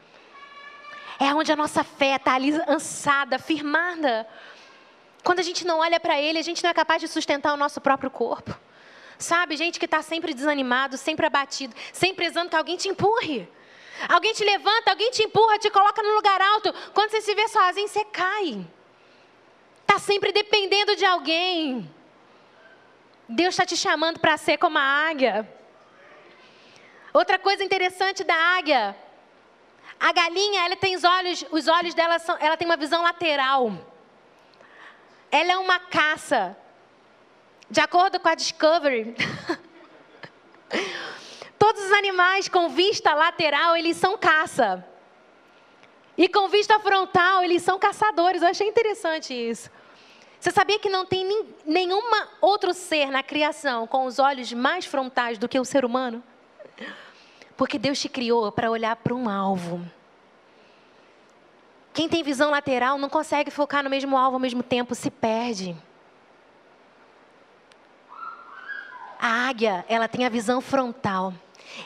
É 1.18 1.34
onde 1.34 1.52
a 1.52 1.56
nossa 1.56 1.84
fé 1.84 2.16
está 2.16 2.34
ali 2.34 2.52
ansada, 2.66 3.38
firmada. 3.38 4.26
Quando 5.22 5.38
a 5.38 5.42
gente 5.42 5.64
não 5.64 5.78
olha 5.78 5.98
para 5.98 6.20
Ele, 6.20 6.38
a 6.38 6.42
gente 6.42 6.62
não 6.62 6.70
é 6.70 6.74
capaz 6.74 7.00
de 7.00 7.08
sustentar 7.08 7.52
o 7.54 7.56
nosso 7.56 7.80
próprio 7.80 8.10
corpo. 8.10 8.54
Sabe, 9.18 9.56
gente 9.56 9.78
que 9.78 9.84
está 9.84 10.02
sempre 10.02 10.34
desanimado, 10.34 10.96
sempre 10.96 11.26
abatido, 11.26 11.74
sempre 11.92 12.16
precisando 12.16 12.50
que 12.50 12.56
alguém 12.56 12.76
te 12.76 12.88
empurre. 12.88 13.48
Alguém 14.08 14.32
te 14.32 14.44
levanta, 14.44 14.90
alguém 14.90 15.10
te 15.10 15.22
empurra, 15.22 15.58
te 15.58 15.70
coloca 15.70 16.02
no 16.02 16.14
lugar 16.14 16.40
alto. 16.40 16.72
Quando 16.92 17.10
você 17.10 17.20
se 17.20 17.34
vê 17.34 17.46
sozinho, 17.48 17.88
você 17.88 18.04
cai. 18.04 18.66
Está 19.82 19.98
sempre 19.98 20.32
dependendo 20.32 20.96
de 20.96 21.04
alguém. 21.04 21.88
Deus 23.28 23.54
está 23.54 23.64
te 23.64 23.76
chamando 23.76 24.18
para 24.18 24.36
ser 24.36 24.58
como 24.58 24.76
a 24.76 24.82
águia. 24.82 25.48
Outra 27.12 27.38
coisa 27.38 27.62
interessante 27.62 28.24
da 28.24 28.34
águia. 28.34 28.96
A 29.98 30.12
galinha, 30.12 30.66
ela 30.66 30.76
tem 30.76 30.96
os 30.96 31.04
olhos, 31.04 31.44
os 31.50 31.68
olhos 31.68 31.94
dela 31.94 32.18
são, 32.18 32.36
ela 32.40 32.56
tem 32.56 32.66
uma 32.66 32.76
visão 32.76 33.02
lateral. 33.02 33.72
Ela 35.30 35.52
é 35.52 35.56
uma 35.56 35.78
caça. 35.78 36.56
De 37.70 37.80
acordo 37.80 38.20
com 38.20 38.28
a 38.28 38.34
Discovery, 38.34 39.14
Todos 41.58 41.84
os 41.84 41.92
animais 41.92 42.48
com 42.48 42.68
vista 42.68 43.14
lateral, 43.14 43.76
eles 43.76 43.96
são 43.96 44.18
caça. 44.18 44.84
E 46.16 46.28
com 46.28 46.48
vista 46.48 46.78
frontal, 46.78 47.42
eles 47.42 47.62
são 47.62 47.78
caçadores. 47.78 48.42
Eu 48.42 48.48
achei 48.48 48.68
interessante 48.68 49.32
isso. 49.32 49.70
Você 50.38 50.50
sabia 50.50 50.78
que 50.78 50.90
não 50.90 51.06
tem 51.06 51.26
nenhum 51.64 52.00
outro 52.40 52.74
ser 52.74 53.06
na 53.06 53.22
criação 53.22 53.86
com 53.86 54.04
os 54.04 54.18
olhos 54.18 54.52
mais 54.52 54.84
frontais 54.84 55.38
do 55.38 55.48
que 55.48 55.58
o 55.58 55.64
ser 55.64 55.84
humano? 55.84 56.22
Porque 57.56 57.78
Deus 57.78 58.00
te 58.00 58.08
criou 58.08 58.50
para 58.50 58.70
olhar 58.70 58.96
para 58.96 59.14
um 59.14 59.28
alvo. 59.28 59.84
Quem 61.92 62.08
tem 62.08 62.22
visão 62.22 62.50
lateral 62.50 62.98
não 62.98 63.08
consegue 63.08 63.50
focar 63.50 63.82
no 63.84 63.90
mesmo 63.90 64.16
alvo 64.16 64.36
ao 64.36 64.40
mesmo 64.40 64.62
tempo, 64.62 64.94
se 64.94 65.10
perde. 65.10 65.76
A 69.20 69.48
águia, 69.48 69.84
ela 69.88 70.08
tem 70.08 70.26
a 70.26 70.28
visão 70.28 70.60
frontal. 70.60 71.32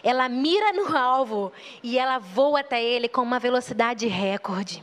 Ela 0.03 0.29
mira 0.29 0.73
no 0.73 0.97
alvo 0.97 1.53
e 1.83 1.99
ela 1.99 2.19
voa 2.19 2.61
até 2.61 2.83
ele 2.83 3.09
com 3.09 3.23
uma 3.23 3.39
velocidade 3.39 4.07
recorde 4.07 4.83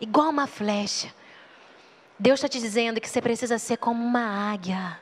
igual 0.00 0.30
uma 0.30 0.46
flecha. 0.46 1.12
Deus 2.18 2.38
está 2.38 2.48
te 2.48 2.60
dizendo 2.60 3.00
que 3.00 3.08
você 3.08 3.20
precisa 3.20 3.58
ser 3.58 3.76
como 3.76 4.04
uma 4.04 4.52
águia. 4.52 5.00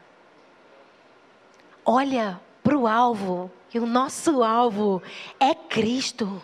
Olha 1.84 2.40
para 2.66 2.76
o 2.76 2.88
alvo, 2.88 3.48
e 3.72 3.78
o 3.78 3.86
nosso 3.86 4.42
alvo 4.42 5.00
é 5.38 5.54
Cristo. 5.54 6.42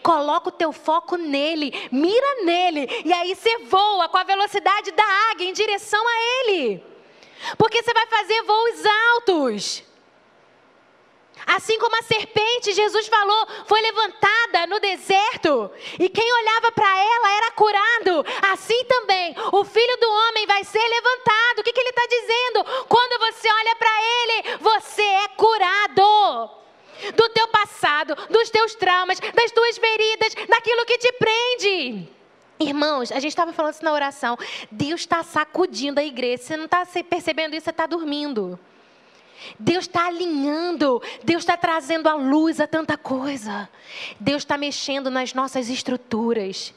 Coloca 0.00 0.48
o 0.48 0.52
teu 0.52 0.70
foco 0.70 1.16
nele, 1.16 1.72
mira 1.90 2.44
nele, 2.44 2.86
e 3.04 3.12
aí 3.12 3.34
você 3.34 3.58
voa 3.64 4.08
com 4.08 4.16
a 4.16 4.22
velocidade 4.22 4.92
da 4.92 5.02
águia 5.32 5.48
em 5.48 5.52
direção 5.52 6.00
a 6.06 6.12
ele. 6.46 6.84
Porque 7.58 7.82
você 7.82 7.92
vai 7.92 8.06
fazer 8.06 8.42
voos 8.42 8.86
altos. 9.16 9.82
Assim 11.46 11.78
como 11.78 11.96
a 11.96 12.02
serpente, 12.02 12.72
Jesus 12.72 13.08
falou, 13.08 13.46
foi 13.66 13.80
levantada 13.80 14.66
no 14.66 14.78
deserto, 14.80 15.70
e 15.98 16.08
quem 16.08 16.32
olhava 16.32 16.72
para 16.72 16.98
ela 16.98 17.32
era 17.36 17.50
curado. 17.52 18.24
Assim 18.52 18.84
também, 18.84 19.34
o 19.52 19.64
filho 19.64 19.96
do 19.98 20.10
homem 20.10 20.46
vai 20.46 20.64
ser 20.64 20.86
levantado. 20.86 21.58
O 21.58 21.62
que, 21.62 21.72
que 21.72 21.80
ele 21.80 21.90
está 21.90 22.06
dizendo? 22.06 22.86
Quando 22.88 23.18
você 23.18 23.48
olha 23.52 23.76
para 23.76 23.90
ele, 24.02 24.58
você 24.60 25.02
é 25.02 25.28
curado 25.28 26.50
do 27.14 27.28
teu 27.30 27.48
passado, 27.48 28.14
dos 28.28 28.50
teus 28.50 28.74
traumas, 28.74 29.18
das 29.18 29.50
tuas 29.52 29.78
feridas, 29.78 30.34
daquilo 30.48 30.84
que 30.84 30.98
te 30.98 31.12
prende. 31.12 32.08
Irmãos, 32.58 33.10
a 33.10 33.18
gente 33.18 33.28
estava 33.30 33.54
falando 33.54 33.72
isso 33.72 33.84
na 33.84 33.92
oração. 33.92 34.36
Deus 34.70 35.00
está 35.00 35.22
sacudindo 35.22 35.98
a 35.98 36.04
igreja. 36.04 36.42
Você 36.42 36.56
não 36.58 36.66
está 36.66 36.86
percebendo 37.08 37.56
isso, 37.56 37.64
você 37.64 37.70
está 37.70 37.86
dormindo. 37.86 38.60
Deus 39.58 39.84
está 39.84 40.06
alinhando, 40.06 41.02
Deus 41.22 41.42
está 41.42 41.56
trazendo 41.56 42.08
à 42.08 42.14
luz 42.14 42.60
a 42.60 42.66
tanta 42.66 42.96
coisa. 42.96 43.68
Deus 44.18 44.42
está 44.42 44.56
mexendo 44.56 45.10
nas 45.10 45.34
nossas 45.34 45.68
estruturas. 45.68 46.74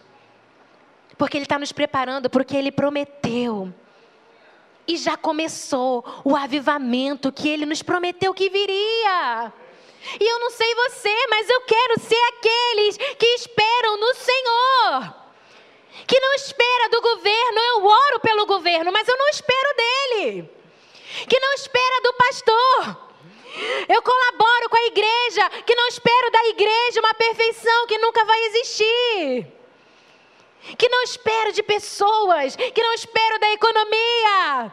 Porque 1.17 1.37
Ele 1.37 1.45
está 1.45 1.59
nos 1.59 1.71
preparando 1.71 2.29
para 2.29 2.41
o 2.41 2.45
que 2.45 2.55
Ele 2.55 2.71
prometeu. 2.71 3.73
E 4.87 4.97
já 4.97 5.15
começou 5.15 6.03
o 6.23 6.35
avivamento 6.35 7.31
que 7.31 7.47
Ele 7.47 7.65
nos 7.65 7.81
prometeu 7.81 8.33
que 8.33 8.49
viria. 8.49 9.53
E 10.19 10.31
eu 10.31 10.39
não 10.39 10.49
sei 10.49 10.75
você, 10.75 11.27
mas 11.29 11.49
eu 11.49 11.61
quero 11.61 11.99
ser 11.99 12.21
aqueles 12.37 12.97
que 12.97 13.25
esperam 13.35 13.97
no 13.97 14.13
Senhor. 14.15 15.15
Que 16.07 16.19
não 16.19 16.33
espera 16.33 16.89
do 16.89 17.01
governo, 17.01 17.59
eu 17.59 17.85
oro 17.85 18.19
pelo 18.19 18.45
governo, 18.45 18.91
mas 18.91 19.07
eu 19.07 19.17
não 19.17 19.29
espero 19.29 19.75
dele 19.75 20.62
que 21.27 21.39
não 21.39 21.53
espera 21.53 22.01
do 22.01 22.13
pastor. 22.13 23.13
Eu 23.87 24.01
colaboro 24.01 24.69
com 24.69 24.77
a 24.77 24.85
igreja, 24.87 25.49
que 25.65 25.75
não 25.75 25.87
espero 25.87 26.31
da 26.31 26.45
igreja 26.47 26.99
uma 26.99 27.13
perfeição 27.13 27.87
que 27.87 27.97
nunca 27.99 28.25
vai 28.25 28.39
existir. 28.45 29.47
Que 30.77 30.89
não 30.89 31.03
espero 31.03 31.51
de 31.51 31.61
pessoas, 31.61 32.55
que 32.55 32.83
não 32.83 32.93
espero 32.93 33.39
da 33.39 33.51
economia, 33.51 34.71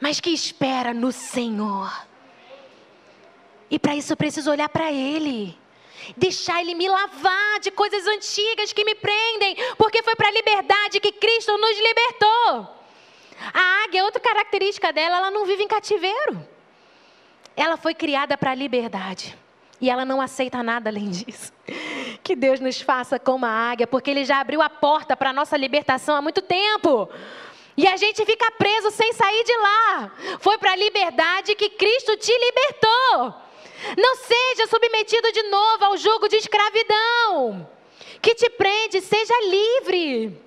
mas 0.00 0.20
que 0.20 0.30
espera 0.30 0.92
no 0.92 1.10
Senhor. 1.10 1.90
E 3.70 3.78
para 3.78 3.96
isso 3.96 4.12
eu 4.12 4.16
preciso 4.16 4.50
olhar 4.50 4.68
para 4.68 4.92
Ele 4.92 5.58
deixar 6.16 6.60
Ele 6.60 6.74
me 6.74 6.88
lavar 6.88 7.60
de 7.60 7.70
coisas 7.70 8.06
antigas 8.06 8.72
que 8.72 8.84
me 8.84 8.94
prendem, 8.94 9.56
porque 9.78 10.02
foi 10.02 10.14
para 10.14 10.28
a 10.28 10.32
liberdade 10.32 11.00
que 11.00 11.12
Cristo 11.12 11.56
nos 11.56 11.78
libertou. 11.78 12.83
A 13.52 13.84
águia, 13.84 14.04
outra 14.04 14.20
característica 14.20 14.92
dela, 14.92 15.16
ela 15.16 15.30
não 15.30 15.44
vive 15.44 15.62
em 15.62 15.68
cativeiro. 15.68 16.46
Ela 17.56 17.76
foi 17.76 17.94
criada 17.94 18.36
para 18.36 18.52
a 18.52 18.54
liberdade. 18.54 19.36
E 19.80 19.90
ela 19.90 20.04
não 20.04 20.20
aceita 20.20 20.62
nada 20.62 20.90
além 20.90 21.10
disso. 21.10 21.52
Que 22.22 22.34
Deus 22.34 22.60
nos 22.60 22.80
faça 22.80 23.18
como 23.18 23.44
a 23.44 23.50
águia, 23.50 23.86
porque 23.86 24.10
Ele 24.10 24.24
já 24.24 24.40
abriu 24.40 24.62
a 24.62 24.70
porta 24.70 25.16
para 25.16 25.30
a 25.30 25.32
nossa 25.32 25.56
libertação 25.56 26.16
há 26.16 26.22
muito 26.22 26.40
tempo. 26.40 27.08
E 27.76 27.86
a 27.86 27.96
gente 27.96 28.24
fica 28.24 28.50
preso 28.52 28.90
sem 28.90 29.12
sair 29.12 29.44
de 29.44 29.56
lá. 29.56 30.12
Foi 30.40 30.56
para 30.58 30.72
a 30.72 30.76
liberdade 30.76 31.54
que 31.54 31.70
Cristo 31.70 32.16
te 32.16 32.32
libertou. 32.32 33.34
Não 33.98 34.16
seja 34.16 34.66
submetido 34.68 35.30
de 35.32 35.42
novo 35.44 35.84
ao 35.84 35.96
jugo 35.96 36.28
de 36.28 36.36
escravidão 36.36 37.68
que 38.24 38.34
te 38.34 38.48
prende, 38.48 39.02
seja 39.02 39.34
livre. 39.50 40.40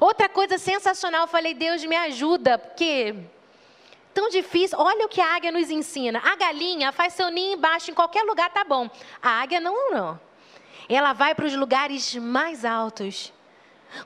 Outra 0.00 0.28
coisa 0.28 0.58
sensacional, 0.58 1.22
eu 1.22 1.28
falei, 1.28 1.54
Deus 1.54 1.84
me 1.84 1.96
ajuda, 1.96 2.58
porque 2.58 3.14
tão 4.12 4.28
difícil. 4.28 4.78
Olha 4.78 5.06
o 5.06 5.08
que 5.08 5.20
a 5.20 5.34
águia 5.34 5.50
nos 5.50 5.70
ensina. 5.70 6.20
A 6.24 6.36
galinha 6.36 6.92
faz 6.92 7.14
seu 7.14 7.30
ninho 7.30 7.54
embaixo, 7.54 7.90
em 7.90 7.94
qualquer 7.94 8.22
lugar 8.22 8.50
tá 8.50 8.64
bom. 8.64 8.88
A 9.22 9.42
águia 9.42 9.60
não, 9.60 9.90
não. 9.90 10.20
Ela 10.88 11.12
vai 11.12 11.34
para 11.34 11.46
os 11.46 11.54
lugares 11.54 12.14
mais 12.14 12.64
altos. 12.64 13.32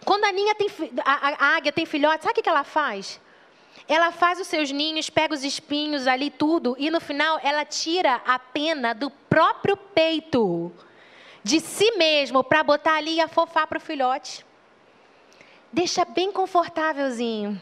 Quando 0.04 0.24
a, 0.24 0.32
ninha 0.32 0.54
tem, 0.54 0.68
a, 1.04 1.46
a 1.46 1.56
águia 1.56 1.72
tem 1.72 1.86
filhote, 1.86 2.24
sabe 2.24 2.38
o 2.38 2.42
que 2.42 2.48
ela 2.48 2.64
faz? 2.64 3.20
Ela 3.88 4.10
faz 4.10 4.40
os 4.40 4.48
seus 4.48 4.70
ninhos, 4.70 5.08
pega 5.08 5.34
os 5.34 5.44
espinhos 5.44 6.06
ali, 6.08 6.28
tudo, 6.28 6.74
e 6.78 6.90
no 6.90 7.00
final 7.00 7.38
ela 7.42 7.64
tira 7.64 8.20
a 8.26 8.36
pena 8.38 8.92
do 8.92 9.10
próprio 9.10 9.76
peito, 9.76 10.72
de 11.44 11.60
si 11.60 11.92
mesmo, 11.92 12.42
para 12.42 12.64
botar 12.64 12.96
ali 12.96 13.16
e 13.16 13.20
afofar 13.20 13.66
para 13.68 13.78
o 13.78 13.80
filhote 13.80 14.44
deixa 15.72 16.04
bem 16.04 16.32
confortávelzinho. 16.32 17.60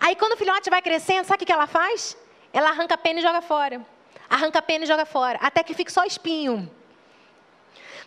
Aí 0.00 0.16
quando 0.16 0.32
o 0.32 0.36
filhote 0.36 0.70
vai 0.70 0.82
crescendo, 0.82 1.24
sabe 1.24 1.44
o 1.44 1.46
que 1.46 1.52
ela 1.52 1.66
faz? 1.66 2.16
Ela 2.52 2.70
arranca 2.70 2.94
a 2.94 2.98
pena 2.98 3.20
e 3.20 3.22
joga 3.22 3.40
fora. 3.40 3.84
Arranca 4.28 4.58
a 4.58 4.62
pena 4.62 4.84
e 4.84 4.88
joga 4.88 5.04
fora. 5.04 5.38
Até 5.40 5.62
que 5.62 5.74
fica 5.74 5.90
só 5.90 6.04
espinho. 6.04 6.70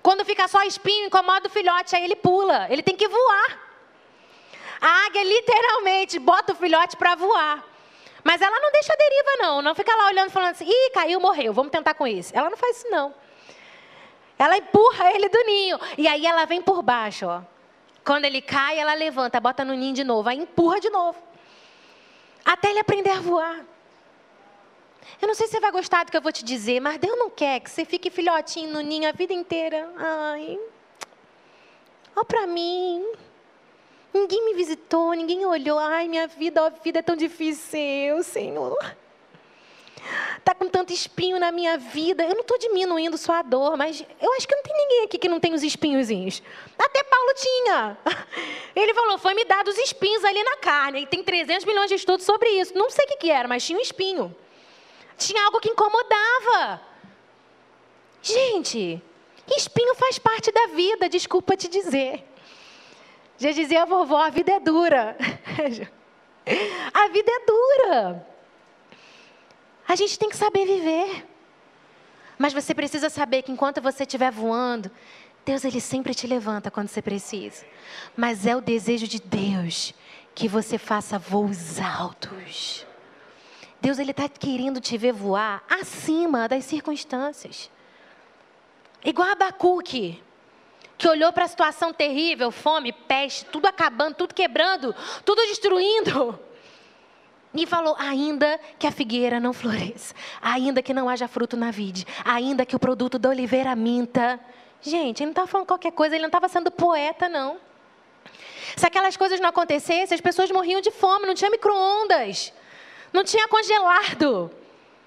Quando 0.01 0.23
fica 0.25 0.47
só 0.47 0.63
espinho, 0.63 1.07
incomoda 1.07 1.47
o 1.47 1.51
filhote, 1.51 1.95
aí 1.95 2.03
ele 2.03 2.15
pula. 2.15 2.67
Ele 2.69 2.83
tem 2.83 2.95
que 2.95 3.07
voar. 3.07 3.59
A 4.79 5.05
águia 5.05 5.23
literalmente 5.23 6.19
bota 6.19 6.53
o 6.53 6.55
filhote 6.55 6.95
para 6.95 7.15
voar. 7.15 7.63
Mas 8.23 8.41
ela 8.41 8.59
não 8.59 8.71
deixa 8.71 8.93
a 8.93 8.95
deriva, 8.95 9.31
não. 9.39 9.61
Não 9.61 9.75
fica 9.75 9.95
lá 9.95 10.07
olhando 10.07 10.29
falando 10.29 10.51
assim, 10.51 10.65
ih, 10.67 10.91
caiu, 10.91 11.19
morreu, 11.19 11.53
vamos 11.53 11.71
tentar 11.71 11.93
com 11.93 12.05
isso. 12.05 12.31
Ela 12.35 12.49
não 12.49 12.57
faz 12.57 12.77
isso, 12.77 12.89
não. 12.89 13.13
Ela 14.37 14.57
empurra 14.57 15.11
ele 15.13 15.29
do 15.29 15.43
ninho. 15.43 15.79
E 15.97 16.07
aí 16.07 16.25
ela 16.25 16.45
vem 16.45 16.61
por 16.61 16.81
baixo, 16.81 17.25
ó. 17.25 17.41
Quando 18.07 18.23
ele 18.23 18.41
cai, 18.41 18.79
ela 18.79 18.93
levanta, 18.93 19.37
bota 19.37 19.65
no 19.65 19.73
ninho 19.73 19.93
de 19.93 20.05
novo, 20.05 20.29
aí 20.29 20.37
empurra 20.39 20.79
de 20.79 20.89
novo. 20.89 21.21
Até 22.45 22.69
ele 22.69 22.79
aprender 22.79 23.09
a 23.09 23.19
voar. 23.19 23.65
Eu 25.21 25.27
não 25.27 25.35
sei 25.35 25.47
se 25.47 25.51
você 25.51 25.59
vai 25.59 25.71
gostar 25.73 26.05
do 26.05 26.11
que 26.11 26.15
eu 26.15 26.21
vou 26.21 26.31
te 26.31 26.45
dizer, 26.45 26.79
mas 26.79 26.97
Deus 26.99 27.19
não 27.19 27.29
quer 27.29 27.59
que 27.59 27.69
você 27.69 27.83
fique 27.83 28.09
filhotinho 28.09 28.71
no 28.71 28.79
ninho 28.79 29.09
a 29.09 29.11
vida 29.11 29.33
inteira. 29.33 29.91
Ai. 29.97 30.57
Olha 32.15 32.23
para 32.23 32.47
mim. 32.47 33.05
Ninguém 34.13 34.45
me 34.45 34.53
visitou, 34.53 35.11
ninguém 35.11 35.45
olhou. 35.45 35.77
Ai, 35.77 36.07
minha 36.07 36.27
vida, 36.27 36.65
a 36.65 36.69
vida 36.69 36.99
é 36.99 37.01
tão 37.01 37.17
difícil, 37.17 38.23
Senhor. 38.23 38.95
Está 40.37 40.53
com 40.55 40.69
tanto 40.69 40.93
espinho 40.93 41.39
na 41.39 41.51
minha 41.51 41.77
vida. 41.77 42.23
Eu 42.23 42.33
não 42.33 42.41
estou 42.41 42.57
diminuindo 42.57 43.17
sua 43.17 43.41
dor, 43.41 43.75
mas 43.75 44.03
eu 44.21 44.33
acho 44.33 44.47
que 44.47 44.55
não 44.55 44.63
tem 44.63 44.75
ninguém 44.77 45.03
aqui 45.03 45.17
que 45.17 45.27
não 45.27 45.39
tem 45.39 45.53
os 45.53 45.63
espinhozinhos. 45.63 46.41
Até 46.77 47.03
Paulo 47.03 47.33
tinha. 47.35 47.97
Ele 48.75 48.93
falou: 48.93 49.17
foi 49.17 49.33
me 49.33 49.43
dado 49.45 49.67
os 49.67 49.77
espinhos 49.77 50.23
ali 50.23 50.41
na 50.43 50.57
carne. 50.57 51.01
E 51.01 51.05
tem 51.07 51.23
300 51.23 51.65
milhões 51.65 51.89
de 51.89 51.95
estudos 51.95 52.25
sobre 52.25 52.49
isso. 52.49 52.77
Não 52.77 52.89
sei 52.89 53.05
o 53.05 53.07
que, 53.09 53.17
que 53.17 53.31
era, 53.31 53.47
mas 53.47 53.65
tinha 53.65 53.77
um 53.77 53.81
espinho. 53.81 54.35
Tinha 55.17 55.43
algo 55.45 55.59
que 55.59 55.69
incomodava. 55.69 56.81
Gente, 58.21 59.01
espinho 59.55 59.95
faz 59.95 60.19
parte 60.19 60.51
da 60.51 60.67
vida, 60.67 61.09
desculpa 61.09 61.57
te 61.57 61.67
dizer. 61.67 62.23
Já 63.37 63.51
dizia 63.51 63.83
a 63.83 63.85
vovó: 63.85 64.21
a 64.21 64.29
vida 64.29 64.53
é 64.53 64.59
dura. 64.59 65.17
a 66.93 67.07
vida 67.09 67.31
é 67.31 67.45
dura. 67.45 68.36
A 69.87 69.95
gente 69.95 70.19
tem 70.19 70.29
que 70.29 70.35
saber 70.35 70.65
viver. 70.65 71.25
Mas 72.37 72.53
você 72.53 72.73
precisa 72.75 73.09
saber 73.09 73.41
que 73.41 73.51
enquanto 73.51 73.81
você 73.81 74.03
estiver 74.03 74.31
voando, 74.31 74.91
Deus 75.45 75.63
ele 75.63 75.79
sempre 75.79 76.13
te 76.13 76.27
levanta 76.27 76.69
quando 76.69 76.89
você 76.89 77.01
precisa. 77.01 77.65
Mas 78.15 78.45
é 78.45 78.55
o 78.55 78.61
desejo 78.61 79.07
de 79.07 79.19
Deus 79.19 79.93
que 80.35 80.47
você 80.47 80.77
faça 80.77 81.17
voos 81.17 81.79
altos. 81.79 82.85
Deus 83.81 83.97
ele 83.97 84.11
está 84.11 84.27
querendo 84.27 84.81
te 84.81 84.97
ver 84.97 85.13
voar 85.13 85.63
acima 85.69 86.47
das 86.47 86.65
circunstâncias. 86.65 87.71
Igual 89.03 89.29
Abacuque, 89.29 90.21
que 90.97 91.07
olhou 91.07 91.31
para 91.31 91.45
a 91.45 91.47
situação 91.47 91.93
terrível, 91.93 92.51
fome, 92.51 92.91
peste, 92.91 93.45
tudo 93.45 93.67
acabando, 93.67 94.15
tudo 94.15 94.33
quebrando, 94.33 94.93
tudo 95.23 95.41
destruindo. 95.43 96.37
E 97.53 97.65
falou: 97.65 97.95
ainda 97.97 98.59
que 98.77 98.85
a 98.85 98.91
figueira 98.91 99.39
não 99.39 99.53
floresça, 99.53 100.13
ainda 100.41 100.81
que 100.81 100.93
não 100.93 101.09
haja 101.09 101.27
fruto 101.27 101.55
na 101.57 101.71
vide, 101.71 102.05
ainda 102.23 102.65
que 102.65 102.75
o 102.75 102.79
produto 102.79 103.17
da 103.17 103.29
oliveira 103.29 103.75
minta. 103.75 104.39
Gente, 104.81 105.21
ele 105.21 105.27
não 105.27 105.31
estava 105.31 105.47
falando 105.47 105.67
qualquer 105.67 105.91
coisa, 105.91 106.15
ele 106.15 106.21
não 106.21 106.27
estava 106.27 106.47
sendo 106.47 106.69
poeta, 106.69 107.27
não. 107.27 107.57
Se 108.75 108.85
aquelas 108.85 109.17
coisas 109.17 109.39
não 109.39 109.49
acontecessem, 109.49 110.13
as 110.13 110.21
pessoas 110.21 110.51
morriam 110.51 110.81
de 110.81 110.91
fome, 110.91 111.25
não 111.25 111.33
tinha 111.33 111.49
micro-ondas, 111.49 112.53
não 113.11 113.23
tinha 113.23 113.47
congelado. 113.47 114.51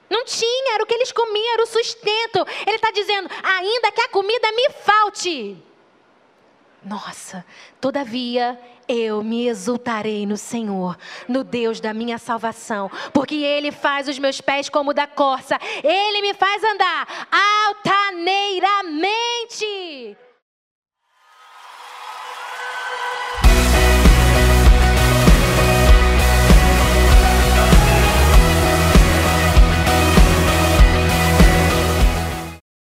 Não 0.08 0.24
tinha, 0.24 0.74
era 0.74 0.82
o 0.82 0.86
que 0.86 0.94
eles 0.94 1.12
comiam, 1.12 1.52
era 1.52 1.62
o 1.62 1.66
sustento. 1.66 2.44
Ele 2.66 2.74
está 2.76 2.90
dizendo: 2.90 3.30
ainda 3.44 3.92
que 3.92 4.00
a 4.00 4.08
comida 4.08 4.50
me 4.50 4.70
falte. 4.70 5.56
Nossa, 6.84 7.44
todavia 7.80 8.58
eu 8.90 9.22
me 9.22 9.46
exultarei 9.46 10.26
no 10.26 10.36
Senhor, 10.36 10.98
no 11.28 11.44
Deus 11.44 11.80
da 11.80 11.94
minha 11.94 12.18
salvação, 12.18 12.90
porque 13.12 13.36
Ele 13.36 13.70
faz 13.70 14.08
os 14.08 14.18
meus 14.18 14.40
pés 14.40 14.68
como 14.68 14.92
da 14.92 15.06
corça, 15.06 15.56
Ele 15.82 16.22
me 16.22 16.34
faz 16.34 16.64
andar 16.64 17.28
altaneiramente. 17.68 20.16